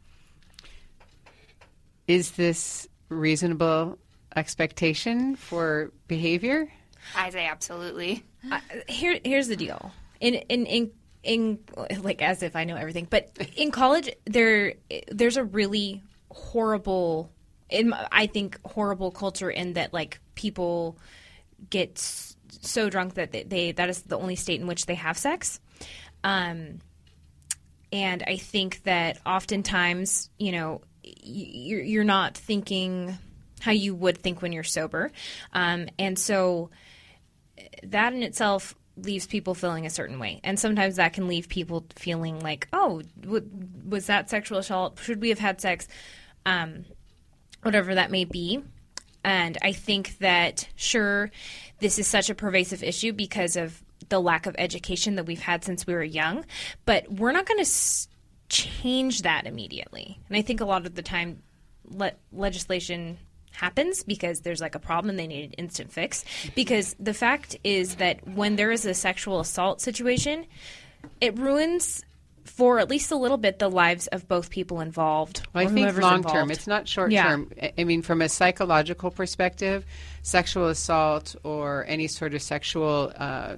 Is 2.08 2.32
this 2.32 2.88
reasonable 3.10 3.98
expectation 4.36 5.36
for 5.36 5.92
behavior? 6.08 6.72
I 7.14 7.28
say 7.28 7.46
absolutely. 7.46 8.24
Uh, 8.50 8.60
here, 8.88 9.20
here's 9.24 9.48
the 9.48 9.56
deal. 9.56 9.92
In 10.20 10.34
in 10.34 10.64
in 10.64 10.90
in 11.24 11.58
like 12.02 12.22
as 12.22 12.42
if 12.42 12.54
I 12.54 12.64
know 12.64 12.76
everything, 12.76 13.06
but 13.08 13.30
in 13.56 13.70
college 13.70 14.10
there 14.24 14.74
there's 15.10 15.36
a 15.36 15.44
really 15.44 16.02
horrible, 16.30 17.30
in 17.68 17.92
I 18.12 18.26
think 18.26 18.60
horrible 18.64 19.10
culture 19.10 19.50
in 19.50 19.74
that 19.74 19.92
like 19.92 20.20
people 20.34 20.98
get 21.70 21.98
so 21.98 22.90
drunk 22.90 23.14
that 23.14 23.32
they, 23.32 23.42
they 23.42 23.72
that 23.72 23.88
is 23.88 24.02
the 24.02 24.18
only 24.18 24.36
state 24.36 24.60
in 24.60 24.66
which 24.66 24.86
they 24.86 24.94
have 24.94 25.18
sex. 25.18 25.60
Um, 26.22 26.80
and 27.92 28.22
I 28.26 28.36
think 28.36 28.82
that 28.84 29.18
oftentimes, 29.24 30.30
you 30.38 30.52
know, 30.52 30.80
you're, 31.02 31.82
you're 31.82 32.04
not 32.04 32.36
thinking 32.36 33.16
how 33.60 33.72
you 33.72 33.94
would 33.94 34.18
think 34.18 34.42
when 34.42 34.52
you're 34.52 34.64
sober, 34.64 35.10
um, 35.52 35.88
and 35.98 36.18
so 36.18 36.70
that 37.84 38.12
in 38.12 38.22
itself 38.22 38.74
leaves 38.96 39.26
people 39.26 39.54
feeling 39.54 39.86
a 39.86 39.90
certain 39.90 40.18
way, 40.18 40.40
and 40.44 40.58
sometimes 40.58 40.96
that 40.96 41.12
can 41.12 41.26
leave 41.28 41.48
people 41.48 41.84
feeling 41.96 42.38
like, 42.40 42.68
oh, 42.72 43.02
w- 43.20 43.48
was 43.86 44.06
that 44.06 44.30
sexual 44.30 44.58
assault? 44.58 44.98
Should 45.00 45.20
we 45.20 45.30
have 45.30 45.38
had 45.38 45.60
sex? 45.60 45.88
Um, 46.46 46.84
whatever 47.62 47.94
that 47.94 48.10
may 48.10 48.24
be. 48.24 48.62
And 49.24 49.56
I 49.62 49.72
think 49.72 50.18
that, 50.18 50.68
sure, 50.76 51.30
this 51.80 51.98
is 51.98 52.06
such 52.06 52.28
a 52.28 52.34
pervasive 52.34 52.82
issue 52.82 53.12
because 53.12 53.56
of 53.56 53.82
the 54.10 54.20
lack 54.20 54.44
of 54.46 54.54
education 54.58 55.14
that 55.14 55.24
we've 55.24 55.40
had 55.40 55.64
since 55.64 55.86
we 55.86 55.94
were 55.94 56.04
young, 56.04 56.44
but 56.84 57.10
we're 57.10 57.32
not 57.32 57.46
going 57.46 57.56
to 57.58 57.62
s- 57.62 58.06
change 58.50 59.22
that 59.22 59.46
immediately. 59.46 60.20
And 60.28 60.36
I 60.36 60.42
think 60.42 60.60
a 60.60 60.66
lot 60.66 60.84
of 60.84 60.94
the 60.94 61.02
time, 61.02 61.42
le- 61.88 62.12
legislation 62.32 63.16
happens 63.54 64.02
because 64.02 64.40
there's 64.40 64.60
like 64.60 64.74
a 64.74 64.78
problem 64.78 65.10
and 65.10 65.18
they 65.18 65.26
need 65.26 65.44
an 65.44 65.52
instant 65.52 65.92
fix. 65.92 66.24
Because 66.54 66.94
the 66.98 67.14
fact 67.14 67.56
is 67.64 67.96
that 67.96 68.26
when 68.28 68.56
there 68.56 68.70
is 68.70 68.84
a 68.84 68.94
sexual 68.94 69.40
assault 69.40 69.80
situation, 69.80 70.46
it 71.20 71.38
ruins 71.38 72.04
for 72.44 72.78
at 72.78 72.90
least 72.90 73.10
a 73.10 73.16
little 73.16 73.38
bit 73.38 73.58
the 73.58 73.70
lives 73.70 74.06
of 74.08 74.28
both 74.28 74.50
people 74.50 74.80
involved. 74.80 75.46
Well, 75.54 75.64
I 75.66 75.70
think 75.70 75.96
long 75.96 76.22
term. 76.22 76.50
It's 76.50 76.66
not 76.66 76.86
short 76.86 77.10
Yeah. 77.10 77.22
term. 77.24 77.50
I- 77.60 77.72
I 77.78 77.84
mean, 77.84 78.02
from 78.02 78.20
a 78.20 78.28
psychological 78.28 79.10
perspective, 79.10 79.86
sexual 80.22 80.68
assault 80.68 81.36
or 81.42 81.86
any 81.88 82.06
sort 82.06 82.34
of 82.34 82.42
sexual 82.42 83.12
uh, 83.16 83.56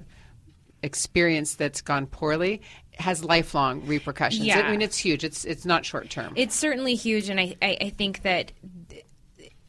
experience 0.83 1.55
that's 1.55 1.81
gone 1.81 2.05
poorly 2.07 2.61
has 2.97 3.23
lifelong 3.23 3.85
repercussions. 3.85 4.45
Yeah. 4.45 4.59
I 4.61 4.71
mean, 4.71 4.81
it's 4.81 4.97
huge. 4.97 5.23
It's 5.23 5.43
it's 5.43 5.65
not 5.65 5.85
short 5.85 6.09
term. 6.09 6.33
It's 6.35 6.55
certainly 6.55 6.95
huge, 6.95 7.29
and 7.29 7.39
I, 7.39 7.55
I, 7.61 7.77
I 7.81 7.89
think 7.89 8.21
that 8.21 8.51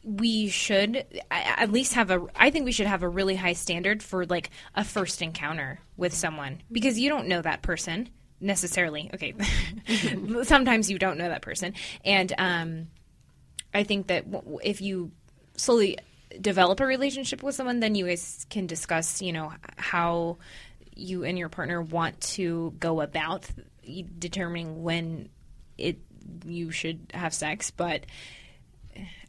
we 0.09 0.49
should 0.49 1.05
at 1.29 1.71
least 1.71 1.93
have 1.93 2.09
a. 2.09 2.25
I 2.35 2.49
think 2.49 2.65
we 2.65 2.71
should 2.71 2.87
have 2.87 3.03
a 3.03 3.09
really 3.09 3.35
high 3.35 3.53
standard 3.53 4.01
for 4.01 4.25
like 4.25 4.49
a 4.73 4.83
first 4.83 5.21
encounter 5.21 5.79
with 5.97 6.13
someone 6.13 6.61
because 6.71 6.97
you 6.97 7.09
don't 7.09 7.27
know 7.27 7.41
that 7.41 7.61
person 7.61 8.09
necessarily. 8.39 9.11
Okay, 9.13 9.35
sometimes 10.43 10.89
you 10.89 10.97
don't 10.97 11.19
know 11.19 11.29
that 11.29 11.43
person, 11.43 11.75
and 12.03 12.33
um, 12.39 12.87
I 13.71 13.83
think 13.83 14.07
that 14.07 14.25
if 14.63 14.81
you 14.81 15.11
slowly 15.55 15.99
develop 16.41 16.79
a 16.79 16.85
relationship 16.85 17.43
with 17.43 17.53
someone, 17.53 17.79
then 17.79 17.93
you 17.93 18.07
guys 18.07 18.47
can 18.49 18.65
discuss, 18.65 19.21
you 19.21 19.31
know, 19.31 19.53
how 19.77 20.37
you 20.95 21.23
and 21.23 21.37
your 21.37 21.49
partner 21.49 21.81
want 21.81 22.19
to 22.21 22.73
go 22.79 23.01
about 23.01 23.47
determining 24.17 24.81
when 24.83 25.29
it 25.77 25.99
you 26.45 26.71
should 26.71 27.11
have 27.13 27.33
sex. 27.33 27.69
But 27.69 28.05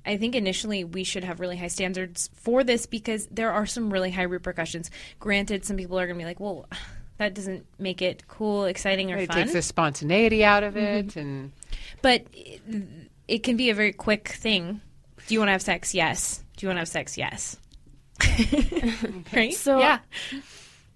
I 0.05 0.16
think 0.16 0.34
initially 0.34 0.84
we 0.84 1.05
should 1.05 1.24
have 1.24 1.40
really 1.40 1.57
high 1.57 1.68
standards 1.68 2.30
for 2.34 2.64
this 2.64 2.86
because 2.86 3.26
there 3.30 3.53
are 3.53 3.66
some 3.66 3.92
really 3.92 4.11
high 4.11 4.22
repercussions. 4.22 4.90
Granted, 5.18 5.64
some 5.64 5.76
people 5.76 5.98
are 5.98 6.07
going 6.07 6.18
to 6.18 6.22
be 6.22 6.26
like, 6.26 6.40
"Well." 6.40 6.66
That 7.18 7.34
doesn't 7.34 7.66
make 7.78 8.01
it 8.01 8.26
cool, 8.28 8.64
exciting, 8.64 9.12
or 9.12 9.18
it 9.18 9.28
fun. 9.28 9.36
It 9.36 9.42
takes 9.42 9.53
the 9.53 9.61
spontaneity 9.61 10.42
out 10.42 10.62
of 10.62 10.78
it, 10.78 11.16
and 11.16 11.53
But 12.01 12.24
it, 12.32 12.62
it 13.28 13.42
can 13.42 13.59
be 13.59 13.68
a 13.68 13.74
very 13.74 13.92
quick 13.92 14.28
thing. 14.28 14.80
Do 15.26 15.34
you 15.34 15.40
want 15.40 15.48
to 15.48 15.53
have 15.53 15.61
sex? 15.61 15.94
Yes. 15.94 16.42
Do 16.57 16.64
you 16.64 16.68
want 16.68 16.76
to 16.76 16.80
have 16.80 16.88
sex? 16.88 17.18
Yes. 17.18 17.59
right? 19.34 19.53
So 19.53 19.78
Yeah. 19.78 19.98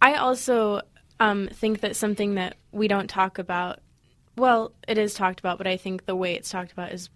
I 0.00 0.14
also 0.14 0.80
um, 1.20 1.48
think 1.48 1.80
that 1.80 1.96
something 1.96 2.34
that 2.34 2.56
we 2.72 2.88
don't 2.88 3.08
talk 3.08 3.38
about, 3.38 3.80
well, 4.36 4.72
it 4.88 4.98
is 4.98 5.14
talked 5.14 5.40
about, 5.40 5.58
but 5.58 5.66
I 5.66 5.76
think 5.76 6.06
the 6.06 6.16
way 6.16 6.34
it's 6.34 6.50
talked 6.50 6.72
about 6.72 6.92
is 6.92 7.08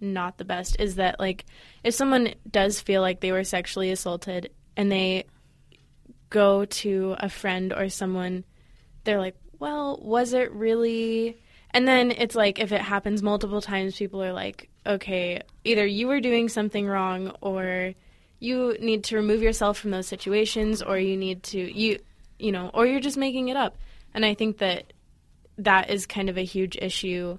not 0.00 0.38
the 0.38 0.44
best. 0.44 0.76
Is 0.78 0.96
that 0.96 1.18
like 1.18 1.44
if 1.82 1.94
someone 1.94 2.34
does 2.50 2.80
feel 2.80 3.00
like 3.00 3.20
they 3.20 3.32
were 3.32 3.44
sexually 3.44 3.90
assaulted 3.90 4.50
and 4.76 4.90
they 4.90 5.24
go 6.30 6.64
to 6.64 7.16
a 7.18 7.28
friend 7.28 7.72
or 7.72 7.88
someone, 7.88 8.44
they're 9.04 9.20
like, 9.20 9.36
well, 9.58 9.98
was 10.02 10.32
it 10.32 10.52
really? 10.52 11.40
And 11.70 11.86
then 11.86 12.10
it's 12.10 12.34
like 12.34 12.58
if 12.58 12.72
it 12.72 12.80
happens 12.80 13.22
multiple 13.22 13.60
times, 13.60 13.96
people 13.96 14.22
are 14.22 14.32
like, 14.32 14.68
okay, 14.86 15.42
either 15.64 15.86
you 15.86 16.06
were 16.06 16.20
doing 16.20 16.48
something 16.48 16.86
wrong 16.86 17.32
or 17.40 17.94
you 18.44 18.76
need 18.80 19.04
to 19.04 19.16
remove 19.16 19.42
yourself 19.42 19.78
from 19.78 19.90
those 19.90 20.06
situations 20.06 20.82
or 20.82 20.98
you 20.98 21.16
need 21.16 21.42
to 21.42 21.58
you 21.58 21.98
you 22.38 22.52
know 22.52 22.70
or 22.74 22.86
you're 22.86 23.00
just 23.00 23.16
making 23.16 23.48
it 23.48 23.56
up 23.56 23.76
and 24.12 24.24
i 24.24 24.34
think 24.34 24.58
that 24.58 24.92
that 25.56 25.88
is 25.90 26.06
kind 26.06 26.28
of 26.28 26.36
a 26.36 26.44
huge 26.44 26.76
issue 26.76 27.38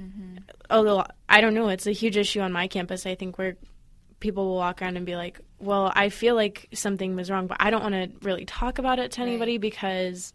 Mm-hmm. 0.00 0.36
although 0.70 1.04
i 1.28 1.40
don't 1.40 1.54
know 1.54 1.68
it's 1.68 1.86
a 1.86 1.92
huge 1.92 2.16
issue 2.16 2.40
on 2.40 2.52
my 2.52 2.68
campus. 2.68 3.04
I 3.06 3.14
think 3.16 3.36
where 3.38 3.56
people 4.20 4.46
will 4.46 4.56
walk 4.56 4.80
around 4.82 4.96
and 4.96 5.04
be 5.06 5.16
like 5.16 5.40
well 5.58 5.92
i 5.94 6.08
feel 6.08 6.34
like 6.34 6.68
something 6.72 7.16
was 7.16 7.30
wrong 7.30 7.46
but 7.46 7.56
i 7.60 7.70
don't 7.70 7.82
want 7.82 7.94
to 7.94 8.10
really 8.26 8.44
talk 8.44 8.78
about 8.78 8.98
it 8.98 9.12
to 9.12 9.20
anybody 9.22 9.58
because 9.58 10.32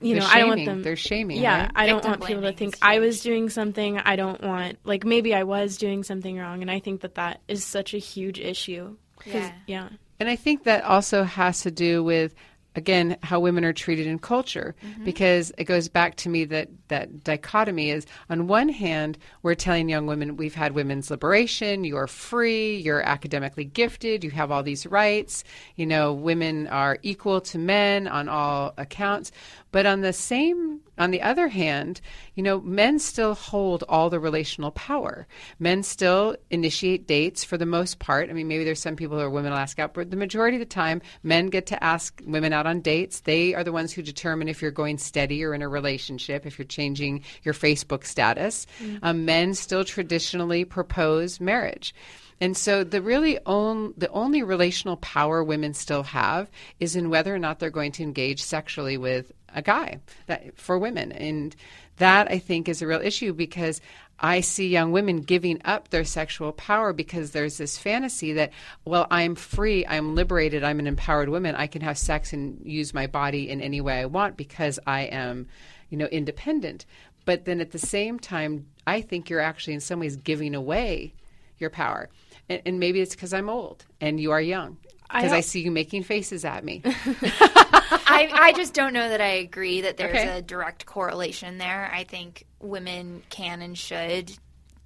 you 0.00 0.14
They're 0.14 0.22
know 0.22 0.28
i 0.30 0.38
don't 0.40 0.48
want 0.48 0.64
them 0.66 0.82
They're 0.82 0.96
shaming, 0.96 1.40
yeah 1.40 1.62
right? 1.62 1.70
i 1.74 1.86
don't 1.86 1.96
Victim 1.96 2.10
want 2.12 2.24
people 2.26 2.42
to 2.42 2.52
think 2.52 2.76
i 2.82 2.98
was 2.98 3.20
doing 3.20 3.48
something. 3.48 3.98
I 3.98 4.16
don't 4.16 4.42
want 4.42 4.78
like 4.84 5.04
maybe 5.04 5.34
i 5.34 5.42
was 5.44 5.76
doing 5.78 6.02
something 6.02 6.36
wrong 6.38 6.60
and 6.62 6.70
i 6.70 6.80
think 6.80 7.00
that 7.00 7.14
that 7.16 7.40
is 7.48 7.64
such 7.64 7.94
a 7.94 7.98
huge 7.98 8.38
issue. 8.38 8.96
'Cause- 9.18 9.32
Yeah. 9.34 9.52
yeah. 9.66 9.88
And 10.20 10.28
I 10.30 10.36
think 10.36 10.64
that 10.64 10.82
also 10.84 11.24
has 11.24 11.60
to 11.62 11.70
do 11.70 12.02
with 12.04 12.34
again 12.76 13.16
how 13.22 13.40
women 13.40 13.64
are 13.64 13.72
treated 13.72 14.06
in 14.06 14.18
culture. 14.18 14.76
Mm-hmm. 14.84 15.04
Because 15.04 15.52
it 15.58 15.64
goes 15.64 15.88
back 15.88 16.14
to 16.16 16.28
me 16.28 16.44
that 16.44 16.68
that 16.88 17.24
dichotomy 17.24 17.90
is 17.90 18.06
on 18.30 18.46
one 18.46 18.68
hand 18.68 19.18
we're 19.42 19.54
telling 19.54 19.88
young 19.88 20.06
women 20.06 20.36
we've 20.36 20.54
had 20.54 20.72
women's 20.72 21.10
liberation 21.10 21.82
you're 21.82 22.06
free 22.06 22.76
you're 22.76 23.02
academically 23.02 23.64
gifted 23.64 24.22
you 24.22 24.30
have 24.30 24.52
all 24.52 24.62
these 24.62 24.86
rights. 24.86 25.42
You 25.74 25.86
know 25.86 26.12
women 26.12 26.68
are 26.68 26.98
equal 27.02 27.40
to 27.40 27.58
men 27.58 28.06
on 28.06 28.28
all 28.28 28.74
accounts 28.76 29.32
but 29.76 29.84
on 29.84 30.00
the 30.00 30.14
same 30.14 30.80
on 30.96 31.10
the 31.10 31.20
other 31.20 31.48
hand, 31.48 32.00
you 32.34 32.42
know, 32.42 32.62
men 32.62 32.98
still 32.98 33.34
hold 33.34 33.84
all 33.90 34.08
the 34.08 34.18
relational 34.18 34.70
power. 34.70 35.26
Men 35.58 35.82
still 35.82 36.34
initiate 36.48 37.06
dates 37.06 37.44
for 37.44 37.58
the 37.58 37.66
most 37.66 37.98
part. 37.98 38.30
I 38.30 38.32
mean, 38.32 38.48
maybe 38.48 38.64
there's 38.64 38.80
some 38.80 38.96
people 38.96 39.18
who 39.18 39.22
are 39.22 39.28
women 39.28 39.50
will 39.50 39.58
ask 39.58 39.78
out, 39.78 39.92
but 39.92 40.10
the 40.10 40.16
majority 40.16 40.56
of 40.56 40.60
the 40.60 40.64
time, 40.64 41.02
men 41.22 41.48
get 41.48 41.66
to 41.66 41.84
ask 41.84 42.22
women 42.24 42.54
out 42.54 42.66
on 42.66 42.80
dates. 42.80 43.20
They 43.20 43.52
are 43.52 43.64
the 43.64 43.70
ones 43.70 43.92
who 43.92 44.00
determine 44.00 44.48
if 44.48 44.62
you're 44.62 44.70
going 44.70 44.96
steady 44.96 45.44
or 45.44 45.52
in 45.52 45.60
a 45.60 45.68
relationship, 45.68 46.46
if 46.46 46.58
you're 46.58 46.64
changing 46.64 47.22
your 47.42 47.52
Facebook 47.52 48.06
status. 48.06 48.66
Um, 49.02 49.26
men 49.26 49.52
still 49.52 49.84
traditionally 49.84 50.64
propose 50.64 51.38
marriage. 51.38 51.94
And 52.40 52.56
so 52.56 52.84
the 52.84 53.00
really 53.00 53.38
on, 53.46 53.94
the 53.96 54.10
only 54.10 54.42
relational 54.42 54.96
power 54.98 55.42
women 55.42 55.72
still 55.72 56.02
have 56.02 56.50
is 56.80 56.94
in 56.94 57.08
whether 57.08 57.34
or 57.34 57.38
not 57.38 57.58
they're 57.58 57.70
going 57.70 57.92
to 57.92 58.02
engage 58.02 58.42
sexually 58.42 58.98
with 58.98 59.32
a 59.56 59.62
guy 59.62 59.98
that 60.26 60.56
for 60.56 60.78
women. 60.78 61.10
And 61.10 61.56
that 61.96 62.30
I 62.30 62.38
think 62.38 62.68
is 62.68 62.82
a 62.82 62.86
real 62.86 63.00
issue 63.00 63.32
because 63.32 63.80
I 64.20 64.40
see 64.40 64.68
young 64.68 64.92
women 64.92 65.22
giving 65.22 65.60
up 65.64 65.88
their 65.88 66.04
sexual 66.04 66.52
power 66.52 66.92
because 66.92 67.32
there's 67.32 67.58
this 67.58 67.76
fantasy 67.76 68.34
that, 68.34 68.52
well, 68.84 69.06
I'm 69.10 69.34
free, 69.34 69.84
I'm 69.86 70.14
liberated, 70.14 70.62
I'm 70.62 70.78
an 70.78 70.86
empowered 70.86 71.28
woman, 71.28 71.54
I 71.54 71.66
can 71.66 71.82
have 71.82 71.98
sex 71.98 72.32
and 72.32 72.60
use 72.64 72.94
my 72.94 73.06
body 73.06 73.50
in 73.50 73.60
any 73.60 73.80
way 73.80 74.00
I 74.00 74.06
want 74.06 74.36
because 74.36 74.78
I 74.86 75.02
am, 75.02 75.48
you 75.90 75.98
know, 75.98 76.06
independent. 76.06 76.86
But 77.24 77.44
then 77.44 77.60
at 77.60 77.72
the 77.72 77.78
same 77.78 78.18
time, 78.18 78.66
I 78.86 79.00
think 79.00 79.28
you're 79.28 79.40
actually 79.40 79.74
in 79.74 79.80
some 79.80 80.00
ways 80.00 80.16
giving 80.16 80.54
away 80.54 81.14
your 81.58 81.70
power. 81.70 82.08
And, 82.48 82.62
and 82.64 82.80
maybe 82.80 83.00
it's 83.00 83.14
because 83.14 83.34
I'm 83.34 83.50
old 83.50 83.84
and 84.00 84.20
you 84.20 84.30
are 84.30 84.40
young. 84.40 84.78
Because 85.08 85.32
I, 85.32 85.36
al- 85.36 85.42
see 85.42 85.60
you 85.60 85.70
making 85.70 86.04
faces 86.04 86.44
at 86.44 86.64
me. 86.64 86.82
I, 87.90 88.30
I 88.32 88.52
just 88.52 88.74
don't 88.74 88.92
know 88.92 89.08
that 89.08 89.20
I 89.20 89.34
agree 89.36 89.82
that 89.82 89.96
there's 89.96 90.18
Okay. 90.18 90.38
a 90.38 90.42
direct 90.42 90.86
correlation 90.86 91.58
there. 91.58 91.90
I 91.92 92.04
think 92.04 92.46
women 92.60 93.22
can 93.28 93.62
and 93.62 93.76
should 93.76 94.32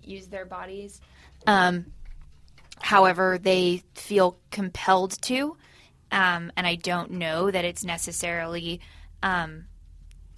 use 0.03 0.29
their 0.29 0.45
bodies. 0.45 1.01
Um, 1.47 1.87
however, 2.81 3.39
they 3.39 3.83
feel 3.95 4.39
compelled 4.51 5.21
to, 5.23 5.57
um, 6.13 6.53
and 6.57 6.67
I 6.67 6.75
don't 6.75 7.13
know 7.13 7.51
that 7.51 7.65
it's 7.65 7.85
necessarily 7.85 8.81
um, 9.23 9.65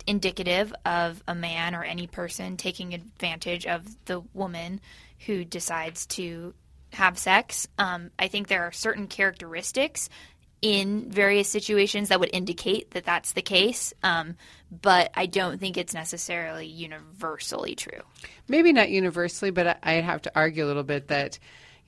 indicative 0.07 0.73
of 0.85 1.23
a 1.29 1.35
man 1.35 1.75
or 1.75 1.85
any 1.85 2.07
person 2.07 2.57
taking 2.57 2.95
advantage 2.95 3.67
of 3.67 3.85
the 4.07 4.21
woman 4.35 4.81
who 5.27 5.45
decides 5.45 6.07
to 6.07 6.55
have 6.93 7.19
sex. 7.19 7.67
Um, 7.79 8.11
I 8.19 8.29
think 8.29 8.49
there 8.49 8.65
are 8.65 8.73
certain 8.73 9.07
characteristics 9.07 10.09
in 10.63 11.11
various 11.11 11.49
situations 11.49 12.09
that 12.09 12.21
would 12.21 12.31
indicate 12.33 12.93
that 12.93 13.05
that's 13.05 13.33
the 13.33 13.43
case, 13.43 13.93
um, 14.05 14.37
but 14.71 15.11
I 15.15 15.27
don't 15.27 15.59
think 15.59 15.77
it's 15.77 15.93
necessarily 15.93 16.67
universally 16.67 17.75
true. 17.75 18.01
Maybe 18.49 18.73
not 18.73 18.89
universally, 18.89 19.51
but 19.51 19.79
I'd 19.83 20.05
have 20.05 20.23
to 20.23 20.33
argue 20.35 20.65
a 20.65 20.69
little 20.69 20.85
bit 20.85 21.09
that, 21.09 21.39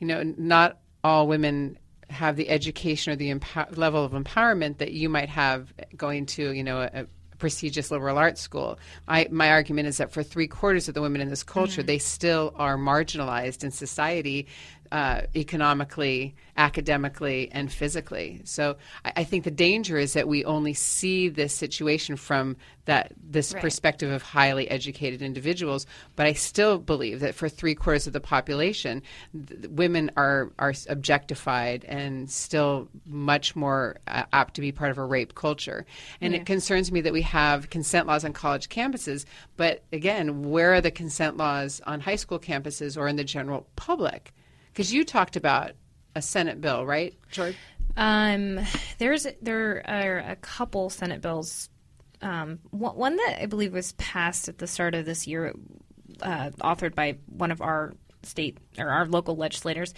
you 0.01 0.09
know, 0.09 0.23
not 0.37 0.79
all 1.05 1.29
women 1.29 1.79
have 2.11 2.37
the 2.37 2.49
education 2.51 3.13
or 3.13 3.17
the 3.17 3.31
empower- 3.31 3.71
level 3.71 4.05
of 4.05 4.13
empowerment 4.13 4.79
that 4.79 4.93
you 4.93 5.09
might 5.09 5.29
have 5.29 5.73
going 5.97 6.27
to, 6.27 6.53
you 6.53 6.65
know, 6.65 6.83
a, 6.83 7.07
prestigious 7.39 7.91
liberal 7.91 8.17
arts 8.17 8.41
school. 8.41 8.79
I, 9.07 9.29
my 9.31 9.51
argument 9.51 9.89
is 9.89 9.99
that 9.99 10.13
for 10.13 10.23
three 10.23 10.47
quarters 10.47 10.89
of 10.89 10.95
the 10.95 11.03
women 11.03 11.21
in 11.21 11.29
this 11.29 11.43
culture, 11.43 11.83
mm-hmm. 11.83 11.89
they 11.89 11.99
still 11.99 12.55
are 12.57 12.77
marginalized 12.77 13.65
in 13.65 13.71
society 13.71 14.47
uh, 14.93 15.23
economically, 15.35 16.35
academically, 16.57 17.51
and 17.53 17.73
physically. 17.73 18.41
So 18.45 18.77
I, 19.05 19.13
I, 19.17 19.25
think 19.25 19.45
the 19.45 19.51
danger 19.51 19.99
is 19.99 20.13
that 20.13 20.29
we 20.29 20.45
only 20.45 20.75
see 20.75 21.29
this 21.29 21.55
situation 21.55 22.17
from 22.17 22.57
that 22.85 23.13
this 23.19 23.53
right. 23.53 23.63
perspective 23.63 24.11
of 24.11 24.23
highly 24.23 24.71
educated 24.71 25.23
individuals. 25.23 25.87
But 26.17 26.27
I 26.27 26.35
still 26.35 26.79
believe 26.79 27.21
that 27.21 27.35
for 27.35 27.49
three 27.49 27.75
quarters 27.75 28.07
of 28.07 28.13
the 28.13 28.21
population, 28.21 29.03
th- 29.33 29.69
women 29.71 30.11
are 30.17 30.53
are 30.59 30.75
objectified 30.89 31.85
and 31.85 32.31
still 32.31 32.89
much 33.07 33.57
more 33.57 33.97
uh, 34.07 34.25
apt 34.33 34.55
to 34.55 34.61
be 34.61 34.71
part 34.71 34.91
of 34.91 34.99
a 34.99 35.05
rape 35.05 35.35
culture. 35.35 35.87
And 36.21 36.35
yeah. 36.35 36.41
it 36.41 36.47
concerns 36.47 36.93
me 36.93 37.01
that 37.01 37.13
we 37.13 37.23
have 37.23 37.71
consent 37.71 38.07
laws 38.07 38.25
on 38.25 38.33
college 38.33 38.69
campuses, 38.69 39.25
but 39.57 39.83
again, 39.93 40.51
where 40.51 40.75
are 40.75 40.81
the 40.81 40.91
consent 40.91 41.37
laws 41.37 41.81
on 41.87 42.01
high 42.01 42.17
school 42.17 42.39
campuses 42.39 42.97
or 42.97 43.09
in 43.09 43.17
the 43.17 43.25
general 43.25 43.67
public? 43.77 44.33
Because 44.75 44.93
you 44.93 45.05
talked 45.05 45.37
about 45.37 45.73
a 46.17 46.21
Senate 46.21 46.61
bill, 46.61 46.85
right, 46.85 47.15
George? 47.31 47.55
Um, 47.97 48.59
there's 48.99 49.25
there 49.41 49.83
are 49.87 50.19
a 50.19 50.37
couple 50.37 50.91
Senate 50.91 51.21
bills. 51.21 51.69
Um, 52.21 52.59
one 52.71 53.17
that 53.17 53.43
I 53.43 53.47
believe 53.47 53.73
was 53.73 53.93
passed 53.93 54.49
at 54.49 54.59
the 54.59 54.67
start 54.67 54.97
of 54.97 55.05
this 55.05 55.29
year, 55.29 55.55
uh, 56.23 56.51
authored 56.61 56.97
by 56.97 57.19
one 57.27 57.53
of 57.53 57.61
our 57.61 57.93
state 58.25 58.59
or 58.77 58.89
our 58.89 59.07
local 59.07 59.37
legislators, 59.37 59.95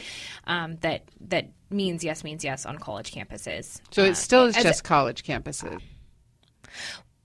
um, 0.47 0.77
that 0.83 1.05
that 1.23 1.53
means 1.71 2.05
yes 2.05 2.23
means 2.23 2.45
yes 2.45 2.67
on 2.67 2.77
college 2.79 3.13
campuses. 3.13 3.81
So 3.93 4.05
it 4.05 4.11
uh, 4.11 4.15
still 4.15 4.45
is 4.45 4.57
just 4.57 4.85
college 4.85 5.25
campuses. 5.25 5.81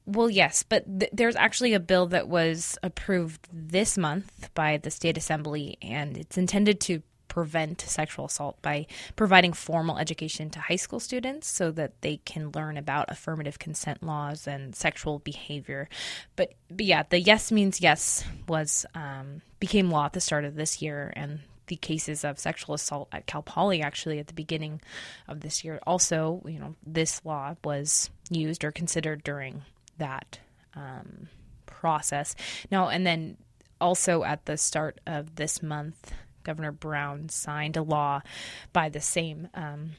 Well, 0.05 0.29
yes, 0.29 0.63
but 0.63 0.85
th- 0.99 1.11
there's 1.13 1.35
actually 1.35 1.73
a 1.73 1.79
bill 1.79 2.07
that 2.07 2.27
was 2.27 2.77
approved 2.81 3.47
this 3.51 3.97
month 3.97 4.49
by 4.53 4.77
the 4.77 4.89
state 4.89 5.17
assembly, 5.17 5.77
and 5.81 6.17
it's 6.17 6.37
intended 6.37 6.79
to 6.81 7.01
prevent 7.31 7.79
sexual 7.79 8.25
assault 8.25 8.61
by 8.61 8.85
providing 9.15 9.53
formal 9.53 9.97
education 9.97 10.49
to 10.49 10.59
high 10.59 10.75
school 10.75 10.99
students 10.99 11.47
so 11.47 11.71
that 11.71 11.93
they 12.01 12.17
can 12.25 12.51
learn 12.51 12.75
about 12.75 13.09
affirmative 13.09 13.57
consent 13.57 14.03
laws 14.03 14.47
and 14.47 14.75
sexual 14.75 15.19
behavior. 15.19 15.87
But, 16.35 16.55
but 16.69 16.85
yeah, 16.85 17.03
the 17.09 17.21
yes 17.21 17.49
means 17.49 17.79
yes 17.79 18.25
was 18.49 18.85
um, 18.95 19.43
became 19.61 19.89
law 19.89 20.07
at 20.07 20.11
the 20.11 20.19
start 20.19 20.43
of 20.43 20.55
this 20.55 20.81
year, 20.81 21.13
and 21.15 21.39
the 21.67 21.77
cases 21.77 22.25
of 22.25 22.37
sexual 22.37 22.75
assault 22.75 23.07
at 23.13 23.27
Cal 23.27 23.41
Poly 23.41 23.81
actually 23.81 24.19
at 24.19 24.27
the 24.27 24.33
beginning 24.33 24.81
of 25.29 25.39
this 25.39 25.63
year. 25.63 25.79
Also, 25.87 26.41
you 26.45 26.59
know, 26.59 26.75
this 26.85 27.23
law 27.23 27.55
was 27.63 28.09
used 28.29 28.65
or 28.65 28.73
considered 28.73 29.23
during 29.23 29.61
that 29.99 30.37
um, 30.75 31.29
process. 31.65 32.35
Now, 32.69 32.89
and 32.89 33.07
then 33.07 33.37
also 33.79 34.25
at 34.25 34.47
the 34.47 34.57
start 34.57 34.99
of 35.07 35.35
this 35.35 35.63
month, 35.63 36.11
Governor 36.43 36.71
Brown 36.71 37.29
signed 37.29 37.77
a 37.77 37.83
law 37.83 38.21
by 38.73 38.89
the 38.89 39.01
same 39.01 39.47
um, 39.53 39.91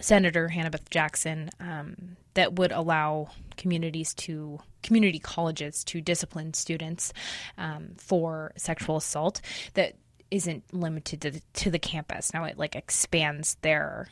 Senator 0.00 0.48
Hannah-Beth 0.48 0.90
Jackson 0.90 1.50
um, 1.60 2.16
that 2.34 2.54
would 2.54 2.72
allow 2.72 3.28
communities 3.56 4.12
to 4.14 4.58
community 4.82 5.18
colleges 5.18 5.84
to 5.84 6.00
discipline 6.00 6.52
students 6.54 7.12
um, 7.56 7.90
for 7.96 8.52
sexual 8.56 8.96
assault 8.96 9.40
that 9.74 9.94
isn't 10.30 10.64
limited 10.72 11.20
to 11.20 11.30
the, 11.30 11.42
to 11.54 11.70
the 11.70 11.78
campus. 11.78 12.34
Now 12.34 12.44
it 12.44 12.58
like 12.58 12.74
expands 12.74 13.56
their 13.62 14.08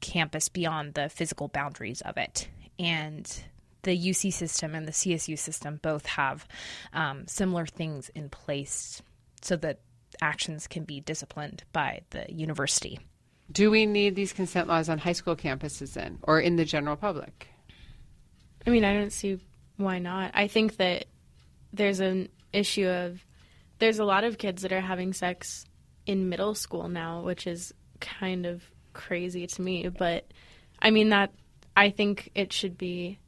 campus 0.00 0.48
beyond 0.48 0.94
the 0.94 1.08
physical 1.08 1.48
boundaries 1.48 2.00
of 2.00 2.16
it, 2.16 2.48
and 2.78 3.42
the 3.82 3.96
UC 3.96 4.32
system 4.32 4.74
and 4.74 4.86
the 4.86 4.92
CSU 4.92 5.38
system 5.38 5.78
both 5.82 6.06
have 6.06 6.46
um, 6.92 7.26
similar 7.26 7.66
things 7.66 8.10
in 8.14 8.28
place 8.28 9.02
so 9.40 9.56
that 9.56 9.80
actions 10.20 10.66
can 10.66 10.84
be 10.84 11.00
disciplined 11.00 11.64
by 11.72 12.02
the 12.10 12.26
university. 12.32 12.98
Do 13.50 13.70
we 13.70 13.86
need 13.86 14.14
these 14.14 14.32
consent 14.32 14.68
laws 14.68 14.88
on 14.88 14.98
high 14.98 15.12
school 15.12 15.36
campuses 15.36 15.94
then, 15.94 16.18
or 16.22 16.40
in 16.40 16.56
the 16.56 16.64
general 16.64 16.96
public? 16.96 17.48
I 18.66 18.70
mean, 18.70 18.84
I 18.84 18.94
don't 18.94 19.12
see 19.12 19.40
why 19.76 19.98
not. 19.98 20.32
I 20.34 20.46
think 20.46 20.76
that 20.76 21.06
there's 21.72 22.00
an 22.00 22.28
issue 22.52 22.88
of 22.88 23.24
there's 23.78 23.98
a 23.98 24.04
lot 24.04 24.24
of 24.24 24.38
kids 24.38 24.62
that 24.62 24.72
are 24.72 24.80
having 24.80 25.12
sex 25.12 25.64
in 26.06 26.28
middle 26.28 26.54
school 26.54 26.88
now, 26.88 27.22
which 27.22 27.46
is 27.46 27.72
kind 28.00 28.46
of 28.46 28.62
crazy 28.92 29.46
to 29.46 29.62
me. 29.62 29.88
But 29.88 30.26
I 30.80 30.90
mean, 30.90 31.10
that 31.10 31.32
I 31.76 31.90
think 31.90 32.30
it 32.34 32.52
should 32.52 32.76
be 32.76 33.18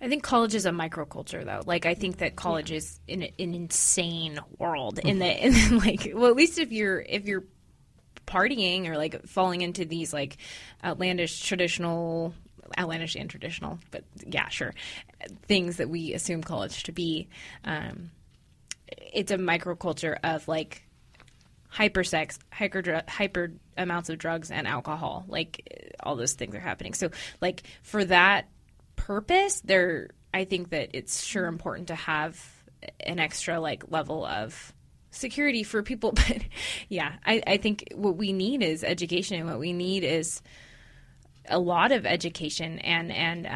I 0.00 0.08
think 0.08 0.22
college 0.22 0.54
is 0.54 0.66
a 0.66 0.70
microculture, 0.70 1.44
though. 1.44 1.62
Like, 1.66 1.86
I 1.86 1.94
think 1.94 2.18
that 2.18 2.36
college 2.36 2.70
yeah. 2.70 2.78
is 2.78 3.00
in 3.06 3.22
an 3.22 3.32
insane 3.38 4.38
world. 4.58 4.98
In 4.98 5.18
the, 5.18 5.46
in 5.46 5.78
like, 5.78 6.12
well, 6.14 6.30
at 6.30 6.36
least 6.36 6.58
if 6.58 6.72
you're 6.72 7.00
if 7.00 7.26
you're 7.26 7.44
partying 8.26 8.88
or 8.88 8.96
like 8.96 9.26
falling 9.26 9.62
into 9.62 9.84
these 9.84 10.12
like 10.12 10.36
outlandish 10.84 11.40
traditional 11.40 12.34
outlandish 12.78 13.14
and 13.14 13.30
traditional, 13.30 13.78
but 13.90 14.04
yeah, 14.26 14.48
sure, 14.48 14.74
things 15.46 15.76
that 15.76 15.88
we 15.88 16.12
assume 16.14 16.42
college 16.42 16.82
to 16.84 16.92
be. 16.92 17.28
Um, 17.64 18.10
it's 18.88 19.30
a 19.30 19.36
microculture 19.38 20.16
of 20.22 20.46
like 20.48 20.86
hyper 21.68 22.04
sex, 22.04 22.38
hyper 22.52 23.02
hyper 23.08 23.52
amounts 23.76 24.08
of 24.08 24.18
drugs 24.18 24.50
and 24.50 24.66
alcohol. 24.66 25.24
Like 25.28 25.94
all 26.00 26.16
those 26.16 26.32
things 26.32 26.54
are 26.54 26.60
happening. 26.60 26.94
So 26.94 27.10
like 27.40 27.62
for 27.82 28.04
that 28.04 28.48
purpose, 28.96 29.60
there 29.60 30.08
I 30.32 30.44
think 30.44 30.70
that 30.70 30.90
it's 30.92 31.24
sure 31.24 31.46
important 31.46 31.88
to 31.88 31.94
have 31.94 32.38
an 33.00 33.18
extra 33.18 33.58
like 33.60 33.90
level 33.90 34.24
of 34.24 34.72
security 35.10 35.62
for 35.62 35.82
people. 35.82 36.12
But 36.28 36.42
yeah, 36.88 37.14
I, 37.24 37.42
I 37.46 37.56
think 37.56 37.84
what 37.94 38.16
we 38.16 38.32
need 38.32 38.62
is 38.62 38.84
education, 38.84 39.38
and 39.38 39.48
what 39.48 39.58
we 39.58 39.72
need 39.72 40.04
is 40.04 40.42
a 41.48 41.58
lot 41.58 41.92
of 41.92 42.06
education, 42.06 42.78
and 42.80 43.12
and 43.12 43.46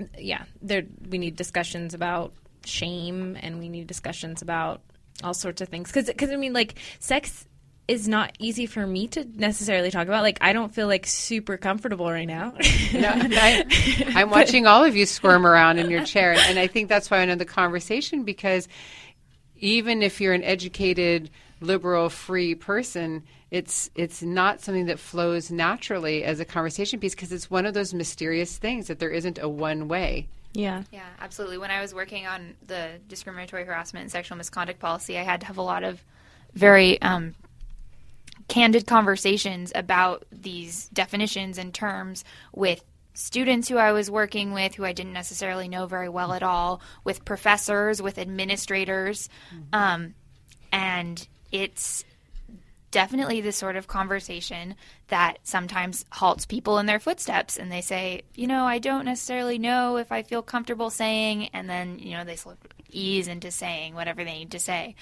um, 0.00 0.08
yeah, 0.18 0.44
there 0.62 0.84
we 1.08 1.18
need 1.18 1.36
discussions 1.36 1.94
about 1.94 2.32
shame, 2.64 3.36
and 3.40 3.58
we 3.58 3.68
need 3.68 3.86
discussions 3.86 4.42
about 4.42 4.80
all 5.22 5.34
sorts 5.34 5.60
of 5.60 5.68
things 5.68 5.90
because 5.90 6.06
because 6.06 6.30
I 6.30 6.36
mean 6.36 6.52
like 6.52 6.78
sex 6.98 7.46
is 7.88 8.08
not 8.08 8.32
easy 8.38 8.66
for 8.66 8.86
me 8.86 9.06
to 9.08 9.24
necessarily 9.36 9.90
talk 9.90 10.08
about. 10.08 10.22
Like, 10.22 10.38
I 10.40 10.52
don't 10.52 10.74
feel 10.74 10.86
like 10.86 11.06
super 11.06 11.56
comfortable 11.56 12.10
right 12.10 12.26
now. 12.26 12.50
no, 12.92 13.08
I, 13.12 13.64
am 14.16 14.30
watching 14.30 14.66
all 14.66 14.84
of 14.84 14.96
you 14.96 15.06
squirm 15.06 15.46
around 15.46 15.78
in 15.78 15.90
your 15.90 16.04
chair, 16.04 16.34
and 16.36 16.58
I 16.58 16.66
think 16.66 16.88
that's 16.88 17.10
why 17.10 17.18
I 17.18 17.24
know 17.24 17.36
the 17.36 17.44
conversation 17.44 18.24
because 18.24 18.68
even 19.56 20.02
if 20.02 20.20
you're 20.20 20.34
an 20.34 20.42
educated, 20.42 21.30
liberal, 21.60 22.08
free 22.08 22.54
person, 22.54 23.22
it's 23.50 23.88
it's 23.94 24.22
not 24.22 24.60
something 24.60 24.86
that 24.86 24.98
flows 24.98 25.50
naturally 25.50 26.24
as 26.24 26.40
a 26.40 26.44
conversation 26.44 26.98
piece 26.98 27.14
because 27.14 27.32
it's 27.32 27.50
one 27.50 27.64
of 27.64 27.74
those 27.74 27.94
mysterious 27.94 28.58
things 28.58 28.88
that 28.88 28.98
there 28.98 29.10
isn't 29.10 29.38
a 29.38 29.48
one 29.48 29.86
way. 29.86 30.28
Yeah. 30.52 30.82
Yeah, 30.90 31.06
absolutely. 31.20 31.58
When 31.58 31.70
I 31.70 31.80
was 31.80 31.94
working 31.94 32.26
on 32.26 32.54
the 32.66 32.92
discriminatory 33.08 33.64
harassment 33.64 34.02
and 34.02 34.10
sexual 34.10 34.38
misconduct 34.38 34.80
policy, 34.80 35.18
I 35.18 35.22
had 35.22 35.40
to 35.42 35.46
have 35.46 35.58
a 35.58 35.62
lot 35.62 35.84
of 35.84 36.02
very 36.54 37.00
um, 37.02 37.34
candid 38.48 38.86
conversations 38.86 39.72
about 39.74 40.24
these 40.30 40.88
definitions 40.88 41.58
and 41.58 41.74
terms 41.74 42.24
with 42.52 42.84
students 43.14 43.68
who 43.68 43.78
I 43.78 43.92
was 43.92 44.10
working 44.10 44.52
with 44.52 44.74
who 44.74 44.84
I 44.84 44.92
didn't 44.92 45.14
necessarily 45.14 45.68
know 45.68 45.86
very 45.86 46.08
well 46.08 46.32
at 46.32 46.42
all, 46.42 46.80
with 47.02 47.24
professors, 47.24 48.02
with 48.02 48.18
administrators. 48.18 49.28
Mm-hmm. 49.54 49.74
Um, 49.74 50.14
and 50.70 51.26
it's 51.50 52.04
definitely 52.90 53.40
the 53.40 53.52
sort 53.52 53.76
of 53.76 53.86
conversation 53.86 54.74
that 55.08 55.38
sometimes 55.42 56.04
halts 56.12 56.46
people 56.46 56.78
in 56.78 56.86
their 56.86 57.00
footsteps 57.00 57.56
and 57.56 57.70
they 57.70 57.80
say, 57.80 58.22
you 58.34 58.46
know, 58.46 58.64
I 58.64 58.78
don't 58.78 59.04
necessarily 59.04 59.58
know 59.58 59.96
if 59.96 60.12
I 60.12 60.22
feel 60.22 60.42
comfortable 60.42 60.90
saying, 60.90 61.48
and 61.52 61.68
then, 61.68 61.98
you 61.98 62.16
know, 62.16 62.24
they 62.24 62.36
sort 62.36 62.58
of 62.64 62.70
ease 62.90 63.28
into 63.28 63.50
saying 63.50 63.94
whatever 63.94 64.24
they 64.24 64.38
need 64.38 64.52
to 64.52 64.58
say. 64.58 64.94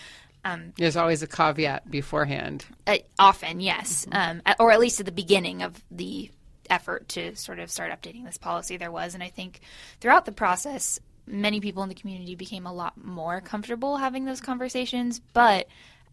Um, 0.45 0.72
There's 0.76 0.97
always 0.97 1.22
a 1.22 1.26
caveat 1.26 1.90
beforehand. 1.90 2.66
uh, 2.86 2.99
often, 3.18 3.61
yes, 3.61 4.07
um, 4.12 4.42
or 4.59 4.72
at 4.72 4.80
least 4.80 5.01
at 5.01 5.07
the 5.07 5.12
beginning 5.12 5.62
of 5.62 5.82
the 5.90 6.30
effort 6.70 7.09
to 7.11 7.34
sort 7.36 7.59
of 7.59 7.70
start 7.70 7.90
updating 7.92 8.24
this 8.24 8.38
policy, 8.38 8.76
there 8.76 8.92
was. 8.92 9.14
And 9.14 9.22
I 9.22 9.28
think 9.28 9.61
throughout 10.01 10.24
the 10.24 10.32
process, 10.32 11.01
many 11.26 11.61
people 11.61 11.82
in 11.82 11.88
the 11.88 11.95
community 11.95 12.34
became 12.34 12.66
a 12.66 12.72
lot 12.72 13.03
more 13.03 13.40
comfortable 13.40 13.97
having 13.97 14.24
those 14.24 14.40
conversations. 14.40 15.20
But 15.32 15.66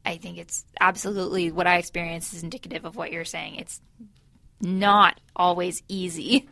I 0.05 0.17
think 0.17 0.37
it's 0.37 0.65
absolutely 0.79 1.51
what 1.51 1.67
I 1.67 1.77
experienced 1.77 2.33
is 2.33 2.43
indicative 2.43 2.85
of 2.85 2.95
what 2.95 3.11
you're 3.11 3.25
saying. 3.25 3.55
It's 3.55 3.81
not 4.61 5.19
always 5.35 5.83
easy. 5.87 6.47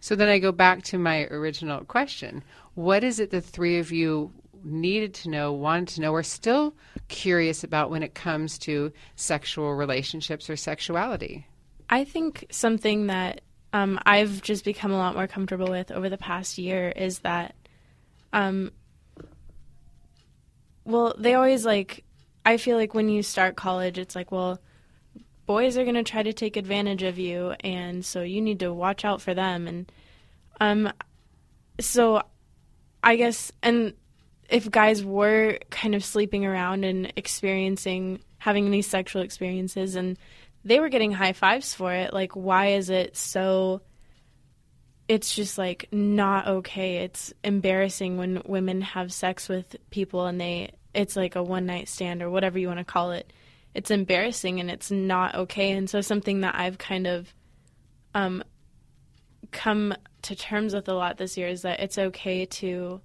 So 0.00 0.14
then 0.14 0.28
I 0.28 0.38
go 0.38 0.52
back 0.52 0.82
to 0.84 0.98
my 0.98 1.24
original 1.24 1.84
question. 1.84 2.42
What 2.74 3.04
is 3.04 3.20
it 3.20 3.30
the 3.30 3.40
three 3.40 3.78
of 3.78 3.92
you 3.92 4.32
needed 4.64 5.14
to 5.14 5.30
know, 5.30 5.52
wanted 5.52 5.88
to 5.88 6.00
know, 6.00 6.12
or 6.12 6.22
still 6.22 6.74
curious 7.08 7.64
about 7.64 7.90
when 7.90 8.02
it 8.02 8.14
comes 8.14 8.58
to 8.60 8.92
sexual 9.16 9.74
relationships 9.74 10.48
or 10.48 10.56
sexuality? 10.56 11.46
I 11.88 12.04
think 12.04 12.46
something 12.50 13.08
that 13.08 13.40
um, 13.72 13.98
I've 14.06 14.42
just 14.42 14.64
become 14.64 14.92
a 14.92 14.96
lot 14.96 15.14
more 15.14 15.26
comfortable 15.26 15.70
with 15.70 15.90
over 15.90 16.08
the 16.08 16.18
past 16.18 16.58
year 16.58 16.90
is 16.90 17.20
that, 17.20 17.54
um, 18.32 18.72
well, 20.84 21.14
they 21.18 21.34
always 21.34 21.64
like, 21.64 22.04
I 22.44 22.56
feel 22.56 22.76
like 22.76 22.94
when 22.94 23.08
you 23.08 23.22
start 23.22 23.56
college, 23.56 23.98
it's 23.98 24.16
like, 24.16 24.32
well, 24.32 24.60
boys 25.46 25.76
are 25.76 25.84
going 25.84 25.96
to 25.96 26.02
try 26.02 26.22
to 26.22 26.32
take 26.32 26.56
advantage 26.56 27.02
of 27.02 27.18
you, 27.18 27.54
and 27.60 28.04
so 28.04 28.22
you 28.22 28.40
need 28.40 28.60
to 28.60 28.72
watch 28.72 29.04
out 29.04 29.20
for 29.20 29.34
them. 29.34 29.66
And 29.66 29.92
um, 30.60 30.92
so 31.80 32.22
I 33.02 33.16
guess, 33.16 33.50
and 33.62 33.94
if 34.50 34.70
guys 34.70 35.04
were 35.04 35.58
kind 35.70 35.94
of 35.94 36.04
sleeping 36.04 36.44
around 36.44 36.84
and 36.84 37.12
experiencing 37.16 38.20
having 38.38 38.70
these 38.70 38.86
sexual 38.86 39.22
experiences 39.22 39.94
and 39.94 40.18
they 40.64 40.80
were 40.80 40.88
getting 40.88 41.12
high 41.12 41.32
fives 41.32 41.72
for 41.72 41.92
it, 41.92 42.12
like 42.12 42.34
why 42.34 42.68
is 42.68 42.90
it 42.90 43.16
so 43.16 43.80
it's 45.08 45.34
just 45.34 45.58
like 45.58 45.88
not 45.90 46.46
okay. 46.46 46.98
It's 46.98 47.32
embarrassing 47.42 48.16
when 48.16 48.42
women 48.44 48.80
have 48.80 49.12
sex 49.12 49.48
with 49.48 49.76
people 49.90 50.26
and 50.26 50.40
they 50.40 50.72
it's 50.94 51.16
like 51.16 51.36
a 51.36 51.42
one 51.42 51.66
night 51.66 51.88
stand 51.88 52.22
or 52.22 52.30
whatever 52.30 52.58
you 52.58 52.66
want 52.66 52.78
to 52.78 52.84
call 52.84 53.12
it. 53.12 53.32
It's 53.74 53.90
embarrassing 53.90 54.58
and 54.58 54.70
it's 54.70 54.90
not 54.90 55.34
okay. 55.34 55.72
And 55.72 55.88
so 55.88 56.00
something 56.00 56.40
that 56.40 56.54
I've 56.56 56.78
kind 56.78 57.06
of 57.06 57.32
um 58.14 58.42
come 59.52 59.94
to 60.22 60.34
terms 60.34 60.74
with 60.74 60.88
a 60.88 60.94
lot 60.94 61.16
this 61.16 61.36
year 61.36 61.48
is 61.48 61.62
that 61.62 61.80
it's 61.80 61.98
okay 61.98 62.46
to 62.46 63.00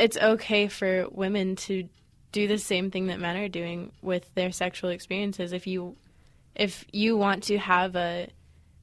it's 0.00 0.16
okay 0.16 0.66
for 0.66 1.06
women 1.10 1.56
to 1.56 1.88
do 2.32 2.48
the 2.48 2.58
same 2.58 2.90
thing 2.90 3.08
that 3.08 3.20
men 3.20 3.36
are 3.36 3.48
doing 3.48 3.92
with 4.00 4.34
their 4.34 4.50
sexual 4.50 4.90
experiences. 4.90 5.52
If 5.52 5.66
you 5.66 5.96
if 6.54 6.84
you 6.92 7.16
want 7.16 7.44
to 7.44 7.58
have 7.58 7.94
a 7.96 8.28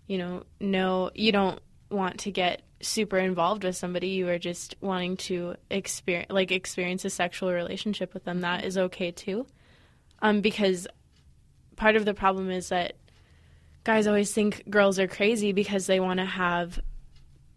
you 0.06 0.18
know 0.18 0.44
no 0.60 1.10
you 1.16 1.32
don't 1.32 1.60
want 1.90 2.20
to 2.20 2.32
get 2.32 2.62
super 2.82 3.18
involved 3.18 3.64
with 3.64 3.76
somebody 3.76 4.10
you 4.10 4.30
are 4.30 4.38
just 4.38 4.76
wanting 4.82 5.18
to 5.18 5.56
experience 5.72 6.30
like 6.30 6.52
experience 6.52 7.04
a 7.04 7.10
sexual 7.10 7.52
relationship 7.52 8.14
with 8.14 8.24
them 8.24 8.42
that 8.42 8.64
is 8.64 8.78
okay 8.78 9.12
too. 9.12 9.48
Um 10.22 10.42
because 10.42 10.88
part 11.76 11.96
of 11.96 12.06
the 12.06 12.14
problem 12.14 12.52
is 12.52 12.70
that 12.70 12.96
guys 13.84 14.06
always 14.06 14.32
think 14.32 14.70
girls 14.70 15.00
are 15.00 15.08
crazy 15.08 15.52
because 15.52 15.88
they 15.88 16.00
want 16.00 16.20
to 16.20 16.26
have 16.26 16.80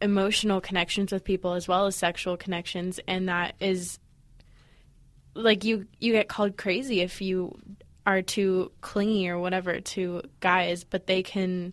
emotional 0.03 0.61
connections 0.61 1.13
with 1.13 1.25
people 1.25 1.53
as 1.55 1.69
well 1.69 1.87
as 1.87 1.95
sexual 1.97 2.37
connections 2.37 2.99
and 3.07 3.29
that 3.29 3.55
is 3.61 3.99
like 5.35 5.65
you 5.65 5.87
you 5.99 6.13
get 6.13 6.29
called 6.29 6.57
crazy 6.57 7.01
if 7.01 7.21
you 7.21 7.57
are 8.07 8.23
too 8.23 8.73
clingy 8.81 9.29
or 9.29 9.39
whatever 9.39 9.81
to 9.81 10.23
guys 10.41 10.85
but 10.85 11.07
they 11.07 11.23
can 11.23 11.73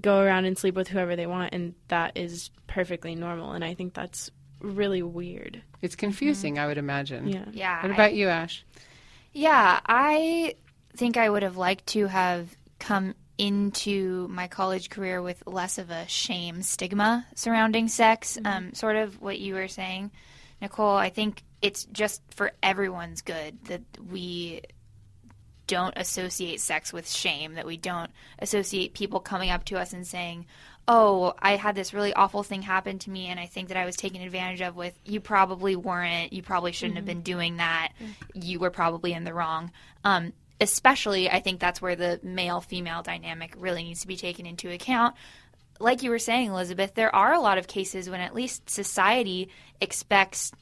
go 0.00 0.20
around 0.20 0.44
and 0.44 0.56
sleep 0.58 0.74
with 0.74 0.88
whoever 0.88 1.16
they 1.16 1.26
want 1.26 1.52
and 1.54 1.74
that 1.88 2.16
is 2.16 2.50
perfectly 2.66 3.14
normal 3.14 3.52
and 3.52 3.64
i 3.64 3.74
think 3.74 3.94
that's 3.94 4.30
really 4.60 5.02
weird 5.02 5.62
It's 5.80 5.96
confusing, 5.96 6.58
I 6.58 6.66
would 6.66 6.76
imagine. 6.78 7.26
yeah 7.28 7.46
Yeah. 7.52 7.80
What 7.82 7.92
I- 7.92 7.94
about 7.94 8.14
you, 8.14 8.28
Ash? 8.28 8.62
Yeah, 9.32 9.80
I 9.86 10.54
think 10.96 11.16
I 11.16 11.30
would 11.30 11.42
have 11.42 11.56
liked 11.56 11.86
to 11.88 12.06
have 12.08 12.54
come 12.78 13.14
into 13.40 14.28
my 14.28 14.48
college 14.48 14.90
career 14.90 15.22
with 15.22 15.42
less 15.46 15.78
of 15.78 15.88
a 15.88 16.06
shame 16.08 16.60
stigma 16.60 17.26
surrounding 17.34 17.88
sex. 17.88 18.36
Um, 18.44 18.74
sort 18.74 18.96
of 18.96 19.18
what 19.22 19.38
you 19.38 19.54
were 19.54 19.66
saying, 19.66 20.10
Nicole. 20.60 20.94
I 20.94 21.08
think 21.08 21.42
it's 21.62 21.86
just 21.86 22.20
for 22.34 22.52
everyone's 22.62 23.22
good 23.22 23.64
that 23.64 23.80
we 24.10 24.60
don't 25.66 25.94
associate 25.96 26.60
sex 26.60 26.92
with 26.92 27.10
shame, 27.10 27.54
that 27.54 27.64
we 27.64 27.78
don't 27.78 28.10
associate 28.40 28.92
people 28.92 29.20
coming 29.20 29.48
up 29.48 29.64
to 29.64 29.78
us 29.78 29.94
and 29.94 30.06
saying, 30.06 30.44
Oh, 30.86 31.32
I 31.38 31.56
had 31.56 31.74
this 31.74 31.94
really 31.94 32.12
awful 32.12 32.42
thing 32.42 32.60
happen 32.60 32.98
to 32.98 33.10
me, 33.10 33.28
and 33.28 33.40
I 33.40 33.46
think 33.46 33.68
that 33.68 33.76
I 33.78 33.86
was 33.86 33.96
taken 33.96 34.20
advantage 34.20 34.60
of. 34.60 34.76
With 34.76 34.98
you 35.06 35.20
probably 35.20 35.76
weren't. 35.76 36.34
You 36.34 36.42
probably 36.42 36.72
shouldn't 36.72 36.96
have 36.96 37.06
been 37.06 37.22
doing 37.22 37.56
that. 37.56 37.92
You 38.34 38.58
were 38.58 38.70
probably 38.70 39.14
in 39.14 39.24
the 39.24 39.32
wrong. 39.32 39.70
Um, 40.04 40.34
especially, 40.60 41.30
I 41.30 41.40
think 41.40 41.60
that's 41.60 41.80
where 41.80 41.96
the 41.96 42.20
male 42.22 42.60
female 42.60 43.02
dynamic 43.02 43.54
really 43.56 43.82
needs 43.82 44.02
to 44.02 44.06
be 44.06 44.16
taken 44.16 44.46
into 44.46 44.70
account. 44.70 45.14
Like 45.78 46.02
you 46.02 46.10
were 46.10 46.18
saying, 46.18 46.50
Elizabeth, 46.50 46.94
there 46.94 47.14
are 47.14 47.32
a 47.32 47.40
lot 47.40 47.58
of 47.58 47.66
cases 47.66 48.10
when 48.10 48.20
at 48.20 48.34
least 48.34 48.68
society 48.68 49.48
expects 49.80 50.52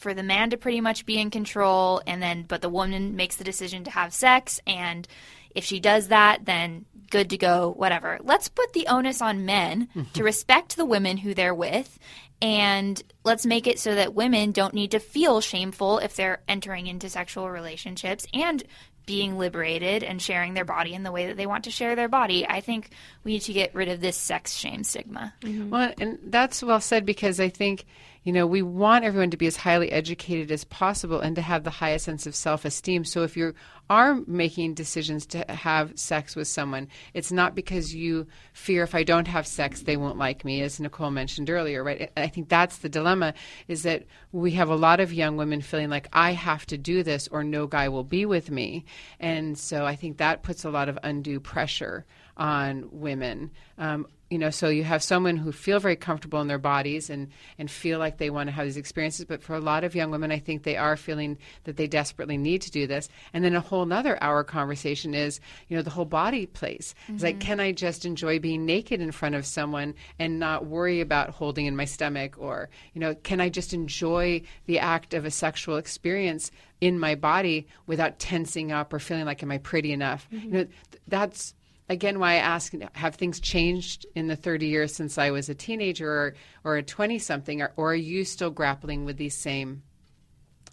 for 0.00 0.14
the 0.14 0.22
man 0.22 0.50
to 0.50 0.56
pretty 0.56 0.80
much 0.80 1.04
be 1.04 1.20
in 1.20 1.30
control 1.30 2.00
and 2.06 2.22
then 2.22 2.42
but 2.48 2.62
the 2.62 2.70
woman 2.70 3.16
makes 3.16 3.36
the 3.36 3.44
decision 3.44 3.84
to 3.84 3.90
have 3.90 4.14
sex 4.14 4.58
and 4.66 5.06
if 5.54 5.62
she 5.62 5.78
does 5.78 6.08
that 6.08 6.46
then 6.46 6.86
good 7.10 7.28
to 7.28 7.36
go 7.36 7.74
whatever 7.76 8.18
let's 8.22 8.48
put 8.48 8.72
the 8.72 8.86
onus 8.86 9.20
on 9.20 9.44
men 9.44 9.88
mm-hmm. 9.94 10.10
to 10.14 10.24
respect 10.24 10.76
the 10.76 10.86
women 10.86 11.18
who 11.18 11.34
they're 11.34 11.54
with 11.54 11.98
and 12.40 13.02
let's 13.24 13.44
make 13.44 13.66
it 13.66 13.78
so 13.78 13.94
that 13.94 14.14
women 14.14 14.52
don't 14.52 14.72
need 14.72 14.92
to 14.92 14.98
feel 14.98 15.42
shameful 15.42 15.98
if 15.98 16.16
they're 16.16 16.40
entering 16.48 16.86
into 16.86 17.10
sexual 17.10 17.50
relationships 17.50 18.26
and 18.32 18.64
being 19.10 19.36
liberated 19.36 20.04
and 20.04 20.22
sharing 20.22 20.54
their 20.54 20.64
body 20.64 20.94
in 20.94 21.02
the 21.02 21.10
way 21.10 21.26
that 21.26 21.36
they 21.36 21.46
want 21.46 21.64
to 21.64 21.70
share 21.70 21.96
their 21.96 22.08
body 22.08 22.46
i 22.46 22.60
think 22.60 22.90
we 23.24 23.32
need 23.32 23.42
to 23.42 23.52
get 23.52 23.74
rid 23.74 23.88
of 23.88 24.00
this 24.00 24.16
sex 24.16 24.54
shame 24.54 24.84
stigma. 24.84 25.34
Mm-hmm. 25.42 25.70
Well, 25.70 25.92
and 25.98 26.18
that's 26.24 26.62
well 26.62 26.80
said 26.80 27.04
because 27.04 27.40
I 27.40 27.48
think, 27.48 27.84
you 28.22 28.32
know, 28.32 28.46
we 28.46 28.60
want 28.60 29.04
everyone 29.04 29.30
to 29.30 29.36
be 29.36 29.46
as 29.46 29.56
highly 29.56 29.90
educated 29.90 30.52
as 30.52 30.64
possible 30.64 31.20
and 31.20 31.34
to 31.36 31.42
have 31.42 31.64
the 31.64 31.70
highest 31.70 32.04
sense 32.04 32.26
of 32.26 32.34
self 32.34 32.64
esteem. 32.64 33.04
So 33.04 33.22
if 33.22 33.36
you 33.36 33.54
are 33.88 34.20
making 34.26 34.74
decisions 34.74 35.24
to 35.26 35.44
have 35.48 35.98
sex 35.98 36.36
with 36.36 36.46
someone, 36.46 36.88
it's 37.14 37.32
not 37.32 37.54
because 37.54 37.94
you 37.94 38.26
fear 38.52 38.82
if 38.82 38.94
I 38.94 39.04
don't 39.04 39.26
have 39.26 39.46
sex, 39.46 39.82
they 39.82 39.96
won't 39.96 40.18
like 40.18 40.44
me, 40.44 40.60
as 40.60 40.78
Nicole 40.78 41.10
mentioned 41.10 41.48
earlier, 41.48 41.82
right? 41.82 42.12
I 42.16 42.28
think 42.28 42.48
that's 42.48 42.78
the 42.78 42.88
dilemma 42.88 43.34
is 43.68 43.84
that 43.84 44.04
we 44.32 44.52
have 44.52 44.68
a 44.68 44.76
lot 44.76 45.00
of 45.00 45.12
young 45.12 45.36
women 45.36 45.62
feeling 45.62 45.88
like 45.88 46.08
I 46.12 46.32
have 46.32 46.66
to 46.66 46.78
do 46.78 47.02
this 47.02 47.26
or 47.28 47.42
no 47.42 47.66
guy 47.66 47.88
will 47.88 48.04
be 48.04 48.26
with 48.26 48.50
me. 48.50 48.84
And 49.18 49.58
so 49.58 49.86
I 49.86 49.96
think 49.96 50.18
that 50.18 50.42
puts 50.42 50.64
a 50.64 50.70
lot 50.70 50.88
of 50.88 50.98
undue 51.02 51.40
pressure 51.40 52.04
on 52.40 52.88
women. 52.90 53.50
Um, 53.78 54.06
you 54.30 54.38
know, 54.38 54.50
so 54.50 54.68
you 54.68 54.84
have 54.84 55.02
someone 55.02 55.36
who 55.36 55.50
feel 55.50 55.80
very 55.80 55.96
comfortable 55.96 56.40
in 56.40 56.46
their 56.46 56.56
bodies 56.56 57.10
and, 57.10 57.28
and 57.58 57.68
feel 57.68 57.98
like 57.98 58.18
they 58.18 58.30
want 58.30 58.46
to 58.46 58.52
have 58.52 58.64
these 58.64 58.76
experiences. 58.76 59.24
But 59.24 59.42
for 59.42 59.56
a 59.56 59.60
lot 59.60 59.82
of 59.82 59.96
young 59.96 60.12
women, 60.12 60.30
I 60.30 60.38
think 60.38 60.62
they 60.62 60.76
are 60.76 60.96
feeling 60.96 61.36
that 61.64 61.76
they 61.76 61.88
desperately 61.88 62.38
need 62.38 62.62
to 62.62 62.70
do 62.70 62.86
this. 62.86 63.08
And 63.34 63.44
then 63.44 63.56
a 63.56 63.60
whole 63.60 63.84
nother 63.84 64.22
hour 64.22 64.44
conversation 64.44 65.14
is, 65.14 65.40
you 65.68 65.76
know, 65.76 65.82
the 65.82 65.90
whole 65.90 66.04
body 66.04 66.46
place. 66.46 66.94
It's 67.08 67.24
like, 67.24 67.40
can 67.40 67.58
I 67.58 67.72
just 67.72 68.04
enjoy 68.04 68.38
being 68.38 68.64
naked 68.64 69.00
in 69.00 69.10
front 69.10 69.34
of 69.34 69.44
someone 69.44 69.94
and 70.20 70.38
not 70.38 70.64
worry 70.64 71.00
about 71.00 71.30
holding 71.30 71.66
in 71.66 71.74
my 71.74 71.84
stomach? 71.84 72.36
Or, 72.38 72.70
you 72.94 73.00
know, 73.00 73.16
can 73.16 73.40
I 73.40 73.48
just 73.48 73.74
enjoy 73.74 74.42
the 74.66 74.78
act 74.78 75.12
of 75.12 75.24
a 75.24 75.30
sexual 75.32 75.76
experience 75.76 76.52
in 76.80 77.00
my 77.00 77.16
body 77.16 77.66
without 77.88 78.20
tensing 78.20 78.70
up 78.70 78.92
or 78.92 79.00
feeling 79.00 79.24
like, 79.24 79.42
am 79.42 79.50
I 79.50 79.58
pretty 79.58 79.92
enough? 79.92 80.28
You 80.30 80.50
know, 80.50 80.64
th- 80.64 81.02
that's 81.08 81.54
again 81.90 82.20
why 82.20 82.34
I 82.34 82.36
ask 82.36 82.72
have 82.92 83.16
things 83.16 83.40
changed 83.40 84.06
in 84.14 84.28
the 84.28 84.36
30 84.36 84.66
years 84.66 84.94
since 84.94 85.18
I 85.18 85.32
was 85.32 85.48
a 85.48 85.54
teenager 85.54 86.08
or, 86.10 86.34
or 86.64 86.76
a 86.76 86.82
20 86.82 87.18
something 87.18 87.60
or, 87.60 87.72
or 87.76 87.92
are 87.92 87.96
you 87.96 88.24
still 88.24 88.50
grappling 88.50 89.04
with 89.04 89.16
these 89.16 89.34
same 89.34 89.82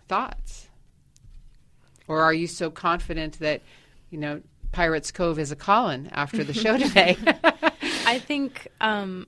thoughts 0.07 0.69
or 2.07 2.21
are 2.21 2.33
you 2.33 2.47
so 2.47 2.69
confident 2.69 3.39
that 3.39 3.61
you 4.11 4.19
know 4.19 4.41
Pirates 4.71 5.11
Cove 5.11 5.39
is 5.39 5.51
a 5.51 5.55
Colin 5.55 6.07
after 6.11 6.43
the 6.43 6.53
show 6.53 6.77
today 6.77 7.17
I 8.05 8.19
think 8.19 8.67
um 8.79 9.27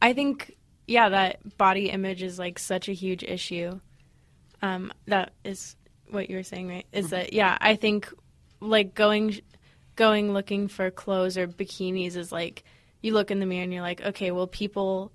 I 0.00 0.14
think 0.14 0.56
yeah, 0.88 1.10
that 1.10 1.58
body 1.58 1.90
image 1.90 2.24
is 2.24 2.38
like 2.38 2.58
such 2.58 2.88
a 2.88 2.92
huge 2.92 3.22
issue. 3.22 3.78
Um 4.62 4.92
that 5.06 5.32
is 5.44 5.76
what 6.08 6.30
you 6.30 6.36
were 6.36 6.42
saying, 6.42 6.68
right? 6.68 6.86
Is 6.90 7.10
that 7.10 7.34
yeah, 7.34 7.56
I 7.60 7.76
think 7.76 8.12
like 8.60 8.94
going 8.94 9.40
going 9.96 10.32
looking 10.32 10.68
for 10.68 10.90
clothes 10.90 11.36
or 11.36 11.46
bikinis 11.46 12.16
is 12.16 12.32
like 12.32 12.64
you 13.00 13.12
look 13.12 13.30
in 13.30 13.40
the 13.40 13.46
mirror 13.46 13.64
and 13.64 13.72
you're 13.72 13.82
like, 13.82 14.00
okay, 14.00 14.30
well 14.30 14.46
people 14.46 15.12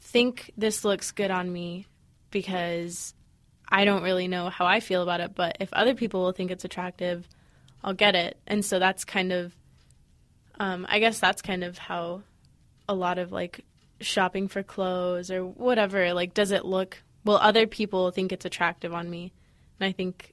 think 0.00 0.50
this 0.56 0.84
looks 0.84 1.10
good 1.10 1.30
on 1.30 1.52
me 1.52 1.86
because 2.30 3.14
I 3.68 3.84
don't 3.84 4.02
really 4.02 4.28
know 4.28 4.50
how 4.50 4.66
I 4.66 4.80
feel 4.80 5.02
about 5.02 5.20
it, 5.20 5.34
but 5.34 5.56
if 5.60 5.72
other 5.72 5.94
people 5.94 6.22
will 6.22 6.32
think 6.32 6.50
it's 6.50 6.64
attractive, 6.64 7.28
I'll 7.82 7.94
get 7.94 8.14
it. 8.14 8.38
And 8.46 8.64
so 8.64 8.78
that's 8.78 9.04
kind 9.04 9.32
of, 9.32 9.54
um, 10.60 10.86
I 10.88 10.98
guess 10.98 11.18
that's 11.18 11.42
kind 11.42 11.64
of 11.64 11.78
how 11.78 12.22
a 12.88 12.94
lot 12.94 13.18
of 13.18 13.32
like 13.32 13.64
shopping 14.00 14.48
for 14.48 14.62
clothes 14.62 15.30
or 15.30 15.44
whatever, 15.44 16.12
like, 16.14 16.34
does 16.34 16.50
it 16.50 16.64
look, 16.64 17.02
will 17.24 17.36
other 17.38 17.66
people 17.66 18.10
think 18.10 18.32
it's 18.32 18.44
attractive 18.44 18.92
on 18.92 19.08
me? 19.08 19.32
And 19.80 19.88
I 19.88 19.92
think 19.92 20.32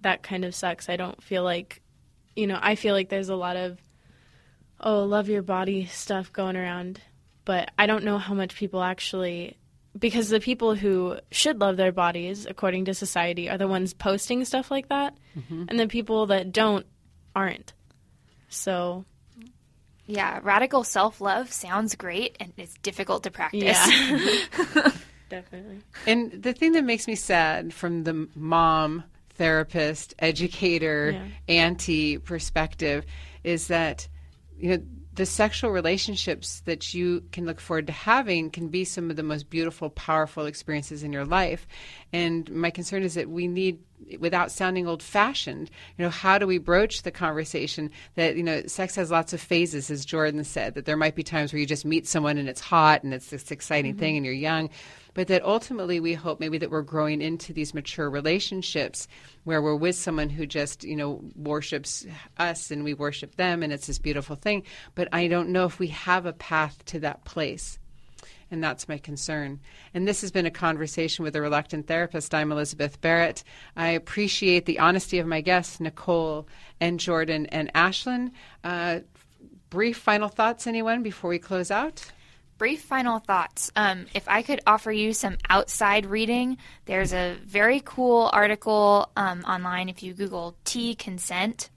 that 0.00 0.22
kind 0.22 0.44
of 0.44 0.54
sucks. 0.54 0.88
I 0.88 0.96
don't 0.96 1.22
feel 1.22 1.42
like, 1.42 1.82
you 2.36 2.46
know, 2.46 2.58
I 2.60 2.74
feel 2.74 2.94
like 2.94 3.08
there's 3.08 3.28
a 3.28 3.36
lot 3.36 3.56
of, 3.56 3.78
oh, 4.80 5.04
love 5.04 5.28
your 5.28 5.42
body 5.42 5.86
stuff 5.86 6.32
going 6.32 6.56
around, 6.56 7.00
but 7.44 7.70
I 7.78 7.86
don't 7.86 8.04
know 8.04 8.18
how 8.18 8.34
much 8.34 8.56
people 8.56 8.82
actually 8.82 9.56
because 9.98 10.28
the 10.28 10.40
people 10.40 10.74
who 10.74 11.16
should 11.30 11.60
love 11.60 11.76
their 11.76 11.92
bodies 11.92 12.46
according 12.46 12.86
to 12.86 12.94
society 12.94 13.48
are 13.48 13.58
the 13.58 13.68
ones 13.68 13.94
posting 13.94 14.44
stuff 14.44 14.70
like 14.70 14.88
that 14.88 15.16
mm-hmm. 15.38 15.64
and 15.68 15.78
the 15.78 15.86
people 15.86 16.26
that 16.26 16.52
don't 16.52 16.86
aren't 17.34 17.72
so 18.48 19.04
yeah 20.06 20.40
radical 20.42 20.84
self-love 20.84 21.52
sounds 21.52 21.94
great 21.94 22.36
and 22.40 22.52
it's 22.56 22.74
difficult 22.78 23.22
to 23.22 23.30
practice 23.30 23.62
yeah. 23.62 24.90
definitely 25.28 25.78
and 26.06 26.42
the 26.42 26.52
thing 26.52 26.72
that 26.72 26.84
makes 26.84 27.06
me 27.06 27.14
sad 27.14 27.72
from 27.72 28.04
the 28.04 28.28
mom 28.34 29.04
therapist 29.34 30.14
educator 30.18 31.12
yeah. 31.12 31.54
auntie 31.54 32.18
perspective 32.18 33.04
is 33.42 33.68
that 33.68 34.08
you 34.56 34.70
know 34.70 34.82
the 35.14 35.26
sexual 35.26 35.70
relationships 35.70 36.60
that 36.64 36.92
you 36.92 37.22
can 37.30 37.46
look 37.46 37.60
forward 37.60 37.86
to 37.86 37.92
having 37.92 38.50
can 38.50 38.68
be 38.68 38.84
some 38.84 39.10
of 39.10 39.16
the 39.16 39.22
most 39.22 39.48
beautiful, 39.48 39.90
powerful 39.90 40.46
experiences 40.46 41.02
in 41.02 41.12
your 41.12 41.24
life. 41.24 41.66
And 42.12 42.50
my 42.50 42.70
concern 42.70 43.04
is 43.04 43.14
that 43.14 43.30
we 43.30 43.46
need, 43.46 43.78
without 44.18 44.50
sounding 44.50 44.88
old 44.88 45.02
fashioned, 45.02 45.70
you 45.96 46.04
know, 46.04 46.10
how 46.10 46.38
do 46.38 46.46
we 46.46 46.58
broach 46.58 47.02
the 47.02 47.12
conversation 47.12 47.90
that, 48.16 48.36
you 48.36 48.42
know, 48.42 48.66
sex 48.66 48.96
has 48.96 49.10
lots 49.10 49.32
of 49.32 49.40
phases, 49.40 49.90
as 49.90 50.04
Jordan 50.04 50.42
said, 50.42 50.74
that 50.74 50.84
there 50.84 50.96
might 50.96 51.14
be 51.14 51.22
times 51.22 51.52
where 51.52 51.60
you 51.60 51.66
just 51.66 51.84
meet 51.84 52.08
someone 52.08 52.36
and 52.36 52.48
it's 52.48 52.60
hot 52.60 53.04
and 53.04 53.14
it's 53.14 53.30
this 53.30 53.50
exciting 53.52 53.92
mm-hmm. 53.92 54.00
thing 54.00 54.16
and 54.16 54.26
you're 54.26 54.34
young 54.34 54.68
but 55.14 55.28
that 55.28 55.44
ultimately 55.44 56.00
we 56.00 56.14
hope 56.14 56.40
maybe 56.40 56.58
that 56.58 56.70
we're 56.70 56.82
growing 56.82 57.22
into 57.22 57.52
these 57.52 57.72
mature 57.72 58.10
relationships 58.10 59.08
where 59.44 59.62
we're 59.62 59.74
with 59.74 59.96
someone 59.96 60.28
who 60.28 60.46
just 60.46 60.84
you 60.84 60.96
know 60.96 61.22
worships 61.36 62.06
us 62.38 62.70
and 62.70 62.84
we 62.84 62.94
worship 62.94 63.36
them 63.36 63.62
and 63.62 63.72
it's 63.72 63.86
this 63.86 63.98
beautiful 63.98 64.36
thing 64.36 64.62
but 64.94 65.08
i 65.12 65.26
don't 65.26 65.48
know 65.48 65.64
if 65.64 65.78
we 65.78 65.88
have 65.88 66.26
a 66.26 66.32
path 66.32 66.84
to 66.84 67.00
that 67.00 67.24
place 67.24 67.78
and 68.50 68.62
that's 68.62 68.88
my 68.88 68.98
concern. 68.98 69.58
And 69.94 70.06
this 70.06 70.20
has 70.20 70.30
been 70.30 70.46
a 70.46 70.50
conversation 70.50 71.24
with 71.24 71.34
a 71.34 71.40
reluctant 71.40 71.88
therapist. 71.88 72.34
I'm 72.34 72.52
Elizabeth 72.52 73.00
Barrett. 73.00 73.42
I 73.76 73.88
appreciate 73.88 74.64
the 74.64 74.78
honesty 74.78 75.18
of 75.18 75.26
my 75.26 75.40
guests, 75.40 75.80
Nicole 75.80 76.46
and 76.80 77.00
Jordan 77.00 77.46
and 77.46 77.72
Ashlyn. 77.74 78.30
Uh, 78.62 79.00
brief 79.70 79.96
final 79.96 80.28
thoughts, 80.28 80.68
anyone, 80.68 81.02
before 81.02 81.30
we 81.30 81.38
close 81.38 81.70
out? 81.70 82.12
Brief 82.64 82.80
final 82.80 83.18
thoughts. 83.18 83.70
Um, 83.76 84.06
if 84.14 84.26
I 84.26 84.40
could 84.40 84.62
offer 84.66 84.90
you 84.90 85.12
some 85.12 85.36
outside 85.50 86.06
reading, 86.06 86.56
there's 86.86 87.12
a 87.12 87.36
very 87.44 87.82
cool 87.84 88.30
article 88.32 89.10
um, 89.18 89.42
online. 89.42 89.90
If 89.90 90.02
you 90.02 90.14
Google 90.14 90.56
tea 90.64 90.94
consent, 90.94 91.68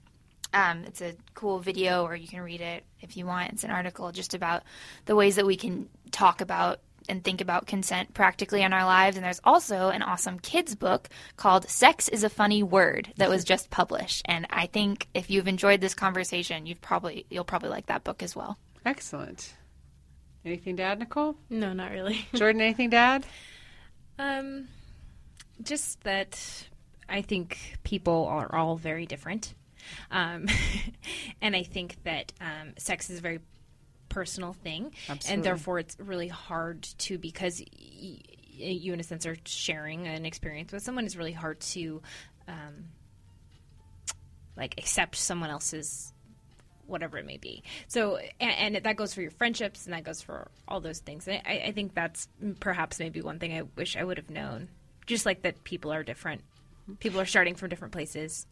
um, 0.54 0.84
it's 0.86 1.02
a 1.02 1.14
cool 1.34 1.58
video, 1.58 2.04
or 2.04 2.16
you 2.16 2.26
can 2.26 2.40
read 2.40 2.62
it 2.62 2.84
if 3.02 3.18
you 3.18 3.26
want. 3.26 3.52
It's 3.52 3.64
an 3.64 3.70
article 3.70 4.12
just 4.12 4.32
about 4.32 4.62
the 5.04 5.14
ways 5.14 5.36
that 5.36 5.44
we 5.44 5.56
can 5.56 5.90
talk 6.10 6.40
about 6.40 6.80
and 7.06 7.22
think 7.22 7.42
about 7.42 7.66
consent 7.66 8.14
practically 8.14 8.62
in 8.62 8.72
our 8.72 8.86
lives. 8.86 9.18
And 9.18 9.26
there's 9.26 9.42
also 9.44 9.90
an 9.90 10.00
awesome 10.00 10.38
kids 10.38 10.74
book 10.74 11.10
called 11.36 11.68
Sex 11.68 12.08
is 12.08 12.24
a 12.24 12.30
Funny 12.30 12.62
Word 12.62 13.12
that 13.18 13.28
was 13.28 13.44
just 13.44 13.68
published. 13.68 14.22
And 14.24 14.46
I 14.48 14.64
think 14.64 15.06
if 15.12 15.28
you've 15.28 15.48
enjoyed 15.48 15.82
this 15.82 15.94
conversation, 15.94 16.64
you've 16.64 16.80
probably 16.80 17.26
you'll 17.28 17.44
probably 17.44 17.68
like 17.68 17.88
that 17.88 18.04
book 18.04 18.22
as 18.22 18.34
well. 18.34 18.56
Excellent. 18.86 19.52
Anything 20.48 20.78
to 20.78 20.82
add, 20.82 20.98
Nicole? 20.98 21.36
No, 21.50 21.74
not 21.74 21.90
really. 21.90 22.26
Jordan, 22.34 22.62
anything 22.62 22.90
to 22.92 22.96
add? 22.96 23.26
Um, 24.18 24.68
just 25.62 26.02
that 26.04 26.38
I 27.06 27.20
think 27.20 27.78
people 27.84 28.24
are 28.26 28.54
all 28.54 28.76
very 28.76 29.04
different. 29.04 29.54
Um, 30.10 30.46
and 31.42 31.54
I 31.54 31.64
think 31.64 32.02
that 32.04 32.32
um, 32.40 32.72
sex 32.78 33.10
is 33.10 33.18
a 33.18 33.22
very 33.22 33.40
personal 34.08 34.54
thing. 34.54 34.94
Absolutely. 35.08 35.34
And 35.34 35.44
therefore, 35.44 35.78
it's 35.80 35.98
really 36.00 36.28
hard 36.28 36.82
to, 36.82 37.18
because 37.18 37.60
y- 37.60 38.20
you, 38.56 38.94
in 38.94 39.00
a 39.00 39.02
sense, 39.04 39.26
are 39.26 39.36
sharing 39.44 40.06
an 40.06 40.24
experience 40.24 40.72
with 40.72 40.82
someone, 40.82 41.04
it's 41.04 41.16
really 41.16 41.32
hard 41.32 41.60
to. 41.60 42.00
Um, 42.48 42.86
like 44.56 44.74
accept 44.76 45.14
someone 45.14 45.50
else's 45.50 46.12
whatever 46.88 47.18
it 47.18 47.26
may 47.26 47.36
be. 47.36 47.62
So, 47.86 48.16
and, 48.40 48.76
and, 48.76 48.84
that 48.84 48.96
goes 48.96 49.14
for 49.14 49.22
your 49.22 49.30
friendships, 49.30 49.84
and 49.84 49.92
that 49.94 50.04
goes 50.04 50.22
for 50.22 50.50
all 50.66 50.80
those 50.80 50.98
things. 50.98 51.28
And 51.28 51.40
I, 51.46 51.64
I 51.66 51.72
think 51.72 51.94
that's 51.94 52.28
perhaps 52.60 52.98
maybe 52.98 53.20
one 53.20 53.38
thing 53.38 53.52
I 53.52 53.62
wish 53.76 53.96
I 53.96 54.04
would 54.04 54.16
have 54.16 54.30
known. 54.30 54.68
Just 55.06 55.26
like 55.26 55.42
that, 55.42 55.64
people 55.64 55.92
are 55.92 56.02
different. 56.02 56.42
People 57.00 57.20
are 57.20 57.26
starting 57.26 57.54
from 57.54 57.68
different 57.68 57.92
places 57.92 58.46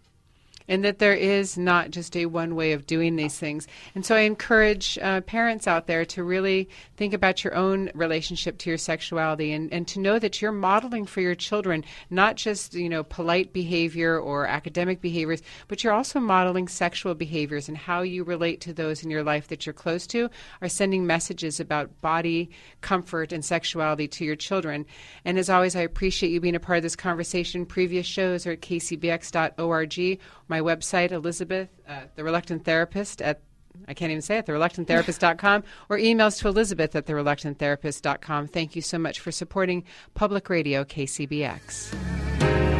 and 0.68 0.84
that 0.84 0.98
there 0.98 1.14
is 1.14 1.56
not 1.56 1.90
just 1.90 2.16
a 2.16 2.26
one 2.26 2.54
way 2.54 2.72
of 2.72 2.86
doing 2.86 3.16
these 3.16 3.38
things. 3.38 3.66
And 3.94 4.04
so 4.04 4.14
I 4.14 4.20
encourage 4.20 4.98
uh, 4.98 5.20
parents 5.22 5.66
out 5.66 5.86
there 5.86 6.04
to 6.06 6.24
really 6.24 6.68
think 6.96 7.14
about 7.14 7.44
your 7.44 7.54
own 7.54 7.90
relationship 7.94 8.58
to 8.58 8.70
your 8.70 8.78
sexuality 8.78 9.52
and, 9.52 9.72
and 9.72 9.86
to 9.88 10.00
know 10.00 10.18
that 10.18 10.40
you're 10.40 10.52
modeling 10.52 11.06
for 11.06 11.20
your 11.20 11.34
children 11.34 11.84
not 12.10 12.36
just, 12.36 12.74
you 12.74 12.88
know, 12.88 13.02
polite 13.02 13.52
behavior 13.52 14.18
or 14.18 14.46
academic 14.46 15.00
behaviors, 15.00 15.42
but 15.68 15.82
you're 15.82 15.92
also 15.92 16.20
modeling 16.20 16.68
sexual 16.68 17.14
behaviors 17.14 17.68
and 17.68 17.76
how 17.76 18.02
you 18.02 18.24
relate 18.24 18.60
to 18.60 18.72
those 18.72 19.02
in 19.02 19.10
your 19.10 19.22
life 19.22 19.48
that 19.48 19.66
you're 19.66 19.72
close 19.72 20.06
to 20.06 20.28
are 20.60 20.68
sending 20.68 21.06
messages 21.06 21.60
about 21.60 22.00
body, 22.00 22.50
comfort, 22.80 23.32
and 23.32 23.44
sexuality 23.44 24.08
to 24.08 24.24
your 24.24 24.36
children. 24.36 24.86
And 25.24 25.38
as 25.38 25.50
always, 25.50 25.76
I 25.76 25.80
appreciate 25.80 26.30
you 26.30 26.40
being 26.40 26.54
a 26.54 26.60
part 26.60 26.78
of 26.78 26.82
this 26.82 26.96
conversation. 26.96 27.66
Previous 27.66 28.06
shows 28.06 28.46
are 28.46 28.52
at 28.52 28.60
kcbx.org 28.60 30.18
my 30.56 30.74
website, 30.74 31.12
Elizabeth, 31.12 31.68
uh, 31.86 32.02
the 32.14 32.24
reluctant 32.24 32.64
therapist 32.64 33.20
at 33.20 33.40
I 33.86 33.92
can't 33.92 34.10
even 34.10 34.22
say 34.22 34.38
it, 34.38 34.46
thereluctanttherapist.com, 34.46 35.62
or 35.90 35.98
emails 35.98 36.40
to 36.40 36.48
Elizabeth 36.48 36.96
at 36.96 37.04
thereluctanttherapist.com. 37.04 38.46
Thank 38.48 38.74
you 38.74 38.80
so 38.80 38.98
much 38.98 39.20
for 39.20 39.30
supporting 39.30 39.84
Public 40.14 40.48
Radio 40.48 40.82
KCBX. 40.82 42.75